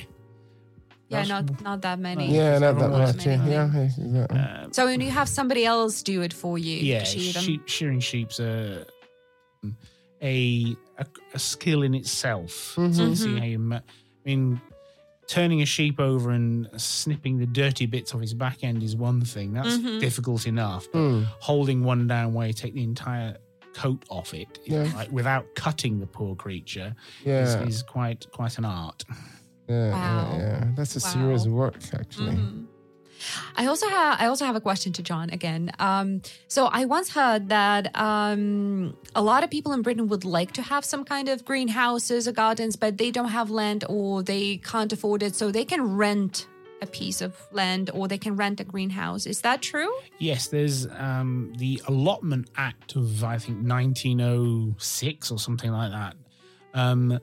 yeah, 1.09 1.23
that's- 1.23 1.27
not 1.29 1.61
not 1.63 1.81
that 1.81 1.99
many. 1.99 2.33
Yeah, 2.35 2.57
not 2.57 2.59
that 2.59 2.85
Everyone 2.85 3.01
much. 3.01 3.25
Yeah, 3.25 3.37
many. 3.37 3.51
yeah, 3.51 3.83
exactly. 3.83 4.39
Uh, 4.39 4.67
So 4.71 4.85
when 4.85 5.01
you 5.01 5.11
have 5.11 5.29
somebody 5.29 5.63
else 5.65 6.01
do 6.03 6.21
it 6.23 6.33
for 6.33 6.57
you, 6.57 6.77
yeah, 6.77 7.03
shear 7.03 7.33
sheep, 7.33 7.67
shearing 7.67 7.99
sheep's 7.99 8.39
a 8.39 8.85
a, 10.21 10.75
a, 10.97 11.05
a 11.33 11.39
skill 11.39 11.83
in 11.83 11.93
itself. 11.93 12.75
Mhm. 12.77 12.95
To 12.95 13.15
see 13.15 13.37
how 13.37 13.45
you, 13.45 13.73
I 13.73 13.81
mean, 14.25 14.61
turning 15.27 15.61
a 15.61 15.65
sheep 15.65 15.99
over 15.99 16.31
and 16.31 16.69
snipping 16.77 17.37
the 17.37 17.45
dirty 17.47 17.85
bits 17.85 18.13
off 18.13 18.21
his 18.21 18.33
back 18.33 18.63
end 18.63 18.83
is 18.83 18.95
one 18.95 19.21
thing. 19.21 19.53
That's 19.53 19.77
Mhm. 19.77 19.99
difficult 19.99 20.45
enough. 20.47 20.87
But 20.91 20.99
Mm. 20.99 21.25
holding 21.39 21.83
one 21.83 22.07
down 22.07 22.33
where 22.33 22.47
you 22.47 22.53
take 22.53 22.73
the 22.75 22.83
entire 22.83 23.37
coat 23.73 24.03
off 24.09 24.33
it, 24.33 24.59
Yeah. 24.65 24.83
like, 24.95 25.11
without 25.11 25.45
cutting 25.55 25.99
the 25.99 26.07
poor 26.07 26.35
creature, 26.35 26.95
Yeah, 27.25 27.41
is, 27.63 27.75
is 27.75 27.83
quite 27.83 28.25
quite 28.31 28.57
an 28.57 28.65
art. 28.65 29.03
yeah, 29.67 29.91
Wow. 29.91 30.31
yeah, 30.33 30.37
yeah. 30.39 30.71
That's 30.75 30.95
a 30.95 30.99
Wow. 31.05 31.13
serious 31.13 31.47
work, 31.47 31.79
actually. 31.93 32.35
Mhm. 32.35 32.65
I 33.55 33.65
also 33.67 33.87
have 33.87 34.19
I 34.19 34.27
also 34.27 34.45
have 34.45 34.55
a 34.55 34.61
question 34.61 34.93
to 34.93 35.03
John 35.03 35.29
again. 35.29 35.71
Um, 35.79 36.21
so 36.47 36.65
I 36.65 36.85
once 36.85 37.09
heard 37.09 37.49
that 37.49 37.95
um, 37.95 38.95
a 39.13 39.21
lot 39.21 39.43
of 39.43 39.49
people 39.49 39.71
in 39.73 39.81
Britain 39.81 40.07
would 40.07 40.25
like 40.25 40.51
to 40.53 40.61
have 40.61 40.85
some 40.85 41.03
kind 41.03 41.29
of 41.29 41.45
greenhouses 41.45 42.27
or 42.27 42.31
gardens, 42.31 42.75
but 42.75 42.97
they 42.97 43.11
don't 43.11 43.29
have 43.29 43.49
land 43.49 43.83
or 43.89 44.23
they 44.23 44.57
can't 44.57 44.91
afford 44.91 45.23
it, 45.23 45.35
so 45.35 45.51
they 45.51 45.65
can 45.65 45.95
rent 45.95 46.47
a 46.81 46.87
piece 46.87 47.21
of 47.21 47.35
land 47.51 47.89
or 47.93 48.07
they 48.07 48.17
can 48.17 48.35
rent 48.35 48.59
a 48.59 48.63
greenhouse. 48.63 49.25
Is 49.25 49.41
that 49.41 49.61
true? 49.61 49.91
Yes, 50.19 50.47
there's 50.47 50.87
um, 50.87 51.53
the 51.57 51.81
Allotment 51.87 52.49
Act 52.57 52.95
of 52.95 53.23
I 53.23 53.37
think 53.37 53.57
1906 53.67 55.31
or 55.31 55.39
something 55.39 55.71
like 55.71 55.91
that, 55.91 56.15
um, 56.73 57.19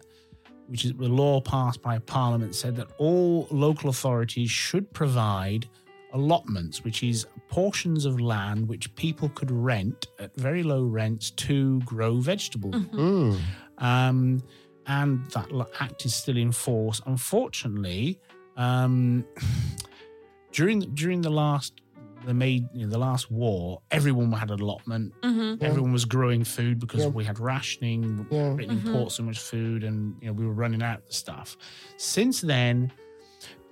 which 0.67 0.85
is 0.85 0.93
the 0.95 1.09
law 1.09 1.41
passed 1.41 1.83
by 1.83 1.99
Parliament 1.99 2.55
said 2.55 2.77
that 2.77 2.89
all 2.99 3.47
local 3.51 3.91
authorities 3.91 4.51
should 4.51 4.93
provide 4.93 5.69
allotments, 6.13 6.85
which 6.85 7.03
is 7.03 7.27
portions 7.49 8.05
of 8.05 8.21
land 8.21 8.69
which 8.69 8.95
people 8.97 9.29
could 9.31 9.51
rent 9.51 10.07
at 10.19 10.35
very 10.37 10.63
low 10.63 10.85
rents 10.85 11.31
to 11.31 11.81
grow 11.81 12.17
vegetables. 12.17 12.75
Mm. 12.75 13.39
Um, 13.79 14.43
and 14.87 15.25
that 15.31 15.49
act 15.81 16.05
is 16.05 16.15
still 16.15 16.37
in 16.37 16.53
force. 16.53 17.01
Unfortunately, 17.07 18.19
um, 18.57 19.25
during 20.53 20.81
during 20.95 21.21
the 21.21 21.31
last 21.31 21.81
the 22.25 22.35
made 22.35 22.69
you 22.73 22.87
know, 22.87 22.93
the 22.93 22.99
last 22.99 23.31
war, 23.33 23.81
everyone 23.91 24.31
had 24.33 24.51
an 24.51 24.61
allotment. 24.61 25.13
Mm-hmm. 25.23 25.65
Everyone 25.65 25.93
was 25.93 26.05
growing 26.05 26.45
food 26.45 26.79
because 26.79 27.01
Yeah. 27.01 27.09
we 27.09 27.25
had 27.25 27.41
rationing. 27.41 28.27
Yeah. 28.31 28.51
Britain 28.51 28.81
imports 28.85 29.17
so 29.17 29.25
much 29.25 29.39
food, 29.41 29.83
and 29.83 30.17
you 30.21 30.29
know 30.29 30.33
we 30.33 30.47
were 30.47 30.53
running 30.53 30.83
out 30.83 31.03
of 31.07 31.13
stuff. 31.13 31.57
Since 31.97 32.41
then, 32.43 32.93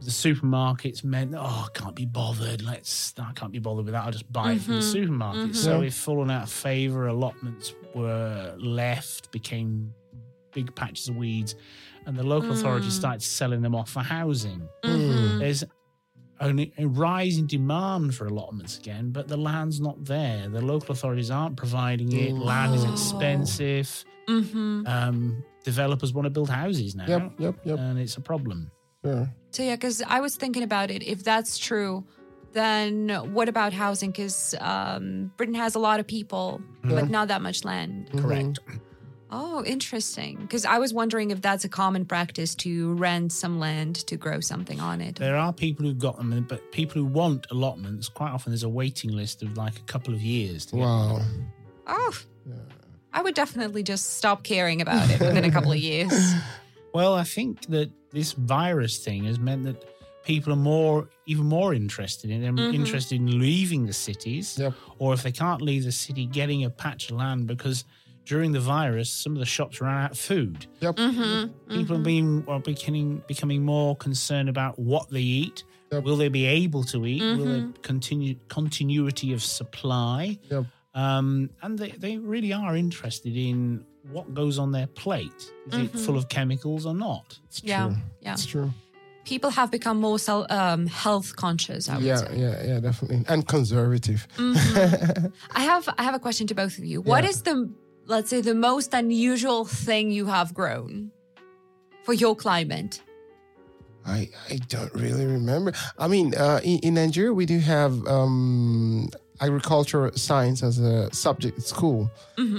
the 0.01 0.11
supermarkets 0.11 1.05
meant, 1.05 1.35
oh, 1.37 1.67
I 1.69 1.79
can't 1.79 1.95
be 1.95 2.07
bothered. 2.07 2.63
Let's, 2.63 3.13
I 3.19 3.33
can't 3.35 3.53
be 3.53 3.59
bothered 3.59 3.85
with 3.85 3.93
that. 3.95 4.05
I'll 4.05 4.13
just 4.13 4.33
buy 4.33 4.53
it 4.53 4.63
from 4.63 4.75
the 4.75 4.81
Mhm. 4.81 4.93
supermarket. 4.93 5.51
Mhm. 5.51 5.57
So 5.57 5.73
Yeah. 5.75 5.79
we've 5.81 5.95
fallen 5.95 6.31
out 6.31 6.45
of 6.45 6.51
favor. 6.51 7.07
Allotments 7.09 7.75
were 7.95 8.55
left, 8.59 9.31
became 9.33 9.93
big 10.53 10.75
patches 10.75 11.09
of 11.09 11.17
weeds, 11.17 11.55
and 12.07 12.17
the 12.17 12.23
local 12.25 12.53
authorities 12.53 12.95
Mm. 12.95 12.99
started 12.99 13.23
selling 13.23 13.63
them 13.63 13.75
off 13.75 13.91
for 13.91 14.01
housing. 14.01 14.63
Mm-hmm. 14.85 15.39
There's 15.39 15.65
only 16.41 16.73
a 16.79 16.87
rise 16.87 17.37
in 17.37 17.47
demand 17.47 18.15
for 18.15 18.27
allotments 18.27 18.79
again, 18.79 19.11
but 19.13 19.29
the 19.29 19.37
land's 19.37 19.81
not 19.81 20.03
there. 20.07 20.49
The 20.49 20.63
local 20.63 20.93
authorities 20.93 21.31
aren't 21.31 21.57
providing 21.57 22.11
it. 22.13 22.33
Land 22.33 22.75
is 22.75 22.85
expensive. 22.85 24.05
Mm-hmm. 24.29 24.87
Um, 24.87 25.45
developers 25.65 26.15
want 26.15 26.25
to 26.27 26.31
build 26.31 26.49
houses 26.49 26.95
now, 26.95 27.07
Yep, 27.07 27.33
yep, 27.39 27.55
yep. 27.65 27.79
and 27.79 27.99
it's 27.99 28.17
a 28.17 28.21
problem. 28.21 28.71
Sure. 29.05 29.29
So 29.51 29.63
yeah, 29.63 29.77
because 29.77 30.03
I 30.03 30.21
was 30.21 30.37
thinking 30.37 30.63
about 30.63 30.91
it. 30.91 31.03
If 31.03 31.25
that's 31.25 31.59
true, 31.59 32.05
then 32.53 33.09
what 33.33 33.49
about 33.49 33.73
housing? 33.73 34.11
Because 34.11 34.55
um, 34.61 35.33
Britain 35.37 35.55
has 35.55 35.75
a 35.75 35.79
lot 35.79 36.01
of 36.01 36.07
people, 36.07 36.61
but 36.83 37.11
not 37.11 37.29
that 37.29 37.43
much 37.43 37.65
land. 37.65 38.07
Mm-hmm. 38.07 38.19
Correct. 38.21 38.59
Oh, 39.33 39.65
interesting. 39.65 40.39
Because 40.39 40.65
I 40.65 40.79
was 40.79 40.93
wondering 40.93 41.31
if 41.31 41.41
that's 41.41 41.65
a 41.65 41.69
common 41.69 42.05
practice 42.05 42.55
to 42.57 42.95
rent 42.95 43.33
some 43.33 43.61
land 43.61 43.95
to 44.09 44.17
grow 44.17 44.41
something 44.41 44.81
on 44.81 45.01
it. 45.01 45.17
There 45.17 45.37
are 45.37 45.53
people 45.53 45.87
who've 45.87 45.99
got 45.99 46.17
them, 46.17 46.45
but 46.49 46.73
people 46.73 47.01
who 47.01 47.07
want 47.07 47.47
allotments, 47.53 48.09
quite 48.09 48.33
often 48.33 48.51
there's 48.51 48.65
a 48.65 48.69
waiting 48.69 49.13
list 49.13 49.43
of 49.43 49.57
like 49.57 49.77
a 49.79 49.83
couple 49.83 50.13
of 50.15 50.21
years. 50.21 50.67
To 50.67 50.77
Wow. 50.77 51.19
them. 51.19 51.53
Oh, 51.87 52.13
I 53.13 53.23
would 53.23 53.35
definitely 53.35 53.83
just 53.85 54.15
stop 54.17 54.43
caring 54.43 54.81
about 54.81 55.09
it 55.11 55.21
within 55.21 55.45
a 55.45 55.51
couple 55.51 55.73
of 55.73 55.79
years. 55.79 56.13
Well, 56.93 57.15
I 57.15 57.23
think 57.23 57.67
that 57.67 57.89
this 58.13 58.33
virus 58.33 58.99
thing 58.99 59.25
has 59.25 59.39
meant 59.39 59.65
that 59.65 59.85
people 60.25 60.53
are 60.53 60.57
more, 60.57 61.09
even 61.27 61.47
more 61.47 61.73
interested 61.75 62.31
in. 62.31 62.43
They're 62.43 62.53
Mhm. 62.53 62.75
interested 62.75 63.17
in 63.21 63.39
leaving 63.39 63.87
the 63.87 63.93
cities, 63.93 64.59
Yep. 64.59 64.75
or 64.99 65.15
if 65.15 65.23
they 65.23 65.33
can't 65.33 65.63
leave 65.63 65.85
the 65.85 65.93
city, 65.93 66.27
getting 66.27 66.65
a 66.65 66.71
patch 66.71 67.11
of 67.11 67.17
land 67.17 67.47
because 67.47 67.85
during 68.27 68.53
the 68.53 68.61
virus, 68.61 69.11
some 69.11 69.33
of 69.33 69.39
the 69.39 69.47
shops 69.47 69.81
ran 69.81 70.05
out 70.05 70.11
of 70.13 70.19
food. 70.19 70.67
Yep. 70.81 70.97
Mm-hmm. 70.97 71.75
People 71.77 71.97
are 71.97 72.01
being 72.03 72.45
are 72.47 72.61
becoming 72.61 73.23
becoming 73.27 73.65
more 73.65 73.97
concerned 73.97 74.49
about 74.49 74.79
what 74.79 75.09
they 75.11 75.23
eat. 75.23 75.65
Yep. 75.91 76.05
Will 76.05 76.17
they 76.17 76.29
be 76.29 76.45
able 76.47 76.85
to 76.85 77.05
eat? 77.07 77.23
Will 77.23 77.45
there 77.47 77.61
Mhm. 77.63 77.83
continue 77.83 78.35
continuity 78.49 79.33
of 79.33 79.43
supply? 79.43 80.39
Yep. 80.51 80.67
Um, 80.95 81.51
and 81.63 81.79
they, 81.79 81.91
they 81.93 82.19
really 82.19 82.53
are 82.53 82.77
interested 82.77 83.37
in 83.37 83.85
what 84.11 84.33
goes 84.35 84.59
on 84.59 84.73
their 84.73 84.87
plate. 84.87 85.53
Is 85.69 85.79
it 85.79 85.99
full 85.99 86.17
of 86.17 86.29
chemicals 86.29 86.87
or 86.87 86.95
not? 86.95 87.39
It's 87.47 87.63
Yeah, 87.63 87.87
true. 87.89 87.97
yeah. 88.21 88.33
It's 88.33 88.47
true. 88.47 88.71
People 89.25 89.51
have 89.51 89.71
become 89.71 90.01
more 90.01 90.19
self, 90.19 90.51
um, 90.51 90.87
health 90.87 91.37
conscious. 91.37 91.89
I 91.89 91.97
would 91.97 92.05
Yeah, 92.05 92.17
say. 92.17 92.37
yeah, 92.37 92.65
yeah, 92.65 92.81
definitely. 92.81 93.25
And 93.29 93.47
conservative. 93.47 94.27
I 94.39 95.61
have 95.61 95.89
I 95.99 96.03
have 96.03 96.15
a 96.15 96.19
question 96.19 96.47
to 96.49 96.55
both 96.55 96.79
of 96.79 96.85
you. 96.85 97.01
What 97.03 97.25
Yeah. 97.25 97.31
is 97.31 97.43
the 97.43 97.71
let's 98.07 98.31
say 98.31 98.41
the 98.41 98.55
most 98.55 98.95
unusual 98.95 99.65
thing 99.65 100.11
you 100.11 100.27
have 100.27 100.53
grown 100.55 101.13
for 102.05 102.15
your 102.15 102.35
climate? 102.35 103.03
I, 104.07 104.31
I 104.49 104.57
don't 104.69 104.93
really 104.95 105.27
remember. 105.27 105.75
I 105.99 106.09
mean, 106.09 106.35
uh, 106.35 106.61
in, 106.65 106.79
in 106.79 106.95
Nigeria, 106.95 107.35
we 107.35 107.45
do 107.45 107.59
have 107.59 107.93
um, 108.07 109.11
agricultural 109.41 110.13
science 110.17 110.63
as 110.63 110.79
a 110.79 111.13
subject 111.13 111.59
at 111.59 111.65
school. 111.65 112.11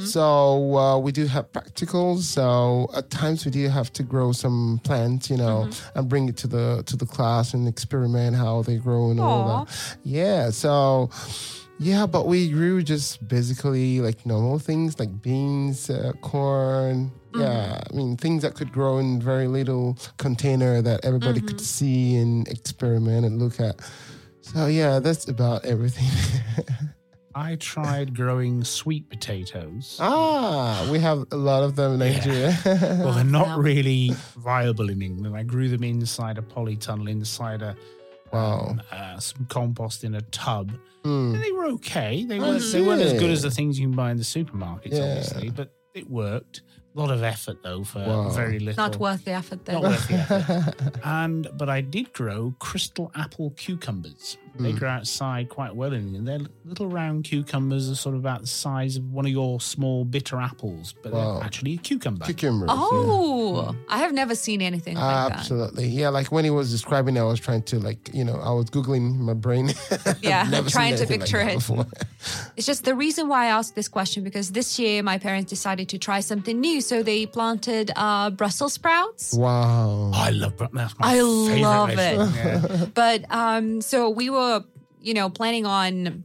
So 0.06 0.78
uh, 0.78 0.98
we 1.00 1.12
do 1.12 1.26
have 1.26 1.52
practicals. 1.52 2.20
So 2.22 2.88
at 2.96 3.10
times 3.10 3.46
we 3.46 3.52
do 3.52 3.68
have 3.68 3.92
to 3.94 4.04
grow 4.04 4.32
some 4.32 4.80
plants, 4.84 5.30
you 5.30 5.38
know, 5.38 5.70
and 5.96 6.08
bring 6.08 6.30
it 6.30 6.38
to 6.38 6.48
the 6.48 6.84
to 6.86 6.96
the 6.96 7.06
class 7.06 7.54
and 7.54 7.68
experiment 7.68 8.36
how 8.36 8.62
they 8.62 8.78
grow 8.78 9.10
and 9.12 9.20
all 9.20 9.66
that. 9.66 9.98
Yeah. 10.04 10.52
So. 10.52 11.10
Yeah, 11.84 12.06
but 12.06 12.28
we 12.28 12.48
grew 12.52 12.84
just 12.84 13.28
basically 13.28 14.02
like 14.02 14.24
normal 14.24 14.60
things 14.60 15.00
like 15.00 15.20
beans, 15.24 15.90
uh, 15.90 16.12
corn. 16.22 17.12
Yeah, 17.34 17.82
I 17.90 17.96
mean 17.96 18.18
things 18.18 18.44
that 18.44 18.54
could 18.54 18.72
grow 18.72 19.00
in 19.00 19.20
very 19.20 19.48
little 19.48 19.98
container 20.18 20.84
that 20.84 21.04
everybody 21.04 21.42
could 21.42 21.60
see 21.60 22.18
and 22.18 22.48
experiment 22.48 23.26
and 23.26 23.40
look 23.40 23.60
at. 23.60 23.78
So 24.54 24.66
yeah, 24.68 25.00
that's 25.00 25.28
about 25.28 25.66
everything. 25.66 26.10
I 27.36 27.56
tried 27.56 28.14
growing 28.14 28.64
sweet 28.66 29.10
potatoes. 29.10 29.98
ah, 30.02 30.86
we 30.92 31.00
have 31.00 31.26
a 31.32 31.38
lot 31.38 31.64
of 31.64 31.78
them 31.78 31.94
in 31.94 32.00
Nigeria. 32.00 32.58
Well, 32.66 33.14
they're 33.14 33.24
not 33.24 33.48
Yeah. 33.48 33.56
really 33.60 34.12
viable 34.36 34.90
in 34.90 35.02
England. 35.02 35.38
I 35.38 35.44
grew 35.44 35.70
them 35.70 35.84
inside 35.86 36.38
a 36.38 36.42
polytunnel, 36.42 37.10
inside 37.10 37.62
a 37.62 37.76
Wow. 38.34 38.68
um, 38.72 38.82
uh, 38.92 39.20
some 39.20 39.46
compost 39.46 40.04
in 40.04 40.16
a 40.16 40.22
tub. 40.22 40.72
And 41.06 41.36
they 41.42 41.52
were 41.54 41.66
okay. 41.78 42.26
They 42.26 42.38
Oh, 42.40 42.50
weren't, 42.50 42.72
they 42.72 42.82
weren't 42.82 43.02
as 43.02 43.14
good 43.14 43.30
as 43.32 43.42
the 43.42 43.52
things 43.52 43.80
you 43.80 43.88
can 43.88 43.96
buy 43.96 44.12
in 44.12 44.18
the 44.18 44.24
supermarkets, 44.24 44.92
Yeah. 44.94 45.04
obviously, 45.04 45.50
but 45.50 45.72
it 45.94 46.10
worked. 46.10 46.62
A 46.96 47.00
lot 47.00 47.10
of 47.12 47.24
effort 47.24 47.64
though 47.64 47.86
for 47.86 48.00
Wow. 48.00 48.30
very 48.32 48.60
little. 48.60 48.84
Not 48.84 49.00
worth 49.00 49.24
the 49.24 49.32
effort 49.32 49.64
then. 49.66 49.76
Not 49.76 49.84
worth 49.84 50.08
the 50.10 50.16
effort. 50.16 50.76
and 51.06 51.48
but 51.58 51.70
I 51.70 51.80
did 51.80 52.12
grow 52.12 52.54
crystal 52.60 53.10
apple 53.16 53.52
cucumbers. 53.52 54.38
Hmm. 54.58 54.64
They 54.64 54.74
grow 54.74 54.90
outside 54.90 55.50
quite 55.50 55.76
well 55.76 55.94
in 55.94 56.02
England. 56.16 56.28
They're 56.28 56.40
little 56.66 56.88
round 56.88 57.24
cucumbers, 57.24 57.90
are 57.90 57.96
sort 57.96 58.16
of 58.16 58.22
about 58.22 58.42
the 58.42 58.48
size 58.48 58.98
of 58.98 59.12
one 59.12 59.26
of 59.26 59.32
your 59.32 59.60
small 59.62 60.04
bitter 60.06 60.40
apples, 60.40 60.94
but 61.02 61.14
Wow. 61.14 61.36
they're 61.36 61.44
actually 61.46 61.76
a 61.76 61.78
cucumber. 61.78 62.26
Cucumbers. 62.26 62.68
yeah. 62.70 62.76
Oh, 62.78 63.76
I 63.90 64.00
have 64.00 64.14
never 64.14 64.36
seen 64.36 64.62
anything 64.62 64.96
like 64.98 65.30
that. 65.30 65.40
Absolutely. 65.40 65.88
Yeah, 65.88 66.10
like 66.10 66.32
when 66.32 66.44
he 66.44 66.50
was 66.52 66.70
describing 66.72 67.16
it, 67.18 67.22
I 67.22 67.24
was 67.24 67.40
trying 67.40 67.64
to 67.64 67.80
like, 67.80 68.10
you 68.14 68.24
know, 68.26 68.36
I 68.36 68.52
was 68.52 68.66
Googling 68.66 69.18
my 69.20 69.34
brain. 69.34 69.72
Yeah, 70.22 70.44
Never 70.50 70.70
seen 70.70 70.74
trying 70.74 70.96
to 70.96 71.04
anything 71.06 71.20
like 71.22 71.30
picture 71.30 71.82
it. 71.82 71.88
It's 72.58 72.66
just 72.68 72.84
the 72.86 72.96
reason 72.96 73.28
why 73.28 73.46
I 73.46 73.48
asked 73.48 73.76
this 73.76 73.88
question 73.88 74.24
because 74.24 74.52
this 74.52 74.78
year 74.78 75.02
my 75.04 75.18
parents 75.18 75.50
decided 75.50 75.90
to 75.90 75.98
try 75.98 76.20
something 76.20 76.60
new. 76.60 76.82
So 76.82 77.02
they 77.04 77.26
planted 77.26 77.92
uh, 77.96 78.30
Brussels 78.32 78.74
sprouts. 78.74 79.34
Wow. 79.34 80.12
I 80.14 80.30
love 80.32 80.58
Bru- 80.58 80.68
that's 80.74 80.98
my 81.00 81.16
I 81.16 81.22
love 81.22 81.90
it. 81.92 82.36
yeah. 82.36 82.86
But 82.94 83.26
um, 83.32 83.82
so 83.82 84.10
we 84.10 84.30
were, 84.30 84.41
you 85.02 85.14
know, 85.14 85.30
planning 85.30 85.66
on 85.66 86.24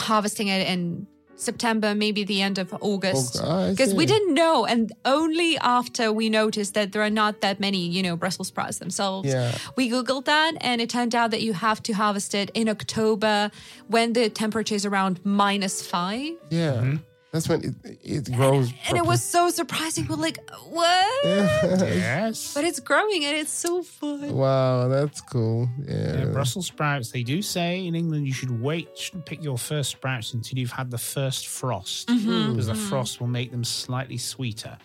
harvesting 0.00 0.48
it 0.48 0.66
in 0.66 1.06
September, 1.36 1.94
maybe 1.94 2.22
the 2.24 2.40
end 2.48 2.58
of 2.58 2.68
August. 2.80 3.36
Oh, 3.42 3.70
Because 3.70 3.94
we 3.94 4.06
didn't 4.06 4.34
know, 4.34 4.64
and 4.72 4.92
only 5.04 5.58
after 5.58 6.12
we 6.12 6.28
noticed 6.42 6.74
that 6.74 6.92
there 6.92 7.02
are 7.02 7.10
not 7.22 7.40
that 7.40 7.58
many, 7.58 7.82
you 7.96 8.02
know, 8.06 8.14
Brussels 8.16 8.48
sprouts 8.48 8.78
themselves, 8.78 9.28
Yeah. 9.28 9.50
we 9.76 9.90
googled 9.90 10.26
that, 10.26 10.52
and 10.60 10.80
it 10.80 10.88
turned 10.96 11.14
out 11.14 11.30
that 11.32 11.42
you 11.42 11.52
have 11.54 11.82
to 11.84 11.92
harvest 12.02 12.34
it 12.34 12.50
in 12.54 12.68
October 12.68 13.50
when 13.88 14.12
the 14.12 14.28
temperature 14.30 14.76
is 14.80 14.84
around 14.86 15.14
minus 15.24 15.76
five. 15.94 16.32
Yeah. 16.50 16.72
Mm-hmm. 16.74 16.96
That's 17.32 17.48
when 17.48 17.64
it, 17.64 17.98
it 18.02 18.32
grows. 18.32 18.74
And 18.88 18.98
it 18.98 19.06
was 19.06 19.24
so 19.24 19.48
surprising. 19.48 20.06
We're 20.06 20.16
like, 20.16 20.38
what? 20.68 21.24
yes. 21.24 22.52
But 22.52 22.64
it's 22.64 22.78
growing 22.78 23.24
and 23.24 23.34
it's 23.34 23.50
so 23.50 23.82
fun. 23.82 24.34
Wow, 24.34 24.88
that's 24.88 25.22
cool. 25.22 25.66
Yeah. 25.88 26.18
Yeah, 26.18 26.24
Brussels 26.26 26.66
sprouts. 26.66 27.10
They 27.10 27.22
do 27.22 27.40
say 27.40 27.86
in 27.86 27.94
England 27.94 28.26
you 28.26 28.34
should 28.34 28.60
wait, 28.60 28.98
shouldn't 28.98 29.24
pick 29.24 29.42
your 29.42 29.56
first 29.56 29.90
sprouts 29.90 30.34
until 30.34 30.58
you've 30.58 30.72
had 30.72 30.90
the 30.90 30.98
first 30.98 31.48
frost, 31.48 32.08
mm-hmm. 32.08 32.50
because 32.50 32.66
the 32.66 32.74
mm-hmm. 32.74 32.88
frost 32.90 33.18
will 33.18 33.28
make 33.28 33.50
them 33.50 33.64
slightly 33.64 34.18
sweeter. 34.18 34.76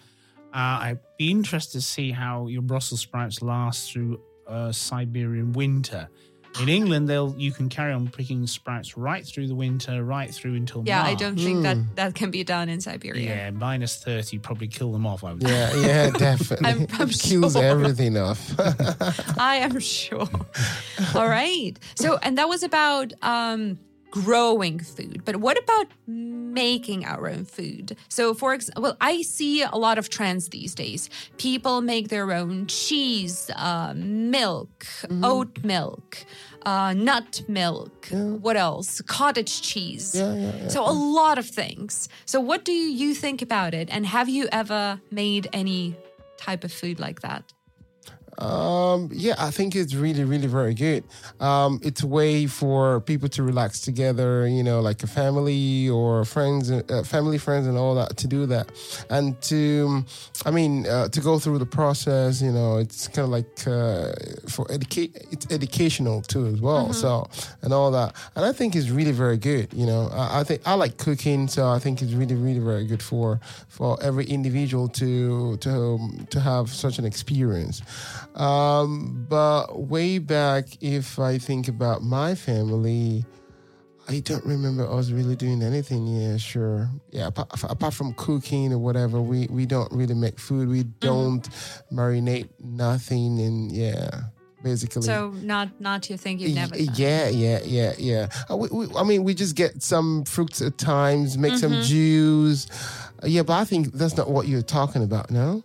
Uh, 0.54 0.80
I'd 0.82 1.00
be 1.18 1.30
interested 1.30 1.74
to 1.74 1.82
see 1.82 2.12
how 2.12 2.48
your 2.48 2.62
Brussels 2.62 3.02
sprouts 3.02 3.42
last 3.42 3.92
through 3.92 4.22
a 4.48 4.72
Siberian 4.72 5.52
winter. 5.52 6.08
In 6.62 6.70
England, 6.70 7.08
they'll 7.10 7.34
you 7.38 7.52
can 7.52 7.70
carry 7.70 7.94
on 7.94 8.08
picking 8.10 8.48
sprouts 8.48 8.98
right 8.98 9.26
through 9.26 9.48
the 9.48 9.56
winter, 9.56 10.04
right 10.04 10.34
through 10.34 10.56
until 10.56 10.84
Yeah, 10.86 11.04
I 11.04 11.14
don't 11.16 11.36
think 11.38 11.64
that 11.64 11.78
that 11.96 12.16
can 12.16 12.32
be 12.32 12.44
done 12.44 12.70
in 12.70 12.82
Siberia. 12.82 13.24
Yeah, 13.36 13.52
minus 13.52 13.98
thirty 14.04 14.40
probably 14.40 14.68
kill 14.68 14.92
them 14.92 15.06
off. 15.06 15.24
I 15.24 15.34
would. 15.34 15.44
Yeah, 15.44 15.74
yeah, 15.76 16.10
definitely. 16.18 16.68
I'm- 16.68 16.88
I'm 17.00 17.10
kills 17.10 17.54
sure. 17.54 17.64
everything 17.64 18.18
off. 18.18 18.54
I 19.40 19.58
am 19.58 19.80
sure. 19.80 20.28
All 21.16 21.28
right. 21.30 21.78
So, 21.96 22.18
and 22.24 22.38
that 22.38 22.48
was 22.50 22.64
about 22.64 23.14
um, 23.22 23.78
growing 24.12 24.80
food. 24.80 25.24
But 25.26 25.38
what 25.38 25.58
about 25.62 25.88
making 26.08 27.06
our 27.06 27.30
own 27.30 27.46
food? 27.46 27.96
So, 28.10 28.34
for 28.34 28.54
example, 28.54 28.84
well, 28.84 28.98
I 29.02 29.22
see 29.22 29.62
a 29.62 29.76
lot 29.76 29.98
of 29.98 30.10
trends 30.10 30.50
these 30.50 30.74
days. 30.74 31.10
People 31.38 31.82
make 31.82 32.10
their 32.10 32.32
own 32.34 32.66
cheese, 32.68 33.52
uh, 33.56 33.94
milk, 33.96 34.86
Mm-hmm. 35.04 35.24
oat 35.26 35.64
milk. 35.64 36.26
Uh, 36.66 36.94
nut 36.94 37.42
milk. 37.48 38.08
What 38.12 38.58
else? 38.58 39.02
Cottage 39.02 39.62
cheese. 39.62 40.14
Yeah, 40.16 40.34
yeah, 40.34 40.56
yeah. 40.58 40.68
So 40.68 40.84
a 40.84 40.92
lot 40.92 41.38
of 41.38 41.48
things. 41.48 42.10
So 42.26 42.40
what 42.40 42.66
do 42.66 42.74
you 42.74 43.14
think 43.14 43.42
about 43.42 43.74
it? 43.74 43.88
And 43.90 44.06
have 44.06 44.28
you 44.28 44.48
ever 44.52 45.00
made 45.12 45.48
any 45.54 45.96
type 46.38 46.64
of 46.64 46.72
food 46.72 47.00
like 47.00 47.22
that? 47.22 47.54
Um, 48.38 49.10
yeah, 49.12 49.36
I 49.40 49.50
think 49.52 49.76
it's 49.76 49.96
really, 49.96 50.24
really 50.24 50.48
very 50.48 50.74
good. 50.74 51.04
Um, 51.40 51.80
it's 51.82 52.04
a 52.04 52.08
way 52.08 52.46
for 52.46 53.02
people 53.02 53.30
to 53.30 53.44
relax 53.44 53.82
together, 53.82 54.48
you 54.48 54.64
know, 54.64 54.80
like 54.80 55.02
a 55.04 55.08
family 55.08 55.90
or 55.90 56.24
friends, 56.24 56.72
uh, 56.72 57.04
family, 57.06 57.38
friends, 57.40 57.66
and 57.68 57.78
all 57.78 57.96
that 57.96 58.18
to 58.18 58.28
do 58.28 58.46
that, 58.46 58.72
and 59.10 59.40
to, 59.44 60.04
I 60.46 60.52
mean, 60.52 60.86
uh, 60.86 61.08
to 61.10 61.20
go 61.20 61.40
through 61.40 61.60
the 61.60 61.66
process. 61.66 62.42
You 62.42 62.52
know, 62.52 62.78
it's 62.78 63.08
kind 63.08 63.26
of 63.26 63.30
like 63.30 63.68
uh, 63.68 64.14
for 64.48 64.72
educate. 64.72 65.18
It's 65.32 65.52
educational 65.52 66.22
too 66.22 66.46
as 66.46 66.62
well. 66.62 66.94
So 66.94 67.28
and 67.64 67.74
all 67.74 67.92
that, 67.92 68.16
and 68.36 68.46
I 68.46 68.54
think 68.54 68.76
it's 68.76 68.90
really 68.90 69.12
very 69.12 69.38
good. 69.38 69.74
You 69.74 69.86
know, 69.88 70.10
I, 70.12 70.42
I 70.42 70.44
think 70.44 70.62
I 70.66 70.76
like 70.76 70.98
cooking, 70.98 71.48
so 71.48 71.68
I 71.68 71.80
think 71.80 72.02
it's 72.02 72.14
really, 72.14 72.36
really 72.36 72.60
very 72.60 72.86
good 72.86 73.02
for 73.02 73.40
for 73.68 73.98
every 74.04 74.26
individual 74.26 74.88
to 74.90 75.58
to 75.58 76.00
to 76.30 76.40
have 76.40 76.70
such 76.70 77.00
an 77.00 77.06
experience. 77.06 77.82
Um, 78.38 79.26
but 79.28 79.80
way 79.88 80.20
back, 80.20 80.66
if 80.82 81.18
I 81.20 81.38
think 81.38 81.68
about 81.68 82.04
my 82.04 82.36
family, 82.36 83.26
I 84.08 84.20
don't 84.20 84.46
remember 84.46 84.88
us 84.90 85.10
really 85.10 85.36
doing 85.36 85.62
anything. 85.62 86.08
Yeah, 86.08 86.38
sure. 86.38 86.90
Yeah, 87.12 87.28
apart, 87.28 87.50
apart 87.64 87.94
from 87.94 88.14
cooking 88.14 88.72
or 88.72 88.78
whatever, 88.78 89.20
we, 89.22 89.48
we 89.50 89.66
don't 89.66 89.92
really 89.92 90.14
make 90.14 90.40
food. 90.40 90.70
We 90.70 90.84
don't 90.84 91.48
marinate 91.92 92.48
nothing. 92.60 93.40
And 93.42 93.72
yeah, 93.72 94.10
basically. 94.64 95.02
So 95.02 95.32
not 95.42 95.82
not 95.82 96.08
your 96.08 96.18
thing. 96.18 96.40
You've 96.40 96.56
never. 96.56 96.76
Done. 96.76 96.88
Yeah, 96.94 97.28
yeah, 97.30 97.60
yeah, 97.66 97.94
yeah. 97.98 98.30
Uh, 98.50 98.56
we, 98.58 98.70
we, 98.70 98.88
I 98.96 99.04
mean, 99.04 99.24
we 99.24 99.34
just 99.34 99.56
get 99.56 99.82
some 99.84 100.24
fruits 100.26 100.62
at 100.62 100.78
times, 100.78 101.38
make 101.38 101.54
Mm-hmm. 101.54 101.74
some 101.74 101.82
juice. 101.82 102.68
Uh, 103.24 103.28
yeah, 103.28 103.42
but 103.42 103.54
I 103.54 103.66
think 103.66 103.94
that's 103.94 104.16
not 104.16 104.30
what 104.30 104.48
you're 104.48 104.62
talking 104.62 105.04
about, 105.04 105.32
no? 105.32 105.64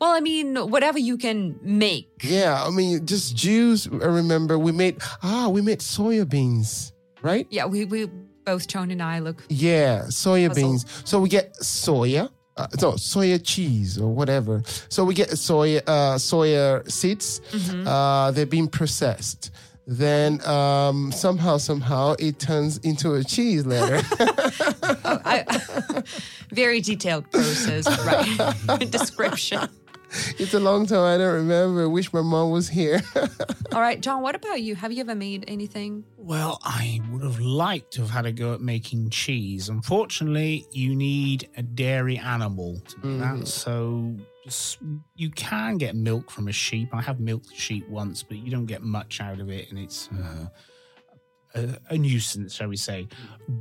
Well, 0.00 0.10
I 0.10 0.20
mean, 0.20 0.56
whatever 0.56 0.98
you 0.98 1.16
can 1.16 1.58
make. 1.62 2.08
Yeah, 2.22 2.62
I 2.64 2.70
mean, 2.70 3.06
just 3.06 3.36
juice. 3.36 3.86
I 3.86 4.06
remember 4.06 4.58
we 4.58 4.72
made 4.72 4.96
ah, 5.22 5.48
we 5.48 5.60
made 5.62 5.80
soya 5.80 6.28
beans, 6.28 6.92
right? 7.22 7.46
Yeah, 7.50 7.66
we 7.66 7.84
we 7.84 8.06
both 8.44 8.66
Joan 8.68 8.90
and 8.90 9.02
I 9.02 9.18
look. 9.20 9.42
Yeah, 9.48 10.02
soya 10.08 10.48
Puzzle. 10.48 10.62
beans. 10.62 10.86
So 11.04 11.20
we 11.20 11.28
get 11.28 11.54
soya, 11.60 12.30
uh, 12.56 12.66
no 12.80 12.92
soya 12.92 13.40
cheese 13.42 13.98
or 13.98 14.12
whatever. 14.14 14.62
So 14.88 15.04
we 15.04 15.14
get 15.14 15.30
soya 15.30 15.82
uh, 15.86 16.16
soya 16.16 16.90
seeds. 16.90 17.40
Uh, 17.86 18.30
they're 18.32 18.46
being 18.46 18.68
processed. 18.68 19.50
Then 19.86 20.40
um, 20.46 21.12
somehow, 21.12 21.58
somehow, 21.58 22.14
it 22.18 22.38
turns 22.38 22.78
into 22.78 23.14
a 23.14 23.24
cheese 23.24 23.66
later. 23.66 24.00
I, 25.24 26.02
very 26.50 26.80
detailed 26.80 27.30
process, 27.30 27.86
right? 28.06 28.90
Description. 28.90 29.68
it's 30.38 30.54
a 30.54 30.60
long 30.60 30.86
time. 30.86 31.00
I 31.00 31.18
don't 31.18 31.34
remember. 31.34 31.82
I 31.82 31.86
wish 31.86 32.12
my 32.12 32.22
mom 32.22 32.50
was 32.50 32.68
here. 32.68 33.02
All 33.74 33.80
right, 33.80 34.00
John, 34.00 34.22
what 34.22 34.34
about 34.34 34.62
you? 34.62 34.74
Have 34.74 34.92
you 34.92 35.00
ever 35.00 35.14
made 35.14 35.44
anything? 35.48 36.04
Well, 36.16 36.60
I 36.62 37.00
would 37.10 37.22
have 37.22 37.40
liked 37.40 37.92
to 37.94 38.02
have 38.02 38.10
had 38.10 38.24
a 38.24 38.32
go 38.32 38.54
at 38.54 38.60
making 38.62 39.10
cheese. 39.10 39.68
Unfortunately, 39.68 40.66
you 40.70 40.94
need 40.94 41.48
a 41.56 41.62
dairy 41.62 42.16
animal 42.16 42.80
to 42.88 43.06
make 43.06 43.20
that. 43.20 43.48
So 43.48 44.14
s- 44.18 44.22
you 45.14 45.30
can 45.30 45.78
get 45.78 45.94
milk 45.96 46.30
from 46.30 46.48
a 46.48 46.52
sheep. 46.52 46.88
I 46.92 47.00
have 47.02 47.20
milked 47.20 47.50
a 47.52 47.54
sheep 47.54 47.88
once, 47.88 48.22
but 48.22 48.36
you 48.38 48.50
don't 48.50 48.66
get 48.66 48.82
much 48.82 49.20
out 49.20 49.40
of 49.40 49.48
it, 49.50 49.70
and 49.70 49.78
it's 49.78 50.08
uh, 50.12 50.46
a, 51.54 51.78
a 51.90 51.98
nuisance, 51.98 52.54
shall 52.54 52.68
we 52.68 52.76
say. 52.76 53.06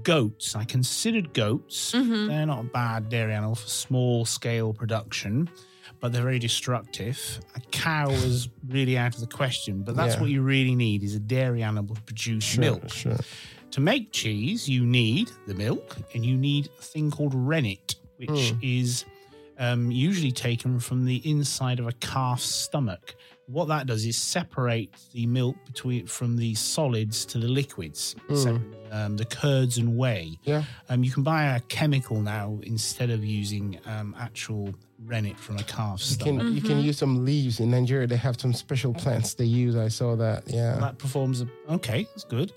Goats. 0.04 0.56
I 0.56 0.64
considered 0.66 1.34
goats. 1.34 1.92
Mm-hmm. 1.94 2.28
They're 2.28 2.46
not 2.46 2.60
a 2.62 2.64
bad 2.68 3.10
dairy 3.10 3.34
animal 3.34 3.56
for 3.56 3.68
small 3.68 4.26
scale 4.26 4.74
production, 4.74 5.50
but 6.00 6.12
they're 6.12 6.24
very 6.24 6.40
destructive. 6.40 7.40
A 7.56 7.60
cow 7.72 8.10
is 8.12 8.50
really 8.68 8.98
out 8.98 9.16
of 9.16 9.22
the 9.22 9.28
question, 9.28 9.84
but 9.84 9.96
that's 9.96 10.16
Yeah. 10.16 10.22
what 10.22 10.30
you 10.32 10.42
really 10.42 10.76
need 10.76 11.04
is 11.04 11.16
a 11.16 11.20
dairy 11.20 11.64
animal 11.64 11.96
to 11.96 12.02
produce 12.02 12.58
milk. 12.58 12.90
Sure. 12.90 13.18
To 13.72 13.82
make 13.82 14.12
cheese, 14.12 14.70
you 14.70 14.86
need 14.86 15.32
the 15.48 15.56
milk 15.56 15.98
and 16.14 16.24
you 16.26 16.38
need 16.38 16.70
a 16.78 16.82
thing 16.82 17.10
called 17.10 17.34
rennet, 17.34 17.96
which 18.18 18.52
Hmm. 18.52 18.60
is 18.62 19.06
um, 19.60 19.92
usually 19.92 20.32
taken 20.32 20.80
from 20.80 21.06
the 21.06 21.18
inside 21.30 21.80
of 21.80 21.88
a 21.88 21.92
calf's 21.94 22.44
stomach. 22.46 23.16
What 23.48 23.68
that 23.68 23.88
does 23.88 24.06
is 24.06 24.18
separate 24.18 24.96
the 25.14 25.26
milk 25.28 25.58
between 25.66 26.08
from 26.08 26.38
the 26.38 26.56
solids 26.56 27.26
to 27.26 27.38
the 27.40 27.48
liquids, 27.50 28.16
separ- 28.34 28.62
um, 28.92 29.18
the 29.18 29.26
curds 29.26 29.78
and 29.78 29.98
whey. 29.98 30.40
Yeah. 30.44 30.64
Um, 30.88 31.04
you 31.04 31.12
can 31.12 31.24
buy 31.24 31.44
a 31.56 31.60
chemical 31.62 32.22
now 32.22 32.60
instead 32.64 33.10
of 33.10 33.24
using 33.26 33.80
um, 33.86 34.16
actual 34.18 34.74
rennet 35.06 35.38
from 35.38 35.58
a 35.58 35.64
calf's 35.64 36.10
You 36.12 36.16
stomach. 36.16 36.44
can 36.44 36.56
you 36.56 36.62
can 36.62 36.80
use 36.80 36.98
some 36.98 37.26
leaves 37.26 37.60
in 37.60 37.72
Nigeria. 37.72 38.08
They 38.08 38.16
have 38.16 38.40
some 38.40 38.54
special 38.54 38.94
plants 38.94 39.34
they 39.34 39.44
use. 39.44 39.76
I 39.76 39.90
saw 39.90 40.16
that. 40.16 40.44
Yeah. 40.48 40.78
that 40.80 40.98
performs 40.98 41.42
a, 41.42 41.48
okay 41.70 42.04
that's 42.12 42.24
good 42.24 42.54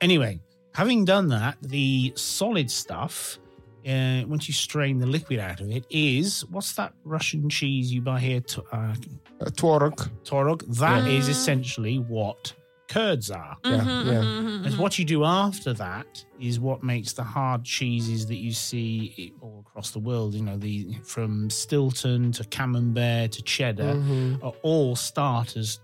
anyway 0.00 0.40
having 0.74 1.04
done 1.04 1.28
that 1.28 1.56
the 1.62 2.12
solid 2.16 2.70
stuff 2.70 3.38
uh, 3.86 4.26
once 4.26 4.48
you 4.48 4.54
strain 4.54 4.98
the 4.98 5.06
liquid 5.06 5.38
out 5.38 5.60
of 5.60 5.70
it 5.70 5.84
is 5.90 6.44
what's 6.50 6.72
that 6.74 6.92
russian 7.04 7.48
cheese 7.48 7.92
you 7.92 8.00
buy 8.00 8.18
here 8.20 8.40
to, 8.40 8.62
uh, 8.72 8.94
Uh, 9.40 9.44
tvorog. 9.50 10.10
tvorog 10.24 10.60
That 10.78 11.06
is 11.06 11.26
Yeah. 11.26 11.32
essentially 11.32 11.98
what 11.98 12.52
curds 12.88 13.30
are 13.30 13.56
Yeah, 13.64 13.80
Mm-hmm, 13.84 14.08
yeah. 14.08 14.66
and 14.66 14.78
what 14.78 14.98
you 14.98 15.04
do 15.04 15.22
after 15.24 15.72
that 15.74 16.24
is 16.40 16.58
what 16.58 16.82
makes 16.82 17.12
the 17.12 17.22
hard 17.22 17.62
cheeses 17.64 18.26
that 18.26 18.36
you 18.38 18.52
see 18.52 19.32
all 19.42 19.62
across 19.66 19.90
the 19.90 19.98
world 20.00 20.34
you 20.34 20.42
know 20.42 20.56
the 20.56 20.94
from 21.04 21.50
stilton 21.50 22.32
to 22.32 22.44
camembert 22.44 23.32
to 23.32 23.42
cheddar 23.42 23.94
Mhm. 23.94 24.42
are 24.42 24.54
all 24.62 24.96
starters 24.96 25.80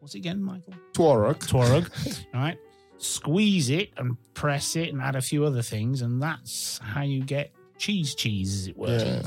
what's 0.00 0.14
it 0.14 0.18
again 0.18 0.42
michael 0.42 0.74
Tvorog. 0.92 1.38
tvorog, 1.50 1.86
right? 2.34 2.58
Squeeze 3.02 3.70
it 3.70 3.90
and 3.96 4.16
press 4.34 4.76
it 4.76 4.90
and 4.92 5.00
add 5.00 5.16
a 5.16 5.22
few 5.22 5.44
other 5.44 5.62
things, 5.62 6.02
and 6.02 6.22
that's 6.22 6.78
how 6.82 7.02
you 7.02 7.22
get 7.22 7.50
cheese 7.78 8.14
cheese, 8.14 8.52
as 8.54 8.66
it 8.68 8.76
were. 8.76 8.98
Yeah. 8.98 9.22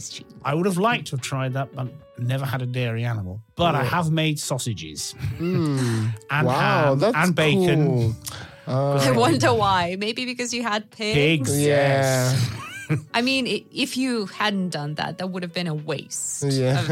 I 0.46 0.54
would 0.54 0.68
have 0.68 0.78
liked 0.78 1.08
to 1.08 1.16
have 1.16 1.22
tried 1.22 1.54
that, 1.54 1.74
but 1.76 1.88
never 2.20 2.46
had 2.46 2.62
a 2.62 2.68
dairy 2.68 3.04
animal. 3.04 3.42
But 3.56 3.74
I 3.74 3.84
have 3.84 4.12
made 4.12 4.38
sausages 4.40 5.16
Mm. 5.40 6.14
and 6.30 6.48
wow, 6.48 6.90
ham 6.90 7.00
that's 7.00 7.16
and 7.18 7.36
bacon. 7.36 7.88
cool. 7.88 8.16
Uh, 8.68 8.96
I 8.98 9.12
wonder 9.12 9.54
why. 9.56 9.96
Maybe 9.98 10.26
because 10.26 10.54
you 10.54 10.62
had 10.64 10.90
pigs. 10.92 11.50
Pigs, 11.50 11.60
Yeah. 11.66 12.38
I 13.14 13.22
mean, 13.24 13.48
if 13.74 13.98
you 13.98 14.28
hadn't 14.28 14.70
done 14.70 14.94
that, 14.96 15.18
that 15.18 15.32
would 15.32 15.42
have 15.42 15.54
been 15.54 15.68
a 15.68 15.74
waste. 15.74 16.44
Yeah. 16.44 16.80
Of 16.80 16.88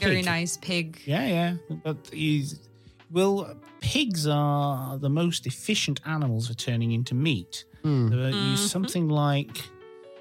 very 0.00 0.16
Pig. 0.16 0.24
nice 0.24 0.56
pig. 0.56 1.02
Yeah, 1.04 1.26
yeah. 1.26 1.54
But 1.84 1.98
he's, 2.10 2.58
well, 3.10 3.54
pigs 3.80 4.26
are 4.26 4.98
the 4.98 5.08
most 5.08 5.46
efficient 5.46 6.00
animals 6.06 6.48
for 6.48 6.54
turning 6.54 6.92
into 6.92 7.14
meat. 7.14 7.64
Mm. 7.84 8.10
They 8.10 8.36
use 8.36 8.70
something 8.70 9.08
like 9.08 9.62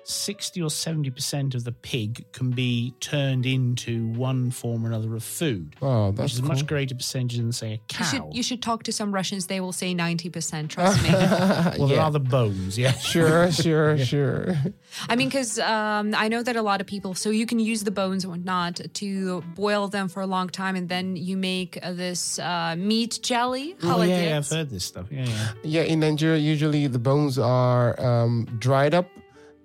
60 0.09 0.61
or 0.61 0.69
70% 0.69 1.53
of 1.53 1.63
the 1.65 1.71
pig 1.73 2.25
can 2.31 2.49
be 2.51 2.93
turned 3.01 3.45
into 3.45 4.07
one 4.13 4.51
form 4.51 4.85
or 4.85 4.87
another 4.87 5.13
of 5.15 5.23
food, 5.23 5.75
Wow, 5.81 6.07
which 6.07 6.15
that's 6.17 6.33
is 6.33 6.39
a 6.39 6.41
cool. 6.43 6.49
much 6.49 6.65
greater 6.65 6.95
percentage 6.95 7.37
than, 7.37 7.51
say, 7.51 7.67
a 7.67 7.71
You 7.73 7.79
cow. 7.89 8.05
should, 8.05 8.23
you 8.31 8.41
should 8.43 8.61
talk 8.61 8.83
to 8.83 8.91
some 8.93 9.13
Russians. 9.13 9.47
They 9.47 9.59
will 9.59 9.73
say 9.73 9.93
90%, 9.93 10.69
trust 10.69 11.03
me. 11.03 11.09
well, 11.79 11.87
there 11.87 11.99
are 12.01 12.11
the 12.11 12.19
bones, 12.21 12.77
yeah. 12.77 12.91
Sure, 13.07 13.51
sure, 13.51 13.97
sure. 14.13 14.55
I 15.09 15.15
mean, 15.15 15.27
because 15.27 15.59
um, 15.59 16.13
I 16.15 16.27
know 16.29 16.41
that 16.43 16.55
a 16.55 16.61
lot 16.61 16.81
of 16.81 16.87
people, 16.87 17.13
so 17.13 17.29
you 17.29 17.45
can 17.45 17.59
use 17.59 17.83
the 17.83 17.91
bones 17.91 18.23
and 18.23 18.31
whatnot 18.31 18.79
to 18.95 19.41
boil 19.55 19.87
them 19.87 20.07
for 20.07 20.21
a 20.21 20.27
long 20.27 20.49
time, 20.49 20.75
and 20.75 20.87
then 20.89 21.15
you 21.15 21.35
make 21.37 21.77
uh, 21.83 21.91
this 21.93 22.39
uh, 22.39 22.75
meat 22.77 23.19
jelly. 23.21 23.75
Oh, 23.83 24.01
yeah, 24.03 24.21
yeah, 24.29 24.37
I've 24.37 24.47
heard 24.49 24.69
this 24.69 24.85
stuff. 24.85 25.07
Yeah, 25.11 25.25
yeah. 25.25 25.51
Yeah, 25.63 25.81
in 25.83 25.99
Nigeria, 25.99 26.37
usually 26.39 26.87
the 26.87 26.99
bones 26.99 27.37
are 27.37 27.99
um, 27.99 28.45
dried 28.59 28.93
up, 28.93 29.09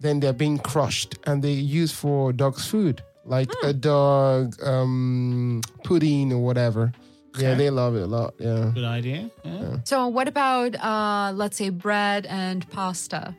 then 0.02 0.20
they're 0.20 0.32
being 0.32 0.58
crushed, 0.58 1.16
and 1.26 1.42
they 1.42 1.52
use 1.52 1.92
for 1.92 2.32
dog's 2.32 2.66
food, 2.66 3.02
like 3.24 3.48
Hmm. 3.60 3.66
a 3.68 3.72
dog 3.72 4.62
um, 4.62 5.60
pudding 5.84 6.32
or 6.32 6.40
whatever. 6.42 6.92
Yeah, 7.38 7.54
they 7.54 7.70
love 7.70 7.96
it 7.96 8.02
a 8.02 8.06
lot. 8.06 8.34
Yeah. 8.38 8.70
Good 8.74 8.84
idea. 8.84 9.30
Yeah. 9.42 9.76
So, 9.84 10.06
what 10.08 10.28
about, 10.28 10.74
uh, 10.76 11.32
let's 11.34 11.56
say, 11.56 11.70
bread 11.70 12.26
and 12.26 12.68
pasta? 12.70 13.34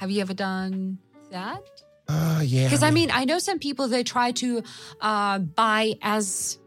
Have 0.00 0.10
you 0.10 0.20
ever 0.20 0.34
done 0.34 0.98
that? 1.30 1.62
Ah, 2.08 2.40
yeah. 2.42 2.64
Because 2.64 2.82
I 2.82 2.90
mean, 2.90 3.10
I 3.10 3.24
know 3.24 3.38
some 3.38 3.58
people 3.58 3.88
they 3.88 4.02
try 4.02 4.32
to 4.32 4.62
uh, 5.00 5.38
buy 5.38 5.94
as 6.02 6.58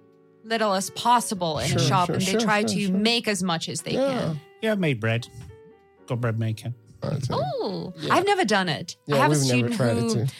little 0.43 0.73
as 0.73 0.89
possible 0.91 1.59
in 1.59 1.67
Sure, 1.67 1.77
a 1.79 1.81
shop, 1.81 2.05
sure, 2.07 2.15
and 2.15 2.23
they 2.23 2.31
sure, 2.31 2.39
try 2.39 2.61
sure, 2.61 2.69
to 2.69 2.81
sure. 2.87 2.95
make 2.95 3.27
as 3.27 3.43
much 3.43 3.69
as 3.69 3.81
they 3.81 3.91
yeah. 3.91 4.09
can. 4.19 4.39
Yeah, 4.61 4.71
I've 4.71 4.79
made 4.79 4.99
bread. 4.99 5.27
Got 6.07 6.19
bread 6.21 6.39
maker. 6.39 6.73
Oh, 7.31 7.93
Yeah. 7.97 8.13
I've 8.15 8.25
never 8.25 8.45
done 8.45 8.69
it. 8.69 8.95
I 9.11 9.17
have 9.17 9.31
a 9.31 9.35
student 9.35 9.75
tried 9.75 9.97
who 9.97 10.19
it 10.21 10.33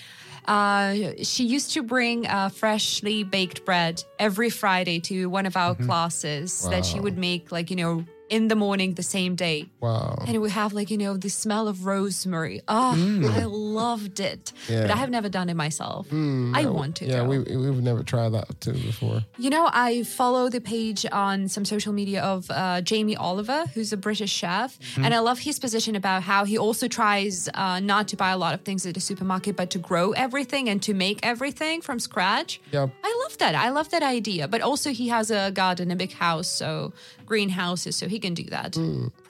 uh, 0.46 1.12
she 1.24 1.46
used 1.46 1.72
to 1.72 1.82
bring 1.84 2.28
uh, 2.28 2.50
freshly 2.50 3.24
baked 3.24 3.64
bread 3.66 4.04
every 4.20 4.50
Friday 4.50 5.00
to 5.00 5.28
one 5.30 5.46
of 5.46 5.56
our 5.56 5.74
classes 5.76 6.68
that 6.70 6.86
she 6.86 6.96
Mm-hmm. 6.96 7.04
Would 7.04 7.18
make, 7.18 7.52
like 7.52 7.70
you 7.70 7.76
know, 7.78 8.06
in 8.30 8.48
the 8.48 8.56
morning 8.56 8.94
the 8.96 9.04
same 9.04 9.36
day. 9.36 9.70
Wow. 9.80 10.24
And 10.28 10.42
we 10.42 10.50
have 10.50 10.74
like, 10.74 10.90
you 10.90 10.98
know, 10.98 11.16
the 11.18 11.30
smell 11.30 11.68
of 11.68 11.86
rosemary. 11.86 12.62
Oh, 12.68 12.94
I 13.32 13.44
loved 13.44 14.20
it. 14.20 14.54
But 14.68 14.74
Mm. 14.74 14.90
I 14.92 14.96
have 14.98 15.10
never 15.10 15.30
done 15.30 15.50
it 15.50 15.56
myself. 15.56 16.08
Mm, 16.10 16.56
I 16.56 16.66
want 16.66 16.96
to. 16.98 17.06
Yeah, 17.06 17.18
though. 17.18 17.26
we, 17.26 17.38
we've 17.40 17.82
never 17.82 18.02
tried 18.04 18.30
that 18.30 18.60
too 18.62 18.74
before. 18.74 19.24
You 19.38 19.50
know, 19.50 19.70
I 19.72 20.04
follow 20.04 20.50
the 20.50 20.62
page 20.62 21.06
on 21.12 21.48
some 21.48 21.66
social 21.66 21.94
media 21.94 22.22
of 22.24 22.50
uh, 22.50 22.82
Jamie 22.82 23.16
Oliver, 23.16 23.66
who's 23.74 23.92
a 23.94 23.98
British 23.98 24.32
chef. 24.32 24.78
And 24.98 25.14
I 25.14 25.20
love 25.20 25.40
his 25.40 25.60
position 25.60 25.96
about 25.96 26.24
how 26.24 26.46
he 26.46 26.58
also 26.58 26.88
tries 26.88 27.50
uh, 27.54 27.80
not 27.80 28.08
to 28.10 28.16
buy 28.18 28.32
a 28.32 28.38
lot 28.38 28.54
of 28.54 28.62
things 28.62 28.86
at 28.86 28.94
the 28.94 29.02
supermarket, 29.02 29.56
but 29.56 29.70
to 29.72 29.80
grow 29.80 30.12
everything 30.14 30.70
and 30.70 30.82
to 30.84 30.94
make 30.94 31.20
everything 31.24 31.82
from 31.82 32.00
scratch. 32.00 32.62
Yep. 32.72 32.90
I 33.04 33.20
love 33.24 33.38
that. 33.40 33.54
I 33.56 33.70
love 33.70 33.90
that 33.90 34.04
idea. 34.04 34.48
But 34.48 34.62
also, 34.62 34.92
he 34.92 35.10
has 35.10 35.30
a 35.32 35.52
garden, 35.52 35.92
a 35.92 35.96
big 35.96 36.14
house, 36.14 36.48
so 36.48 36.94
greenhouses, 37.26 37.96
so 37.96 38.08
he 38.14 38.20
can 38.20 38.34
do 38.34 38.46
that. 38.46 38.78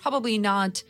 Probably 0.02 0.38
not, 0.38 0.84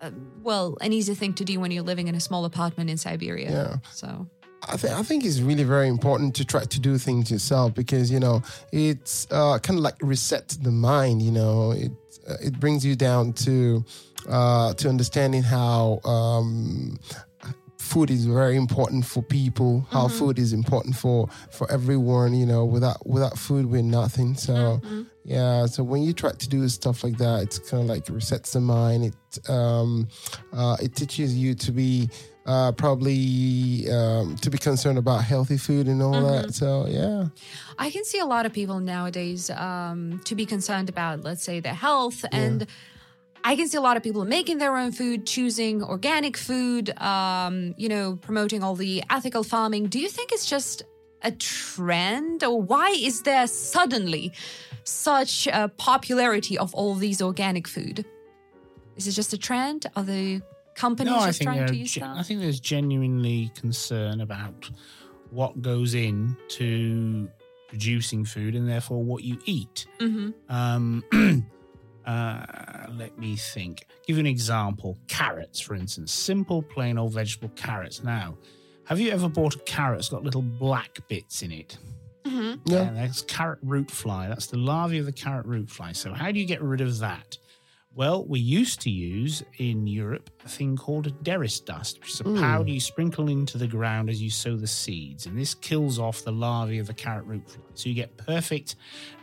uh, 0.00 0.10
well, 0.42 0.78
an 0.80 0.92
easy 0.92 1.14
thing 1.14 1.34
to 1.34 1.44
do 1.44 1.58
when 1.60 1.70
you're 1.72 1.88
living 1.92 2.08
in 2.08 2.14
a 2.14 2.20
small 2.20 2.44
apartment 2.44 2.88
in 2.88 2.96
Siberia. 2.96 3.50
Yeah. 3.50 3.76
So, 3.92 4.08
I 4.68 4.76
think 4.76 4.92
I 4.94 5.02
think 5.02 5.24
it's 5.24 5.40
really 5.40 5.64
very 5.64 5.88
important 5.88 6.34
to 6.36 6.44
try 6.44 6.64
to 6.64 6.80
do 6.80 6.98
things 6.98 7.30
yourself 7.30 7.74
because 7.74 8.10
you 8.10 8.20
know 8.20 8.42
it's 8.72 9.26
uh, 9.30 9.58
kind 9.58 9.78
of 9.78 9.84
like 9.84 9.96
reset 10.00 10.48
the 10.62 10.70
mind. 10.70 11.22
You 11.22 11.32
know, 11.32 11.72
it 11.72 11.92
uh, 12.28 12.36
it 12.40 12.58
brings 12.58 12.84
you 12.84 12.96
down 12.96 13.32
to 13.44 13.84
uh, 14.28 14.74
to 14.74 14.88
understanding 14.88 15.42
how. 15.42 16.00
Um, 16.04 16.98
Food 17.92 18.10
is 18.10 18.26
very 18.26 18.56
important 18.56 19.06
for 19.06 19.22
people. 19.22 19.86
How 19.90 20.08
food 20.08 20.38
is 20.38 20.52
important 20.52 20.96
for 20.96 21.28
for 21.56 21.66
everyone. 21.70 22.34
You 22.34 22.46
know, 22.52 22.64
without 22.64 23.00
without 23.06 23.38
food, 23.38 23.66
we're 23.66 23.82
nothing. 24.00 24.34
So, 24.34 24.80
yeah. 25.24 25.66
So 25.66 25.84
when 25.84 26.02
you 26.02 26.12
try 26.12 26.32
to 26.32 26.48
do 26.48 26.68
stuff 26.68 27.04
like 27.04 27.16
that, 27.18 27.42
it's 27.44 27.58
kind 27.58 27.82
of 27.84 27.88
like 27.88 28.04
resets 28.06 28.52
the 28.52 28.60
mind. 28.60 29.00
It 29.10 29.50
um, 29.50 30.08
uh, 30.52 30.76
it 30.82 30.94
teaches 30.94 31.30
you 31.42 31.54
to 31.54 31.70
be 31.72 32.10
uh, 32.46 32.72
probably 32.72 33.86
um, 33.90 34.36
to 34.36 34.50
be 34.50 34.58
concerned 34.58 34.98
about 34.98 35.24
healthy 35.24 35.58
food 35.58 35.86
and 35.86 36.02
all 36.02 36.20
that. 36.32 36.54
So 36.54 36.86
yeah, 36.88 37.28
I 37.78 37.90
can 37.90 38.04
see 38.04 38.18
a 38.18 38.26
lot 38.26 38.46
of 38.46 38.52
people 38.52 38.80
nowadays 38.80 39.50
um, 39.50 40.20
to 40.24 40.34
be 40.34 40.46
concerned 40.46 40.88
about, 40.88 41.22
let's 41.22 41.44
say, 41.44 41.60
their 41.60 41.74
health. 41.74 42.24
And 42.32 42.66
I 43.46 43.54
can 43.54 43.68
see 43.68 43.78
a 43.78 43.80
lot 43.80 43.96
of 43.96 44.02
people 44.02 44.24
making 44.24 44.58
their 44.58 44.76
own 44.76 44.90
food, 44.90 45.24
choosing 45.24 45.80
organic 45.80 46.36
food, 46.36 46.90
um, 46.98 47.76
you 47.76 47.88
know, 47.88 48.16
promoting 48.16 48.64
all 48.64 48.74
the 48.74 49.04
ethical 49.08 49.44
farming. 49.44 49.86
Do 49.86 50.00
you 50.00 50.08
think 50.08 50.32
it's 50.32 50.46
just 50.46 50.82
a 51.22 51.30
trend? 51.30 52.42
Or 52.42 52.60
why 52.60 52.88
is 52.90 53.22
there 53.22 53.46
suddenly 53.46 54.32
such 54.82 55.46
a 55.46 55.68
popularity 55.68 56.58
of 56.58 56.74
all 56.74 56.96
these 56.96 57.22
organic 57.22 57.68
food? 57.68 58.04
Is 58.96 59.06
it 59.06 59.12
just 59.12 59.32
a 59.32 59.38
trend? 59.38 59.86
Are 59.94 60.02
the 60.02 60.42
companies 60.74 61.12
No, 61.12 61.26
just 61.26 61.40
trying 61.40 61.66
to 61.66 61.76
use 61.76 61.92
ge- 61.92 62.00
that? 62.00 62.16
I 62.16 62.24
think 62.24 62.40
there's 62.40 62.58
genuinely 62.58 63.52
concern 63.54 64.22
about 64.22 64.68
what 65.30 65.62
goes 65.62 65.94
in 65.94 66.36
to 66.48 67.30
producing 67.68 68.24
food 68.24 68.56
and 68.56 68.68
therefore 68.68 69.04
what 69.04 69.22
you 69.22 69.38
eat. 69.44 69.86
Mm-hmm. 70.00 70.30
Um, 70.52 71.04
uh, 72.06 72.86
let 72.96 73.18
me 73.18 73.36
think. 73.36 73.86
Give 74.06 74.16
you 74.16 74.20
an 74.20 74.26
example. 74.26 74.98
Carrots, 75.08 75.60
for 75.60 75.74
instance, 75.74 76.12
simple, 76.12 76.62
plain 76.62 76.98
old 76.98 77.12
vegetable 77.12 77.50
carrots. 77.56 78.02
Now, 78.02 78.36
have 78.84 79.00
you 79.00 79.10
ever 79.10 79.28
bought 79.28 79.54
a 79.56 79.58
carrot 79.60 79.98
that's 79.98 80.08
got 80.08 80.22
little 80.22 80.42
black 80.42 80.98
bits 81.08 81.42
in 81.42 81.52
it? 81.52 81.78
Mm-hmm. 82.24 82.72
Yeah. 82.72 82.90
that's 82.92 83.22
carrot 83.22 83.58
root 83.62 83.90
fly. 83.90 84.28
That's 84.28 84.46
the 84.46 84.56
larvae 84.58 84.98
of 84.98 85.06
the 85.06 85.12
carrot 85.12 85.46
root 85.46 85.68
fly. 85.70 85.92
So, 85.92 86.12
how 86.12 86.30
do 86.32 86.38
you 86.40 86.46
get 86.46 86.62
rid 86.62 86.80
of 86.80 86.98
that? 86.98 87.38
Well, 87.94 88.26
we 88.26 88.40
used 88.40 88.82
to 88.82 88.90
use 88.90 89.42
in 89.56 89.86
Europe 89.86 90.28
a 90.44 90.48
thing 90.50 90.76
called 90.76 91.06
a 91.06 91.10
derris 91.12 91.64
dust, 91.64 91.98
which 92.00 92.10
is 92.12 92.20
a 92.20 92.24
Mm. 92.24 92.40
powder 92.40 92.68
you 92.70 92.78
sprinkle 92.80 93.28
into 93.28 93.56
the 93.56 93.66
ground 93.66 94.10
as 94.10 94.20
you 94.20 94.28
sow 94.28 94.54
the 94.54 94.66
seeds. 94.66 95.24
And 95.24 95.38
this 95.38 95.54
kills 95.54 95.98
off 95.98 96.22
the 96.22 96.30
larvae 96.32 96.78
of 96.78 96.88
the 96.88 96.94
carrot 96.94 97.24
root 97.24 97.48
fly. 97.48 97.62
So 97.74 97.88
you 97.88 97.94
get 97.94 98.16
perfect, 98.18 98.76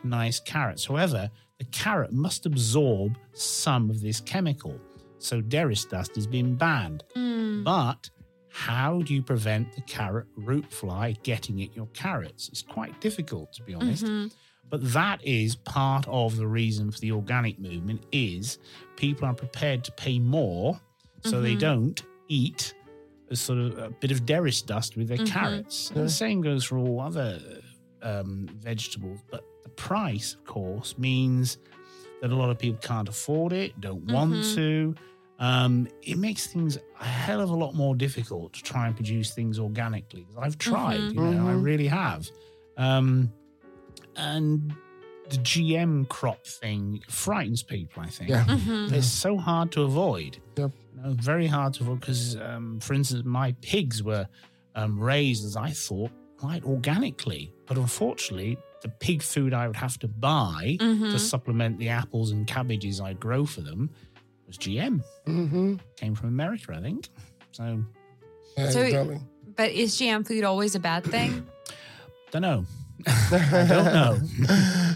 nice 0.03 0.39
carrots. 0.39 0.85
However, 0.85 1.29
the 1.59 1.65
carrot 1.65 2.11
must 2.11 2.45
absorb 2.45 3.17
some 3.33 3.89
of 3.89 4.01
this 4.01 4.19
chemical. 4.21 4.79
So 5.19 5.41
derris 5.41 5.87
dust 5.89 6.15
has 6.15 6.27
been 6.27 6.55
banned. 6.55 7.03
Mm. 7.15 7.63
But 7.63 8.09
how 8.49 9.01
do 9.01 9.13
you 9.13 9.21
prevent 9.23 9.73
the 9.73 9.81
carrot 9.81 10.27
root 10.35 10.71
fly 10.71 11.13
getting 11.23 11.61
at 11.63 11.75
your 11.75 11.87
carrots? 11.87 12.49
It's 12.49 12.61
quite 12.61 12.99
difficult, 13.01 13.53
to 13.53 13.63
be 13.63 13.73
honest. 13.73 14.03
Mhm. 14.05 14.31
But 14.69 14.91
that 14.93 15.23
is 15.25 15.55
part 15.55 16.07
of 16.07 16.35
the 16.37 16.47
reason 16.47 16.91
for 16.91 16.99
the 16.99 17.11
organic 17.11 17.59
movement 17.59 18.05
is 18.11 18.57
people 18.95 19.25
are 19.27 19.33
prepared 19.33 19.83
to 19.85 19.91
pay 19.93 20.19
more 20.19 20.79
so 21.23 21.41
they 21.41 21.55
Mhm. 21.55 21.59
don't 21.59 22.03
eat 22.27 22.73
a 23.29 23.35
sort 23.35 23.59
of 23.59 23.77
a 23.77 23.89
bit 23.89 24.11
of 24.11 24.25
derris 24.25 24.65
dust 24.65 24.97
with 24.97 25.07
their 25.07 25.17
Mhm. 25.17 25.27
carrots. 25.27 25.89
And 25.91 26.03
the 26.05 26.09
same 26.09 26.41
goes 26.41 26.63
for 26.63 26.77
all 26.77 26.99
other 26.99 27.39
um, 28.01 28.47
vegetables. 28.59 29.21
But 29.31 29.45
the 29.63 29.69
price, 29.69 30.33
of 30.33 30.43
course, 30.45 30.97
means 30.97 31.57
that 32.21 32.31
a 32.31 32.35
lot 32.35 32.49
of 32.49 32.57
people 32.59 32.79
can't 32.81 33.09
afford 33.09 33.53
it, 33.53 33.79
don't 33.81 34.05
want 34.05 34.31
Mhm. 34.33 34.55
to. 34.55 34.95
Um, 35.39 35.87
it 36.03 36.17
makes 36.17 36.47
things 36.47 36.77
a 36.99 37.03
hell 37.03 37.41
of 37.41 37.49
a 37.49 37.55
lot 37.55 37.73
more 37.75 37.95
difficult 37.95 38.53
to 38.53 38.63
try 38.63 38.87
and 38.87 38.95
produce 38.95 39.33
things 39.33 39.59
organically. 39.59 40.25
I've 40.39 40.57
tried, 40.57 41.01
Mhm. 41.01 41.13
you 41.15 41.21
know, 41.21 41.47
I 41.47 41.53
Mhm. 41.53 41.63
really 41.63 41.87
have. 41.87 42.29
Um, 42.77 43.31
and 44.15 44.73
the 45.29 45.37
GM 45.37 46.05
crop 46.05 46.45
thing 46.45 47.01
frightens 47.09 47.63
people, 47.63 48.03
I 48.03 48.07
think. 48.07 48.29
Yeah. 48.29 48.45
Mhm. 48.45 48.91
It's 48.91 49.07
so 49.07 49.37
hard 49.37 49.71
to 49.73 49.81
avoid. 49.81 50.37
Yep. 50.57 50.71
You 50.95 51.01
know, 51.01 51.13
very 51.13 51.47
hard 51.47 51.73
to 51.75 51.83
avoid 51.83 52.01
because, 52.01 52.35
um, 52.37 52.79
for 52.79 52.93
instance, 52.93 53.23
my 53.25 53.53
pigs 53.61 54.03
were 54.03 54.27
um, 54.75 54.99
raised, 54.99 55.45
as 55.45 55.55
I 55.55 55.69
thought, 55.69 56.09
quite 56.37 56.63
organically. 56.63 57.53
But 57.67 57.77
unfortunately, 57.77 58.57
the 58.83 58.89
pig 58.89 59.21
food 59.23 59.53
I 59.53 59.67
would 59.67 59.77
have 59.77 59.97
to 59.99 60.07
buy 60.07 60.77
Mhm. 60.79 61.11
to 61.11 61.17
supplement 61.19 61.79
the 61.79 61.89
apples 61.89 62.31
and 62.31 62.45
cabbages 62.45 62.99
I 63.01 63.13
grow 63.13 63.45
for 63.45 63.61
them 63.61 63.89
was 64.45 64.57
GM. 64.57 65.01
Mm-hmm. 65.27 65.75
Came 65.95 66.15
from 66.15 66.29
America, 66.29 66.75
I 66.77 66.81
think. 66.81 67.09
So, 67.51 67.83
Yeah, 68.57 68.69
So- 68.69 68.81
exactly. 68.81 69.19
But 69.55 69.71
is 69.71 69.95
GM 69.97 70.23
food 70.27 70.43
always 70.43 70.75
a 70.75 70.79
bad 70.79 71.03
thing? 71.03 71.45
don't 72.31 72.41
know. 72.41 72.65
I 73.07 73.65
don't 73.67 73.93
know. 73.93 74.17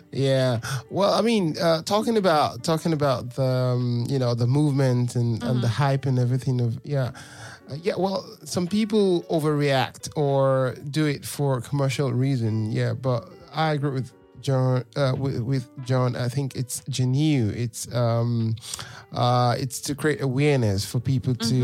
yeah. 0.11 0.59
Well, 0.89 1.13
I 1.13 1.21
mean, 1.21 1.55
uh, 1.59 1.81
talking 1.83 2.17
about 2.17 2.63
talking 2.63 2.93
about 2.93 3.33
the 3.35 3.43
um, 3.43 4.05
you 4.09 4.19
know 4.19 4.33
the 4.35 4.47
movement 4.47 5.15
and, 5.15 5.43
and 5.43 5.61
the 5.61 5.67
hype 5.67 6.05
and 6.05 6.17
everything 6.19 6.61
of 6.61 6.79
yeah. 6.83 7.11
Uh, 7.69 7.75
yeah, 7.83 7.95
well, 7.97 8.23
some 8.45 8.65
people 8.67 9.23
overreact 9.29 10.09
or 10.15 10.75
do 10.89 11.05
it 11.05 11.25
for 11.25 11.59
commercial 11.61 12.11
reason. 12.13 12.71
Yeah, 12.71 12.93
but 12.93 13.27
I 13.57 13.73
agree 13.73 13.91
with 13.91 14.11
John. 14.39 14.83
Uh, 14.95 15.13
with, 15.17 15.39
with 15.41 15.67
John, 15.83 16.15
I 16.15 16.29
think 16.29 16.55
it's 16.55 16.81
genuine. 16.89 17.55
It's 17.57 17.93
um, 17.93 18.55
uh, 19.11 19.55
it's 19.57 19.81
to 19.81 19.95
create 19.95 20.21
awareness 20.21 20.85
for 20.85 20.99
people 20.99 21.33
to 21.35 21.55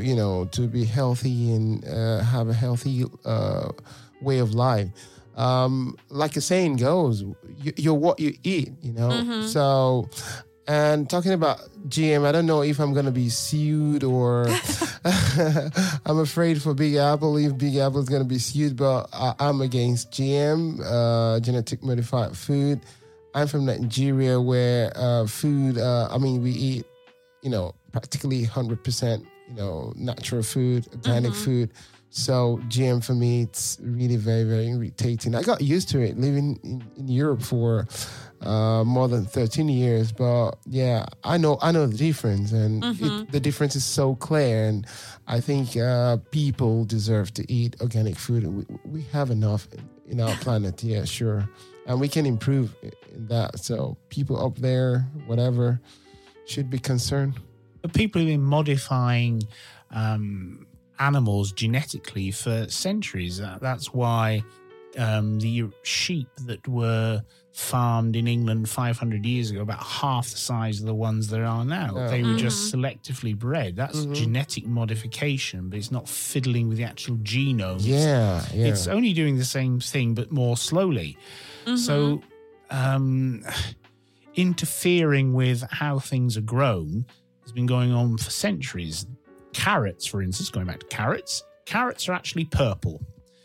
you 0.00 0.14
know 0.14 0.44
to 0.56 0.68
be 0.68 0.84
healthy 0.84 1.52
and 1.52 1.84
uh, 1.84 2.20
have 2.22 2.48
a 2.48 2.54
healthy 2.54 3.04
uh, 3.24 3.68
way 4.22 4.38
of 4.38 4.54
life. 4.54 4.88
Um, 5.36 5.96
like 6.10 6.36
a 6.36 6.40
saying 6.40 6.76
goes, 6.76 7.22
you, 7.22 7.72
you're 7.76 7.94
what 7.94 8.20
you 8.20 8.34
eat. 8.44 8.70
You 8.82 8.92
know, 8.92 9.10
Mhm. 9.10 9.42
so. 9.44 10.08
And 10.68 11.10
talking 11.10 11.32
about 11.32 11.58
GM, 11.88 12.24
I 12.24 12.30
don't 12.32 12.46
know 12.46 12.62
if 12.62 12.78
I'm 12.78 12.94
gonna 12.94 13.10
be 13.10 13.28
sued 13.28 14.04
or 14.04 14.46
I'm 16.06 16.18
afraid 16.20 16.62
for 16.62 16.72
Big 16.74 16.94
Apple 16.94 17.36
if 17.36 17.58
Big 17.58 17.76
Apple 17.76 18.00
is 18.00 18.08
gonna 18.08 18.24
be 18.24 18.38
sued, 18.38 18.76
but 18.76 19.08
I, 19.12 19.34
I'm 19.40 19.60
against 19.60 20.12
GM, 20.12 20.80
uh, 20.84 21.40
genetic 21.40 21.82
modified 21.82 22.36
food. 22.36 22.80
I'm 23.34 23.48
from 23.48 23.64
Nigeria, 23.66 24.40
where 24.40 24.92
uh, 24.94 25.26
food, 25.26 25.78
uh, 25.78 26.08
I 26.12 26.18
mean, 26.18 26.42
we 26.42 26.50
eat, 26.50 26.84
you 27.42 27.50
know, 27.50 27.74
practically 27.90 28.44
100%, 28.44 29.26
you 29.48 29.54
know, 29.56 29.92
natural 29.96 30.42
food, 30.42 30.86
organic 30.92 31.32
Mhm. 31.32 31.44
food. 31.44 31.70
So 32.10 32.60
GM 32.68 33.02
for 33.02 33.14
me, 33.14 33.42
it's 33.42 33.78
really 33.80 34.16
very, 34.16 34.44
very 34.44 34.68
irritating. 34.68 35.34
I 35.34 35.42
got 35.42 35.62
used 35.62 35.88
to 35.90 36.00
it 36.00 36.18
living 36.18 36.60
in, 36.62 36.84
in 36.98 37.08
Europe 37.08 37.40
for 37.42 37.88
uh, 38.42 38.84
more 38.84 39.08
than 39.08 39.24
13 39.24 39.68
years, 39.68 40.12
but 40.12 40.52
yeah, 40.66 41.06
I 41.24 41.36
know, 41.38 41.58
I 41.62 41.72
know 41.72 41.86
the 41.86 41.96
difference, 41.96 42.52
and 42.52 42.82
Mhm. 42.82 43.00
it, 43.24 43.32
the 43.32 43.40
difference 43.40 43.76
is 43.76 43.84
so 43.84 44.14
clear. 44.16 44.68
And 44.68 44.86
I 45.26 45.40
think 45.40 45.76
uh, 45.76 46.18
people 46.30 46.84
deserve 46.84 47.32
to 47.34 47.52
eat 47.52 47.76
organic 47.80 48.16
food. 48.16 48.46
We, 48.46 48.64
we 48.84 49.02
have 49.12 49.30
enough 49.30 49.68
in 50.08 50.20
our 50.20 50.34
planet, 50.44 50.82
yeah, 50.82 51.04
sure, 51.04 51.48
and 51.86 52.00
we 52.00 52.08
can 52.08 52.26
improve 52.26 52.74
in 53.14 53.26
that. 53.28 53.58
So 53.58 53.96
people 54.08 54.44
up 54.44 54.56
there, 54.58 55.06
whatever, 55.26 55.80
should 56.46 56.68
be 56.70 56.78
concerned. 56.78 57.34
But 57.82 57.92
people 57.92 58.20
have 58.20 58.28
been 58.28 58.42
modifying 58.42 59.42
um, 59.90 60.66
animals 60.98 61.52
genetically 61.52 62.30
for 62.30 62.68
centuries. 62.68 63.40
That's 63.60 63.92
why 63.92 64.42
um, 64.98 65.38
the 65.40 65.70
sheep 65.82 66.28
that 66.46 66.66
were 66.68 67.22
farmed 67.52 68.16
in 68.16 68.26
England 68.26 68.68
500 68.68 69.26
years 69.26 69.50
ago, 69.50 69.60
about 69.60 69.82
half 69.82 70.30
the 70.30 70.38
size 70.38 70.80
of 70.80 70.86
the 70.86 70.94
ones 70.94 71.28
there 71.28 71.44
are 71.44 71.64
now, 71.66 71.94
Yeah. 71.94 72.08
they 72.08 72.22
were 72.22 72.36
just 72.36 72.72
selectively 72.74 73.38
bred. 73.38 73.76
That's 73.76 74.06
Mhm. 74.06 74.14
genetic 74.14 74.66
modification, 74.66 75.68
but 75.68 75.78
it's 75.78 75.90
not 75.90 76.08
fiddling 76.08 76.68
with 76.68 76.78
the 76.78 76.84
actual 76.84 77.16
genome. 77.18 77.76
It's- 77.80 77.86
Yeah, 77.86 78.44
yeah. 78.54 78.66
It's 78.68 78.86
only 78.86 79.12
doing 79.12 79.36
the 79.36 79.44
same 79.44 79.80
thing, 79.80 80.14
but 80.14 80.32
more 80.32 80.56
slowly. 80.56 81.18
Mm-hmm. 81.66 81.76
So, 81.76 82.22
um, 82.70 83.44
interfering 84.34 85.34
with 85.34 85.62
how 85.70 85.98
things 85.98 86.36
are 86.36 86.40
grown 86.42 87.04
has 87.42 87.52
been 87.52 87.66
going 87.66 87.92
on 87.92 88.16
for 88.16 88.30
centuries. 88.30 89.06
Carrots, 89.52 90.06
for 90.06 90.22
instance, 90.22 90.48
going 90.48 90.66
back 90.66 90.80
to 90.80 90.86
carrots, 90.86 91.42
carrots 91.66 92.08
are 92.08 92.12
actually 92.12 92.46
purple. 92.46 93.00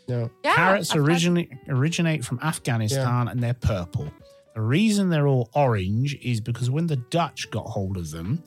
Yeah. 0.08 0.28
yeah, 0.42 0.54
carrots 0.54 0.96
originate 0.96 1.50
originate 1.68 2.24
from 2.24 2.40
Afghanistan 2.42 3.28
and 3.28 3.42
they're 3.42 3.54
purple. 3.54 4.10
The 4.54 4.62
reason 4.62 5.08
they're 5.10 5.28
all 5.28 5.50
orange 5.54 6.16
is 6.20 6.40
because 6.40 6.68
when 6.70 6.88
the 6.88 6.96
Dutch 6.96 7.50
got 7.50 7.66
hold 7.66 7.96
of 7.96 8.10
them 8.10 8.42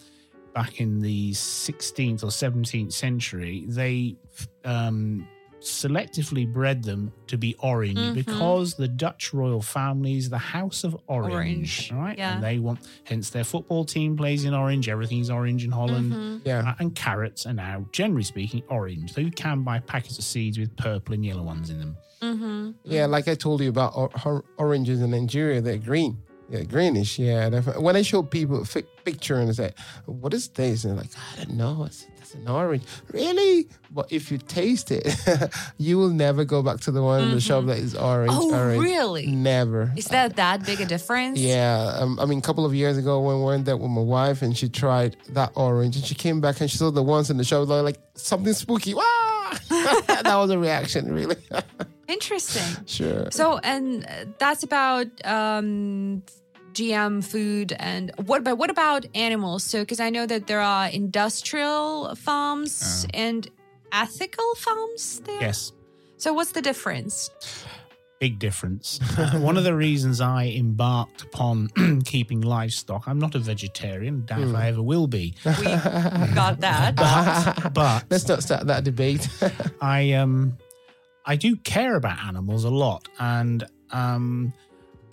back 0.53 0.81
in 0.81 0.99
the 0.99 1.31
16th 1.31 2.23
or 2.23 2.27
17th 2.27 2.91
century, 2.91 3.63
they 3.67 4.17
um, 4.65 5.25
selectively 5.61 6.51
bred 6.51 6.83
them 6.83 7.11
to 7.27 7.37
be 7.37 7.55
orange 7.59 7.97
Mhm. 7.97 8.13
because 8.15 8.73
the 8.75 8.87
Dutch 8.87 9.33
royal 9.33 9.61
family 9.61 10.15
is 10.17 10.29
the 10.29 10.37
House 10.37 10.83
of 10.83 10.97
Orange, 11.07 11.33
Orange, 11.33 11.91
right? 11.93 12.17
yeah. 12.17 12.35
And 12.35 12.43
they 12.43 12.59
want, 12.59 12.79
hence 13.03 13.29
their 13.29 13.43
football 13.43 13.85
team 13.85 14.17
plays 14.17 14.43
in 14.43 14.53
orange. 14.53 14.89
Everything's 14.89 15.29
orange 15.29 15.63
in 15.63 15.71
Holland. 15.71 16.11
Mhm. 16.13 16.41
Yeah. 16.45 16.59
Uh, 16.69 16.75
and 16.79 16.95
carrots 16.95 17.45
are 17.45 17.53
now, 17.53 17.85
generally 17.91 18.23
speaking, 18.23 18.63
orange. 18.69 19.13
Though 19.13 19.21
you 19.21 19.31
can 19.31 19.63
buy 19.63 19.79
packets 19.79 20.17
of 20.17 20.23
seeds 20.23 20.57
with 20.57 20.75
purple 20.77 21.13
and 21.13 21.23
yellow 21.25 21.43
ones 21.43 21.69
in 21.69 21.79
them. 21.79 21.95
Mhm. 22.21 22.73
Yeah, 22.83 23.05
like 23.07 23.27
I 23.27 23.35
told 23.35 23.61
you 23.61 23.69
about 23.69 23.93
or- 23.95 24.11
or- 24.25 24.43
oranges 24.57 25.01
in 25.01 25.11
Nigeria, 25.11 25.61
they're 25.61 25.77
green. 25.77 26.17
Yeah, 26.51 26.63
greenish. 26.63 27.17
Yeah. 27.17 27.61
When 27.79 27.95
I 27.95 28.01
show 28.01 28.23
people 28.23 28.61
a 28.61 28.81
picture 29.05 29.35
and 29.37 29.49
I 29.49 29.53
say, 29.53 29.73
"What 30.05 30.33
is 30.33 30.49
this?" 30.49 30.83
and 30.83 30.91
they're 30.91 31.03
like, 31.03 31.11
"I 31.31 31.45
don't 31.45 31.55
know. 31.55 31.85
It's, 31.85 32.05
that's 32.17 32.33
an 32.35 32.45
orange." 32.45 32.83
Really? 33.13 33.69
But 33.89 34.11
if 34.11 34.29
you 34.31 34.37
taste 34.37 34.91
it, 34.91 35.07
you 35.77 35.97
will 35.97 36.09
never 36.09 36.43
go 36.43 36.61
back 36.61 36.81
to 36.81 36.91
the 36.91 37.01
one 37.01 37.23
in 37.23 37.31
the 37.31 37.39
shop 37.39 37.67
that 37.67 37.77
is 37.77 37.95
orange. 37.95 38.33
Oh, 38.35 38.53
orange. 38.53 38.83
really? 38.83 39.27
Never. 39.27 39.93
Is 39.95 40.07
that 40.09 40.35
that 40.35 40.65
big 40.65 40.81
a 40.81 40.85
difference? 40.85 41.39
Yeah, 41.39 41.95
um, 41.97 42.19
I 42.19 42.25
mean, 42.25 42.39
a 42.39 42.41
couple 42.41 42.65
of 42.65 42.75
years 42.75 42.97
ago 42.97 43.21
when 43.21 43.39
we 43.39 43.45
went 43.45 43.63
there 43.63 43.77
with 43.77 43.89
my 43.91 44.01
wife 44.01 44.41
and 44.41 44.57
she 44.57 44.67
tried 44.67 45.15
that 45.29 45.53
orange 45.55 45.95
and 45.95 46.03
she 46.03 46.15
came 46.15 46.41
back 46.41 46.59
and 46.59 46.69
she 46.69 46.77
saw 46.77 46.91
the 46.91 47.03
ones 47.03 47.29
in 47.29 47.37
the 47.37 47.45
shop 47.45 47.65
like 47.69 47.97
something 48.15 48.53
spooky. 48.53 48.93
Wow! 49.01 49.57
that 49.69 50.35
was 50.35 50.49
a 50.49 50.57
reaction, 50.57 51.13
really. 51.13 51.35
Interesting. 52.07 52.85
sure. 52.85 53.31
So, 53.31 53.57
and 53.59 54.05
that's 54.37 54.63
about 54.63 55.07
um, 55.25 56.23
GM 56.73 57.23
food. 57.23 57.73
And 57.77 58.11
what 58.25 58.41
about 58.41 58.57
what 58.57 58.69
about 58.69 59.05
animals? 59.15 59.63
So, 59.63 59.81
because 59.81 59.99
I 59.99 60.09
know 60.09 60.25
that 60.25 60.47
there 60.47 60.61
are 60.61 60.87
industrial 60.87 62.15
farms 62.15 63.05
and 63.13 63.49
ethical 63.91 64.55
farms 64.55 65.21
there. 65.25 65.41
Yes. 65.41 65.71
So, 66.17 66.33
what's 66.33 66.51
the 66.51 66.61
difference? 66.61 67.29
Big 68.19 68.37
difference. 68.37 68.99
Uh, 69.17 69.39
one 69.39 69.57
of 69.57 69.63
the 69.63 69.75
reasons 69.75 70.21
I 70.21 70.45
embarked 70.45 71.23
upon 71.23 71.69
keeping 72.05 72.41
livestock, 72.41 73.07
I'm 73.07 73.17
not 73.17 73.33
a 73.33 73.39
vegetarian, 73.39 74.25
doubt 74.25 74.41
if 74.41 74.53
I 74.53 74.67
ever 74.67 74.83
will 74.83 75.07
be. 75.07 75.33
We 75.43 75.63
got 75.63 76.59
that. 76.59 76.95
But, 77.63 77.73
but 77.73 78.05
Let's 78.11 78.27
not 78.27 78.43
start 78.43 78.67
that 78.67 78.83
debate. 78.83 79.27
I 79.81 80.13
um 80.13 80.57
I 81.25 81.35
do 81.35 81.55
care 81.55 81.95
about 81.95 82.19
animals 82.19 82.63
a 82.63 82.69
lot, 82.69 83.07
and 83.19 83.63
um 83.91 84.53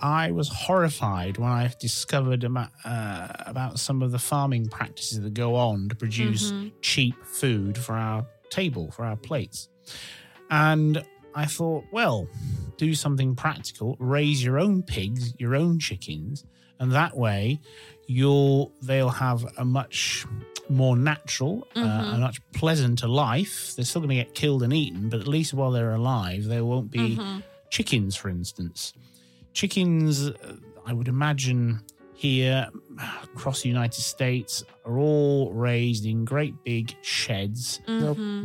I 0.01 0.31
was 0.31 0.49
horrified 0.49 1.39
when 1.39 1.51
I 1.51 1.73
discovered 1.81 2.45
about 2.45 2.71
uh, 2.85 3.29
about 3.47 3.79
some 3.79 4.03
of 4.03 4.13
the 4.13 4.19
farming 4.19 4.69
practices 4.69 5.21
that 5.21 5.35
go 5.35 5.55
on 5.57 5.89
to 5.89 5.95
produce 5.95 6.53
cheap 6.83 7.15
food 7.25 7.77
for 7.79 7.95
our 7.95 8.27
table 8.51 8.91
for 8.91 9.05
our 9.05 9.17
plates, 9.17 9.69
and 10.51 11.05
I 11.35 11.45
thought, 11.47 11.85
well, 11.93 12.27
do 12.77 12.95
something 12.95 13.35
practical, 13.37 13.97
raise 13.99 14.43
your 14.43 14.59
own 14.59 14.83
pigs, 14.83 15.35
your 15.39 15.55
own 15.55 15.79
chickens, 15.79 16.45
and 16.79 16.93
that 16.93 17.17
way 17.17 17.61
you'll 18.07 18.73
they'll 18.83 19.11
have 19.11 19.45
a 19.59 19.65
much 19.65 20.27
more 20.71 20.97
natural, 20.97 21.67
uh, 21.77 21.81
a 21.81 22.19
much 22.19 22.41
pleasanter 22.53 23.09
life. 23.09 23.75
They're 23.75 23.85
still 23.85 24.03
going 24.03 24.11
to 24.11 24.23
get 24.25 24.35
killed 24.35 24.63
and 24.63 24.73
eaten, 24.73 25.09
but 25.09 25.21
at 25.21 25.27
least 25.29 25.55
while 25.55 25.71
they're 25.71 25.93
alive, 25.93 26.45
there 26.45 26.65
won't 26.65 26.91
be 26.91 27.19
chickens, 27.71 28.17
for 28.17 28.29
instance. 28.29 28.93
Chickens, 29.53 30.29
uh, 30.29 30.57
I 30.87 30.93
would 30.93 31.09
imagine 31.09 31.81
here 32.15 32.69
across 33.23 33.63
the 33.63 33.69
United 33.69 34.01
States, 34.01 34.65
are 34.85 34.99
all 34.99 35.53
raised 35.53 36.05
in 36.05 36.25
great 36.25 36.55
big 36.65 36.95
sheds 37.03 37.81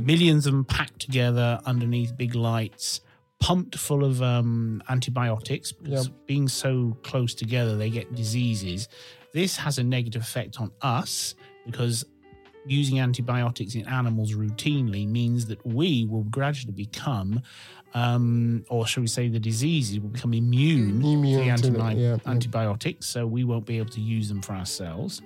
millions 0.05 0.45
of 0.45 0.53
them 0.53 0.65
packed 0.65 0.99
together 0.99 1.59
underneath 1.65 2.15
big 2.15 2.35
lights, 2.35 3.01
pumped 3.39 3.77
full 3.77 4.03
of 4.03 4.21
um, 4.21 4.81
antibiotics. 4.89 5.71
Because 5.71 6.09
being 6.27 6.47
so 6.47 6.97
close 7.03 7.33
together, 7.33 7.75
they 7.75 7.89
get 7.89 8.13
diseases. 8.13 8.87
This 9.33 9.57
has 9.57 9.79
a 9.79 9.83
negative 9.83 10.21
effect 10.21 10.59
on 10.61 10.71
us 10.81 11.33
because 11.65 12.05
using 12.65 12.99
antibiotics 12.99 13.75
in 13.75 13.87
animals 13.87 14.33
routinely 14.33 15.07
means 15.07 15.45
that 15.47 15.65
we 15.65 16.05
will 16.05 16.23
gradually 16.23 16.73
become, 16.73 17.41
um, 17.93 18.63
or 18.69 18.87
shall 18.87 19.01
we 19.01 19.07
say, 19.07 19.27
the 19.27 19.39
diseases 19.39 19.99
will 19.99 20.09
become 20.09 20.33
immune, 20.33 21.03
Immune 21.03 21.23
to 21.57 21.57
to 21.57 21.61
the 21.63 21.71
the- 21.71 21.79
antibi- 21.79 21.95
yeah, 21.95 22.17
yeah. 22.23 22.31
antibiotics, 22.31 23.05
so 23.07 23.27
we 23.27 23.43
won't 23.43 23.65
be 23.65 23.77
able 23.77 23.91
to 23.91 24.01
use 24.01 24.29
them 24.29 24.41
for 24.41 24.53
ourselves. 24.53 25.21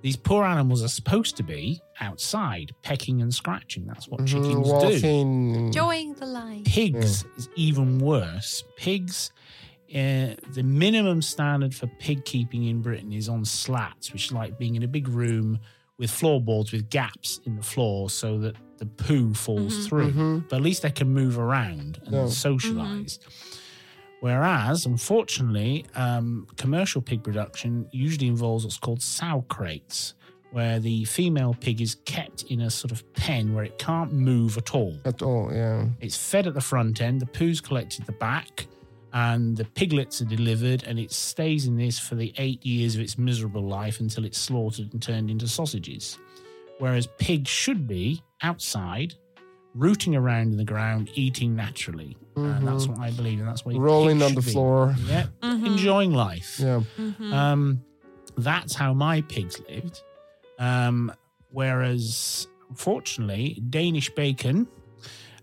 These 0.00 0.16
poor 0.16 0.44
animals 0.44 0.84
are 0.84 0.88
supposed 0.88 1.36
to 1.38 1.42
be 1.42 1.80
outside, 2.00 2.72
pecking 2.82 3.20
and 3.20 3.34
scratching. 3.34 3.84
That's 3.84 4.06
what 4.06 4.24
chickens 4.26 4.44
do. 4.46 4.52
Mm-hmm. 4.54 4.68
Walking. 4.70 5.54
Enjoying 5.56 6.14
the 6.14 6.26
life. 6.26 6.64
Pigs 6.64 7.24
is 7.36 7.48
even 7.56 7.98
worse. 7.98 8.62
Pigs, 8.76 9.32
uh, 9.92 10.36
the 10.52 10.62
minimum 10.62 11.20
standard 11.20 11.74
for 11.74 11.88
pig 11.98 12.24
keeping 12.24 12.66
in 12.66 12.80
Britain 12.80 13.12
is 13.12 13.28
on 13.28 13.44
slats, 13.44 14.12
which 14.12 14.26
is 14.26 14.32
like 14.32 14.56
being 14.56 14.76
in 14.76 14.84
a 14.84 14.88
big 14.88 15.08
room 15.08 15.58
with 15.98 16.10
floorboards 16.10 16.72
with 16.72 16.88
gaps 16.90 17.40
in 17.44 17.56
the 17.56 17.62
floor 17.62 18.08
so 18.08 18.38
that 18.38 18.54
the 18.78 18.86
poo 18.86 19.34
falls 19.34 19.74
mm-hmm. 19.74 19.86
through. 19.86 20.10
Mm-hmm. 20.10 20.38
But 20.48 20.56
at 20.56 20.62
least 20.62 20.82
they 20.82 20.90
can 20.90 21.08
move 21.08 21.38
around 21.38 22.00
and 22.04 22.14
Yeah. 22.14 22.26
socialize. 22.28 23.18
Mm-hmm. 23.18 23.58
Whereas, 24.20 24.84
unfortunately, 24.86 25.86
um, 25.94 26.46
commercial 26.56 27.00
pig 27.00 27.22
production 27.22 27.88
usually 27.92 28.26
involves 28.26 28.64
what's 28.64 28.78
called 28.78 29.00
sow 29.00 29.44
crates, 29.48 30.14
where 30.50 30.80
the 30.80 31.04
female 31.04 31.54
pig 31.60 31.80
is 31.80 31.96
kept 32.04 32.42
in 32.44 32.62
a 32.62 32.70
sort 32.70 32.90
of 32.90 33.12
pen 33.12 33.54
where 33.54 33.64
it 33.64 33.78
can't 33.78 34.12
move 34.12 34.56
at 34.56 34.74
all. 34.74 34.96
At 35.04 35.22
all, 35.22 35.52
yeah. 35.52 35.86
It's 36.00 36.16
fed 36.16 36.46
at 36.48 36.54
the 36.54 36.60
front 36.60 37.00
end, 37.00 37.20
the 37.20 37.26
poo's 37.26 37.60
collected 37.60 38.00
at 38.00 38.06
the 38.06 38.12
back, 38.12 38.66
and 39.12 39.56
the 39.56 39.64
piglets 39.64 40.20
are 40.20 40.26
delivered, 40.26 40.84
and 40.84 40.98
it 40.98 41.12
stays 41.12 41.66
in 41.66 41.76
this 41.76 41.98
for 41.98 42.14
the 42.14 42.32
eight 42.38 42.64
years 42.64 42.94
of 42.94 43.00
its 43.00 43.16
miserable 43.18 43.62
life 43.66 44.00
until 44.00 44.24
it's 44.24 44.38
slaughtered 44.38 44.92
and 44.92 45.02
turned 45.02 45.30
into 45.30 45.48
sausages. 45.48 46.18
Whereas 46.78 47.06
pigs 47.18 47.48
should 47.50 47.86
be 47.88 48.22
outside, 48.42 49.14
rooting 49.74 50.14
around 50.14 50.52
in 50.52 50.56
the 50.56 50.64
ground, 50.64 51.10
eating 51.14 51.56
naturally. 51.56 52.16
And 52.36 52.68
that's 52.68 52.86
what 52.86 52.98
I 53.00 53.10
believe, 53.10 53.40
and 53.40 53.48
that's 53.48 53.64
what 53.64 53.74
Mm-hmm. 53.74 53.82
Rolling 53.84 54.22
on 54.22 54.34
the 54.34 54.42
be. 54.42 54.50
floor. 54.52 54.94
Yeah, 55.06 55.26
enjoying 55.42 56.12
life. 56.12 56.60
Yeah. 56.60 56.82
Um, 57.32 57.82
that's 58.36 58.74
how 58.76 58.94
my 58.94 59.22
pigs 59.22 59.60
lived. 59.68 60.02
Um, 60.60 61.12
whereas, 61.50 62.46
fortunately, 62.74 63.60
Danish 63.70 64.10
bacon 64.14 64.68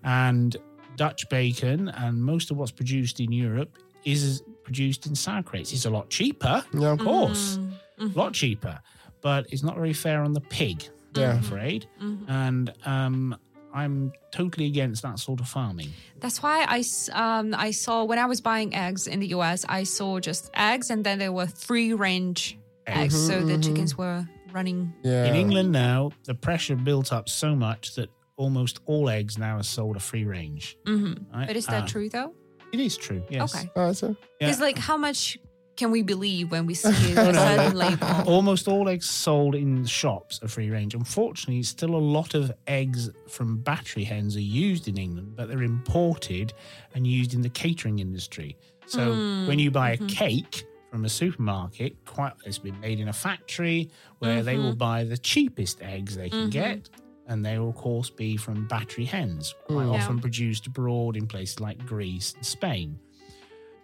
and 0.05 0.55
Dutch 0.95 1.27
bacon 1.29 1.89
and 1.89 2.21
most 2.23 2.51
of 2.51 2.57
what's 2.57 2.71
produced 2.71 3.19
in 3.19 3.31
Europe 3.31 3.77
is 4.03 4.43
produced 4.63 5.05
in 5.07 5.15
sow 5.15 5.41
crates. 5.43 5.73
It's 5.73 5.85
a 5.85 5.89
lot 5.89 6.09
cheaper, 6.09 6.63
Yeah. 6.73 6.91
of 6.93 6.99
course, 6.99 7.59
a 7.99 8.05
lot 8.05 8.33
cheaper, 8.33 8.79
but 9.21 9.45
it's 9.51 9.63
not 9.63 9.75
very 9.75 9.93
fair 9.93 10.21
on 10.23 10.33
the 10.33 10.41
pig. 10.41 10.87
Yeah. 11.15 11.31
I'm 11.31 11.39
afraid, 11.39 11.87
and 12.27 12.73
um, 12.85 13.37
I'm 13.73 14.11
totally 14.31 14.65
against 14.67 15.01
that 15.03 15.17
sort 15.19 15.39
of 15.39 15.47
farming. 15.47 15.89
That's 16.19 16.43
why 16.43 16.65
I, 16.67 16.79
s- 16.79 17.09
um, 17.13 17.55
I 17.57 17.71
saw 17.71 18.03
when 18.03 18.19
I 18.19 18.25
was 18.25 18.41
buying 18.41 18.75
eggs 18.75 19.07
in 19.07 19.19
the 19.21 19.27
US, 19.27 19.65
I 19.69 19.83
saw 19.83 20.19
just 20.19 20.49
eggs 20.53 20.89
and 20.89 21.05
then 21.05 21.17
there 21.19 21.31
were 21.31 21.47
free 21.47 21.93
range 21.93 22.57
eggs. 22.85 23.15
So 23.27 23.41
the 23.45 23.57
chickens 23.57 23.97
were 23.97 24.27
running. 24.51 24.93
Yeah. 25.03 25.25
In 25.25 25.35
England 25.35 25.71
now, 25.71 26.11
the 26.25 26.35
pressure 26.35 26.75
built 26.75 27.11
up 27.13 27.29
so 27.29 27.55
much 27.55 27.95
that 27.95 28.09
almost 28.37 28.79
all 28.85 29.09
eggs 29.09 29.37
now 29.37 29.57
are 29.57 29.63
sold 29.63 29.95
a 29.95 29.99
free 29.99 30.25
range. 30.25 30.77
Mhm. 30.85 31.25
right? 31.33 31.47
But 31.47 31.55
is 31.55 31.65
that 31.67 31.83
Uh, 31.83 31.87
true 31.87 32.09
though? 32.09 32.33
It 32.71 32.79
is 32.79 32.97
true. 32.97 33.23
Yes. 33.29 33.55
Okay. 33.55 33.69
Oh, 33.75 33.93
so, 33.93 34.15
Yeah. 34.41 34.49
It's 34.49 34.59
like 34.59 34.77
how 34.77 34.97
much 34.97 35.37
can 35.77 35.91
we 35.91 36.01
believe 36.03 36.51
when 36.51 36.65
we 36.65 36.73
see 36.73 36.87
a 37.13 37.33
certain 37.33 37.75
label? 37.75 38.07
Almost 38.25 38.67
all 38.67 38.87
eggs 38.89 39.09
sold 39.09 39.55
in 39.55 39.85
shops 39.85 40.39
are 40.41 40.47
free 40.47 40.69
range. 40.69 40.93
Unfortunately, 40.95 41.63
still 41.63 41.95
a 41.95 41.97
lot 42.17 42.33
of 42.33 42.51
eggs 42.67 43.09
from 43.27 43.57
battery 43.57 44.03
hens 44.03 44.35
are 44.35 44.41
used 44.41 44.87
in 44.87 44.97
England, 44.97 45.35
but 45.35 45.47
they're 45.47 45.63
imported 45.63 46.53
and 46.93 47.05
used 47.07 47.33
in 47.33 47.41
the 47.41 47.49
catering 47.49 47.99
industry. 47.99 48.57
So 48.87 49.11
when 49.47 49.59
you 49.59 49.71
buy 49.71 49.91
a 49.91 49.97
cake 50.07 50.65
from 50.91 51.03
a 51.05 51.09
supermarket, 51.09 51.95
quite 52.05 52.33
it's 52.45 52.57
been 52.59 52.79
made 52.79 52.99
in 52.99 53.07
a 53.09 53.13
factory 53.13 53.89
where 54.19 54.43
they 54.43 54.57
will 54.57 54.75
buy 54.75 55.03
the 55.03 55.17
cheapest 55.17 55.81
eggs 55.81 56.15
they 56.15 56.29
can 56.29 56.49
get. 56.49 56.89
And 57.27 57.43
they 57.45 57.57
will, 57.57 57.69
of 57.69 57.75
course, 57.75 58.09
be 58.09 58.37
from 58.37 58.67
battery 58.67 59.05
hens, 59.05 59.55
quite 59.67 59.85
Yeah. 59.85 59.91
often 59.91 60.19
produced 60.19 60.67
abroad 60.67 61.17
in 61.17 61.25
places 61.27 61.59
like 61.59 61.83
Greece 61.85 62.33
and 62.35 62.45
Spain. 62.45 62.99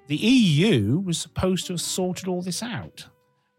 The 0.07 0.17
EU 0.17 0.99
was 0.99 1.17
supposed 1.17 1.65
to 1.67 1.73
have 1.73 1.81
sorted 1.81 2.27
all 2.27 2.41
this 2.41 2.61
out. 2.61 3.07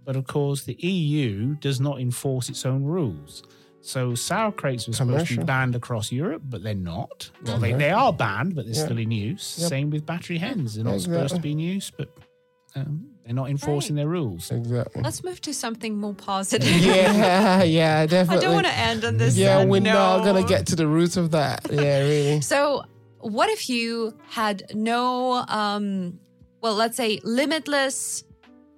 But 0.04 0.16
of 0.16 0.26
course, 0.26 0.64
the 0.64 0.74
EU 0.74 1.54
does 1.56 1.80
not 1.80 2.00
enforce 2.00 2.48
its 2.48 2.66
own 2.66 2.82
rules. 2.84 3.42
So 3.80 4.14
sow 4.14 4.52
crates 4.52 4.86
were 4.86 4.92
supposed 4.92 5.26
to 5.28 5.38
be 5.38 5.44
banned 5.44 5.74
across 5.74 6.12
Europe, 6.12 6.42
but 6.48 6.62
they're 6.62 6.74
not. 6.74 7.30
Well, 7.44 7.58
they, 7.58 7.72
they 7.72 7.90
are 7.90 8.12
banned, 8.12 8.54
but 8.54 8.64
they're 8.66 8.74
Yeah. 8.74 8.84
still 8.84 8.98
in 8.98 9.10
use. 9.10 9.56
Yep. 9.60 9.68
Same 9.68 9.90
with 9.90 10.06
battery 10.06 10.38
hens. 10.38 10.74
They're 10.74 10.84
not 10.84 11.00
supposed 11.00 11.34
to 11.34 11.40
be 11.40 11.52
in 11.52 11.58
use, 11.58 11.90
but 11.90 12.08
um, 12.76 13.06
they're 13.24 13.34
not 13.34 13.50
enforcing 13.50 13.94
their 13.96 14.08
rules. 14.08 14.50
exactly. 14.50 15.02
Let's 15.02 15.22
move 15.22 15.40
to 15.42 15.54
something 15.54 15.96
more 15.96 16.14
positive. 16.14 16.68
Yeah, 16.82 17.62
yeah, 17.62 18.06
definitely. 18.06 18.38
I 18.38 18.40
don't 18.46 18.54
want 18.54 18.66
to 18.66 18.76
end 18.76 19.04
on 19.04 19.16
this. 19.16 19.36
Yeah, 19.36 19.58
sad 19.60 19.68
we're 19.68 19.80
not 19.80 20.24
gonna 20.24 20.42
get 20.42 20.66
to 20.68 20.76
the 20.76 20.86
roots 20.86 21.16
of 21.16 21.30
that. 21.30 21.66
Yeah, 21.70 22.00
really. 22.00 22.40
So, 22.52 22.82
what 23.20 23.48
if 23.50 23.68
you 23.68 24.14
had 24.28 24.64
no, 24.74 25.44
um, 25.48 26.18
well, 26.60 26.74
let's 26.74 26.96
say 26.96 27.20
limitless 27.22 28.24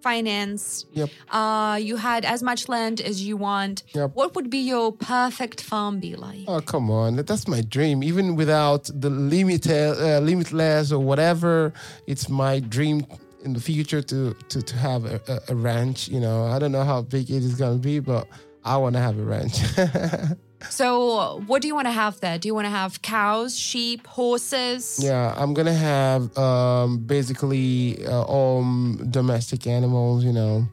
finance? 0.03 0.85
Yep. 0.93 1.09
Uh, 1.31 1.79
you 1.81 1.97
had 1.97 2.27
as 2.27 2.43
much 2.43 2.69
land 2.69 3.01
as 3.01 3.23
you 3.27 3.39
want. 3.39 3.83
Yep. 3.95 4.11
What 4.15 4.35
would 4.35 4.51
be 4.51 4.59
your 4.59 4.93
perfect 4.93 5.63
farm 5.63 5.99
be 6.01 6.15
like? 6.15 6.45
Oh 6.47 6.61
come 6.61 6.91
on, 6.91 7.17
that's 7.17 7.49
my 7.49 7.63
dream. 7.63 8.03
Even 8.05 8.37
without 8.37 8.91
the 8.95 9.09
limited, 9.09 9.97
uh, 9.99 10.21
limitless 10.21 10.93
or 10.93 10.99
whatever, 10.99 11.73
it's 12.07 12.29
my 12.29 12.61
dream 12.61 13.07
in 13.45 13.53
the 13.53 13.61
future 13.61 14.03
to 14.03 14.35
to 14.49 14.63
to 14.63 14.77
have 14.77 15.05
a, 15.05 15.21
a, 15.29 15.53
a 15.53 15.55
ranch. 15.55 16.09
You 16.09 16.21
know, 16.21 16.47
I 16.47 16.59
don't 16.59 16.73
know 16.73 16.85
how 16.85 17.03
big 17.03 17.31
it 17.31 17.43
is 17.45 17.55
gonna 17.55 17.79
be, 17.79 18.01
but 18.01 18.27
I 18.65 18.77
want 18.77 18.95
to 18.97 19.01
have 19.01 19.19
a 19.19 19.23
ranch. 19.23 19.59
So, 20.71 21.43
what 21.47 21.63
do 21.63 21.69
you 21.69 21.75
want 21.75 21.87
to 21.89 21.93
have 21.93 22.21
there? 22.21 22.39
Do 22.39 22.49
you 22.49 22.55
want 22.55 22.65
to 22.67 22.71
have 22.71 23.03
cows, 23.03 23.55
sheep, 23.57 24.07
horses? 24.07 24.99
yeah, 25.03 25.35
I'm 25.37 25.55
gonna 25.55 25.75
have 25.75 26.37
um, 26.39 26.99
basically 26.99 28.05
uh, 28.07 28.23
all 28.23 28.63
domestic 29.11 29.67
animals. 29.67 30.25
You 30.25 30.33
know. 30.33 30.69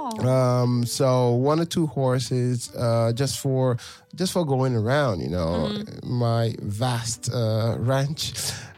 Oh, 0.00 0.28
Um, 0.28 0.86
so 0.86 1.32
one 1.32 1.58
or 1.60 1.64
two 1.64 1.86
horses, 1.86 2.70
uh, 2.76 3.12
just 3.12 3.40
for 3.40 3.76
just 4.14 4.32
for 4.32 4.44
going 4.46 4.74
around, 4.76 5.20
you 5.20 5.28
know, 5.28 5.72
my 6.04 6.54
vast 6.62 7.32
uh, 7.32 7.76
ranch. 7.78 8.32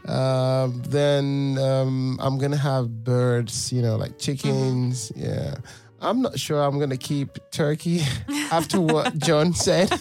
Um, 0.08 0.82
then 0.88 1.58
um, 1.60 2.18
I'm 2.20 2.38
gonna 2.38 2.56
have 2.56 3.04
birds, 3.04 3.70
you 3.72 3.82
know, 3.82 3.96
like 3.96 4.18
chickens. 4.18 5.12
Yeah, 5.14 5.56
I'm 6.00 6.22
not 6.22 6.38
sure 6.38 6.62
I'm 6.62 6.78
gonna 6.78 6.96
keep 6.96 7.38
turkey 7.50 8.00
after 8.50 8.80
what 8.80 9.18
John 9.18 9.52
said. 9.52 9.90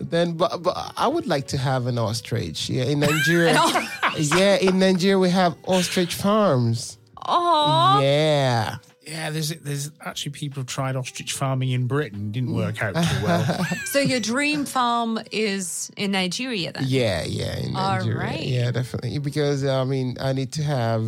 then 0.00 0.32
but, 0.36 0.62
but 0.62 0.92
I 0.96 1.06
would 1.08 1.26
like 1.26 1.46
to 1.48 1.58
have 1.58 1.86
an 1.86 1.98
ostrich. 1.98 2.68
Yeah, 2.70 2.84
in 2.84 3.00
Nigeria. 3.00 3.60
Yeah, 4.16 4.54
in 4.58 4.78
Nigeria 4.78 5.18
we 5.18 5.28
have 5.30 5.56
ostrich 5.66 6.14
farms. 6.14 6.98
Aw. 7.26 8.00
Yeah. 8.00 8.76
Yeah, 9.06 9.30
there's 9.30 9.50
there's 9.50 9.90
actually 10.00 10.32
people 10.32 10.62
who 10.62 10.66
tried 10.66 10.96
ostrich 10.96 11.32
farming 11.34 11.70
in 11.72 11.86
Britain, 11.86 12.32
didn't 12.32 12.54
work 12.54 12.82
out 12.82 12.94
too 12.94 13.24
well. 13.24 13.66
So 13.84 14.00
your 14.00 14.18
dream 14.20 14.64
farm 14.64 15.18
is 15.30 15.90
in 15.96 16.12
Nigeria 16.12 16.72
then? 16.72 16.84
Yeah, 16.86 17.22
yeah, 17.24 17.56
in 17.58 17.76
All 17.76 17.96
Nigeria. 17.98 18.18
right. 18.18 18.40
Yeah, 18.42 18.70
definitely. 18.70 19.18
Because 19.18 19.64
I 19.64 19.84
mean, 19.84 20.16
I 20.20 20.32
need 20.32 20.52
to 20.52 20.62
have. 20.62 21.04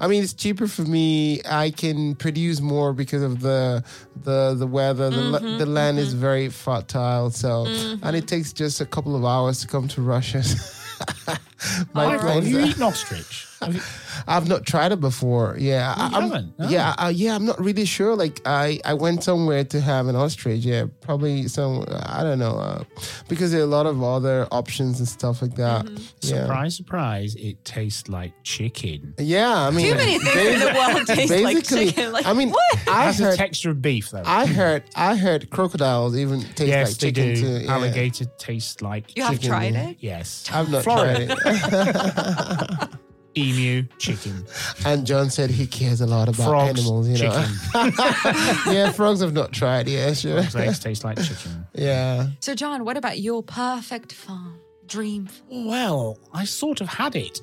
I 0.00 0.08
mean, 0.08 0.22
it's 0.22 0.32
cheaper 0.34 0.66
for 0.68 0.82
me. 0.82 1.40
I 1.44 1.70
can 1.70 2.14
produce 2.16 2.60
more 2.60 2.92
because 2.92 3.22
of 3.22 3.40
the 3.40 3.84
the 4.24 4.54
the 4.54 4.66
weather. 4.66 5.10
The, 5.10 5.18
Mm-hmm, 5.28 5.58
the 5.58 5.66
land 5.66 5.98
is 5.98 6.14
very 6.14 6.48
fertile, 6.48 7.30
so 7.30 7.66
and 8.02 8.16
it 8.16 8.26
takes 8.26 8.52
just 8.54 8.80
a 8.80 8.86
couple 8.86 9.14
of 9.14 9.24
hours 9.24 9.60
to 9.60 9.66
come 9.68 9.86
to 9.88 10.00
Russia. 10.02 10.42
My 11.94 12.04
All 12.04 12.10
Have 12.12 12.20
plans 12.20 12.48
you 12.50 12.58
are- 12.60 12.66
eaten 12.66 12.82
ostrich? 12.82 13.46
Have 13.60 13.74
you- 13.74 13.80
I've 14.26 14.48
not 14.48 14.64
tried 14.66 14.92
it 14.92 15.00
before. 15.00 15.56
Yeah, 15.58 15.94
you 15.96 16.16
I'm, 16.16 16.22
haven't? 16.22 16.58
No. 16.58 16.68
Yeah, 16.68 16.94
I, 16.98 17.10
yeah, 17.10 17.34
I'm 17.34 17.44
not 17.46 17.60
really 17.60 17.84
sure. 17.84 18.14
Like, 18.16 18.40
I 18.46 18.80
I 18.84 18.94
went 18.94 19.24
somewhere 19.24 19.64
to 19.64 19.80
have 19.80 20.06
an 20.08 20.16
ostrich. 20.16 20.64
Yeah, 20.64 20.86
probably 21.00 21.48
some. 21.48 21.84
I 22.06 22.22
don't 22.22 22.38
know, 22.38 22.56
uh, 22.58 22.84
because 23.28 23.52
there 23.52 23.60
are 23.60 23.64
a 23.64 23.66
lot 23.66 23.86
of 23.86 24.02
other 24.02 24.46
options 24.52 24.98
and 24.98 25.08
stuff 25.08 25.40
like 25.42 25.54
that. 25.56 25.84
Mm-hmm. 25.86 25.96
Yeah. 26.22 26.42
Surprise, 26.42 26.76
surprise! 26.76 27.34
It 27.36 27.64
tastes 27.64 28.08
like 28.08 28.32
chicken. 28.44 29.14
Yeah, 29.18 29.66
I 29.66 29.70
mean, 29.70 29.90
Too 29.92 29.94
many 29.96 30.18
things 30.18 30.36
in 30.54 30.60
the 30.60 30.74
world 30.74 31.06
taste 31.06 31.32
like 31.44 31.64
chicken. 31.64 32.12
Like, 32.12 32.26
I 32.26 32.32
mean, 32.32 32.50
what? 32.50 32.72
It 32.74 32.88
I 32.88 33.04
has 33.04 33.18
the 33.18 33.24
heard, 33.24 33.36
texture 33.38 33.70
of 33.70 33.80
beef, 33.82 34.10
though. 34.10 34.22
I 34.24 34.46
heard, 34.46 34.82
I 34.96 35.16
heard 35.16 35.50
crocodiles 35.50 36.16
even 36.16 36.40
taste 36.40 36.68
yes, 36.68 36.88
like 36.90 36.98
they 36.98 37.12
chicken 37.12 37.34
do. 37.34 37.40
too. 37.60 37.64
Yeah. 37.64 37.72
Alligator 37.74 38.24
tastes 38.38 38.82
like 38.82 39.16
You 39.16 39.22
have 39.24 39.40
tried 39.40 39.74
it? 39.74 39.96
yes. 40.00 40.44
I've 40.52 40.70
not 40.70 40.84
Florida. 40.84 41.34
tried 41.36 42.82
it. 42.84 42.88
Emu, 43.36 43.84
chicken, 43.98 44.44
and 44.84 45.06
John 45.06 45.30
said 45.30 45.50
he 45.50 45.66
cares 45.66 46.00
a 46.00 46.06
lot 46.06 46.28
about 46.28 46.48
frogs, 46.48 46.80
animals. 46.80 47.08
You 47.08 47.18
know, 47.28 47.44
chicken. 47.74 48.72
yeah, 48.72 48.92
frogs 48.92 49.20
have 49.20 49.32
not 49.32 49.52
tried. 49.52 49.88
Yeah, 49.88 50.12
sure. 50.14 50.42
Frogs' 50.42 50.56
eggs 50.56 50.78
taste 50.80 51.04
like 51.04 51.22
chicken. 51.22 51.66
Yeah. 51.74 52.28
So 52.40 52.54
John, 52.54 52.84
what 52.84 52.96
about 52.96 53.18
your 53.20 53.42
perfect 53.42 54.12
farm? 54.12 54.58
Dream 54.86 55.26
farm? 55.26 55.66
Well, 55.66 56.18
I 56.32 56.44
sort 56.44 56.80
of 56.80 56.88
had 56.88 57.14
it. 57.14 57.40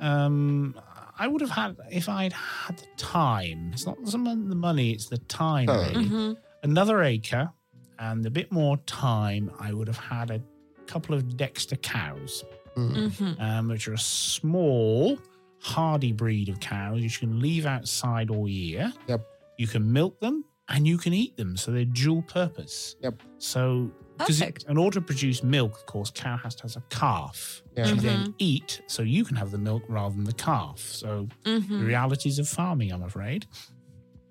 Um, 0.00 0.74
I 1.18 1.26
would 1.26 1.40
have 1.40 1.50
had 1.50 1.76
if 1.90 2.08
I'd 2.08 2.32
had 2.32 2.78
the 2.78 2.86
time. 2.96 3.70
It's 3.72 3.86
not 3.86 3.96
so 4.04 4.18
much 4.18 4.38
the 4.48 4.54
money; 4.54 4.92
it's 4.92 5.06
the 5.06 5.18
time. 5.18 5.68
Oh. 5.68 5.80
Really. 5.80 6.04
Mm-hmm. 6.04 6.32
Another 6.62 7.02
acre 7.02 7.50
and 7.98 8.24
a 8.26 8.30
bit 8.30 8.50
more 8.52 8.76
time. 8.86 9.50
I 9.60 9.72
would 9.72 9.88
have 9.88 9.98
had 9.98 10.30
a 10.30 10.40
couple 10.86 11.14
of 11.14 11.36
Dexter 11.36 11.76
cows, 11.76 12.44
Mm-hmm. 12.76 13.40
um, 13.40 13.68
which 13.68 13.88
are 13.88 13.94
a 13.94 13.98
small, 13.98 15.18
hardy 15.60 16.12
breed 16.12 16.48
of 16.48 16.60
cows 16.60 17.02
you 17.02 17.10
can 17.10 17.40
leave 17.40 17.66
outside 17.66 18.30
all 18.30 18.48
year. 18.48 18.92
Yep. 19.08 19.26
You 19.58 19.66
can 19.66 19.90
milk 19.92 20.20
them 20.20 20.44
and 20.68 20.86
you 20.86 20.98
can 20.98 21.12
eat 21.14 21.36
them, 21.36 21.56
so 21.56 21.70
they're 21.70 21.84
dual 21.84 22.22
purpose. 22.22 22.96
Yep. 23.00 23.22
So, 23.38 23.90
because 24.18 24.42
in 24.68 24.76
order 24.76 24.98
to 25.00 25.06
produce 25.06 25.42
milk, 25.42 25.74
of 25.74 25.86
course, 25.86 26.10
cow 26.10 26.36
has 26.38 26.54
to 26.56 26.62
have 26.64 26.76
a 26.76 26.82
calf. 26.94 27.62
Yeah. 27.76 27.84
Mm-hmm. 27.86 27.98
then 28.06 28.34
eat, 28.38 28.80
so 28.86 29.02
you 29.02 29.24
can 29.24 29.36
have 29.36 29.50
the 29.50 29.58
milk 29.58 29.82
rather 29.88 30.14
than 30.14 30.24
the 30.24 30.32
calf. 30.32 30.78
So, 30.80 31.28
Mm-hmm. 31.44 31.78
the 31.80 31.84
realities 31.84 32.38
of 32.38 32.48
farming, 32.48 32.92
I'm 32.92 33.02
afraid. 33.02 33.46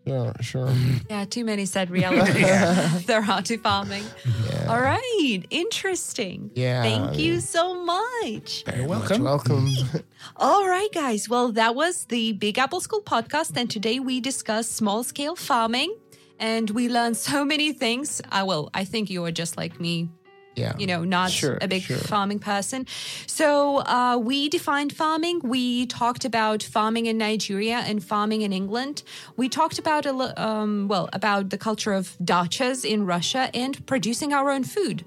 Sure, 0.07 0.33
sure. 0.41 0.73
Yeah, 1.09 1.25
too 1.25 1.43
many 1.43 1.65
said 1.65 1.89
reality. 1.99 2.43
They're 3.05 3.21
hard 3.21 3.45
to 3.45 3.57
farming. 3.57 4.03
Yeah. 4.49 4.67
All 4.69 4.79
right, 4.81 5.39
interesting. 5.49 6.51
Yeah, 6.55 6.83
Thank 6.83 7.09
I 7.11 7.13
you 7.13 7.39
so 7.39 7.83
much. 7.83 8.63
You're 8.67 8.87
Much 8.87 9.09
welcome. 9.09 9.23
welcome. 9.23 9.69
All 10.37 10.67
right, 10.67 10.89
guys. 10.93 11.27
Well, 11.27 11.51
that 11.53 11.75
was 11.75 12.05
the 12.05 12.33
Big 12.33 12.57
Apple 12.59 12.81
School 12.81 13.01
podcast, 13.01 13.57
and 13.57 13.69
today 13.69 13.99
we 13.99 14.19
discussed 14.21 14.73
small 14.73 15.03
scale 15.03 15.35
farming, 15.35 15.95
and 16.39 16.69
we 16.69 16.87
learned 16.89 17.17
so 17.17 17.43
many 17.43 17.73
things. 17.73 18.21
I 18.31 18.43
will. 18.43 18.69
I 18.73 18.83
think 18.85 19.09
you 19.09 19.23
are 19.25 19.31
just 19.31 19.57
like 19.57 19.79
me. 19.79 20.09
Yeah. 20.55 20.73
You 20.77 20.87
know, 20.87 21.03
not 21.03 21.31
Sure, 21.31 21.57
a 21.61 21.67
big 21.67 21.83
sure. 21.83 21.97
farming 21.97 22.39
person. 22.39 22.87
So 23.27 23.79
uh, 23.79 24.17
we 24.17 24.49
defined 24.49 24.93
farming. 24.93 25.41
We 25.43 25.85
talked 25.85 26.25
about 26.25 26.63
farming 26.63 27.05
in 27.07 27.17
Nigeria 27.17 27.77
and 27.77 28.03
farming 28.03 28.41
in 28.41 28.53
England. 28.53 29.03
We 29.35 29.49
talked 29.49 29.79
about 29.79 30.05
a 30.05 30.13
um, 30.41 30.87
well 30.87 31.09
about 31.13 31.49
the 31.49 31.57
culture 31.57 31.93
of 31.93 32.17
dachas 32.23 32.85
in 32.85 33.05
Russia 33.05 33.49
and 33.53 33.85
producing 33.85 34.33
our 34.33 34.49
own 34.49 34.63
food 34.63 35.03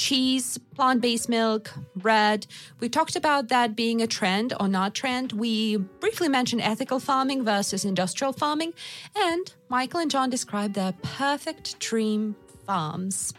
cheese, 0.00 0.56
plant 0.74 1.02
based 1.02 1.28
milk, 1.28 1.70
bread. 1.94 2.46
We 2.80 2.88
talked 2.88 3.16
about 3.16 3.48
that 3.48 3.76
being 3.76 4.00
a 4.00 4.06
trend 4.06 4.54
or 4.58 4.66
not 4.66 4.94
trend. 4.94 5.32
We 5.32 5.76
briefly 5.76 6.28
mentioned 6.28 6.62
ethical 6.62 7.00
farming 7.00 7.44
versus 7.44 7.84
industrial 7.84 8.32
farming. 8.32 8.72
And 9.14 9.52
Michael 9.68 10.00
and 10.00 10.10
John 10.10 10.30
described 10.30 10.74
their 10.74 10.94
perfect 11.02 11.78
dream 11.80 12.34
farms. 12.70 13.34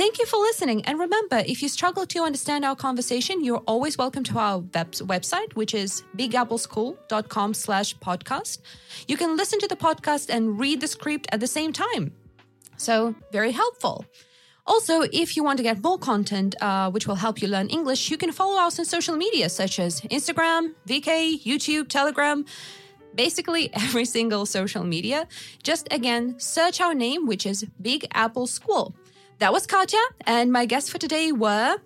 Thank 0.00 0.18
you 0.18 0.26
for 0.26 0.38
listening. 0.48 0.84
And 0.84 0.98
remember, 0.98 1.38
if 1.52 1.62
you 1.62 1.68
struggle 1.78 2.04
to 2.14 2.18
understand 2.28 2.62
our 2.62 2.76
conversation, 2.76 3.42
you're 3.42 3.64
always 3.72 3.96
welcome 3.96 4.24
to 4.24 4.38
our 4.38 4.58
web- 4.74 5.00
website, 5.12 5.50
which 5.60 5.72
is 5.82 6.02
bigappleschool.com 6.18 7.54
slash 7.54 7.96
podcast. 8.08 8.58
You 9.08 9.16
can 9.16 9.34
listen 9.40 9.58
to 9.60 9.68
the 9.72 9.80
podcast 9.86 10.26
and 10.28 10.60
read 10.60 10.82
the 10.82 10.88
script 10.88 11.26
at 11.32 11.40
the 11.40 11.46
same 11.58 11.72
time. 11.72 12.04
So, 12.76 13.14
very 13.32 13.52
helpful. 13.52 14.04
Also, 14.66 14.94
if 15.24 15.28
you 15.36 15.42
want 15.42 15.56
to 15.56 15.62
get 15.62 15.82
more 15.82 15.98
content 15.98 16.54
uh, 16.60 16.90
which 16.90 17.06
will 17.06 17.20
help 17.24 17.40
you 17.40 17.48
learn 17.48 17.68
English, 17.78 18.10
you 18.10 18.18
can 18.18 18.30
follow 18.30 18.60
us 18.66 18.78
on 18.78 18.84
social 18.84 19.16
media 19.16 19.48
such 19.48 19.78
as 19.78 20.02
Instagram, 20.16 20.62
VK, 20.86 21.42
YouTube, 21.50 21.88
Telegram, 21.88 22.44
basically 23.16 23.70
every 23.84 24.04
single 24.04 24.46
social 24.46 24.84
media. 24.84 25.26
Just 25.62 25.88
again, 25.90 26.38
search 26.38 26.80
our 26.80 26.94
name, 26.94 27.26
which 27.26 27.46
is 27.46 27.64
Big 27.80 28.06
Apple 28.12 28.46
School. 28.46 28.94
That 29.38 29.52
was 29.52 29.66
Katya, 29.66 30.00
and 30.26 30.52
my 30.52 30.64
guests 30.66 30.88
for 30.90 30.98
today 30.98 31.32
were, 31.32 31.76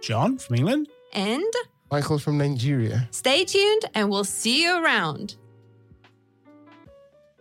John 0.00 0.38
from 0.38 0.56
England. 0.56 0.88
and 1.12 1.44
Michael 1.90 2.18
from 2.18 2.38
Nigeria. 2.38 3.08
stay 3.12 3.44
tuned, 3.44 3.84
and 3.94 4.10
we'll 4.10 4.24
see 4.24 4.62
you 4.62 4.82
around. 4.82 5.36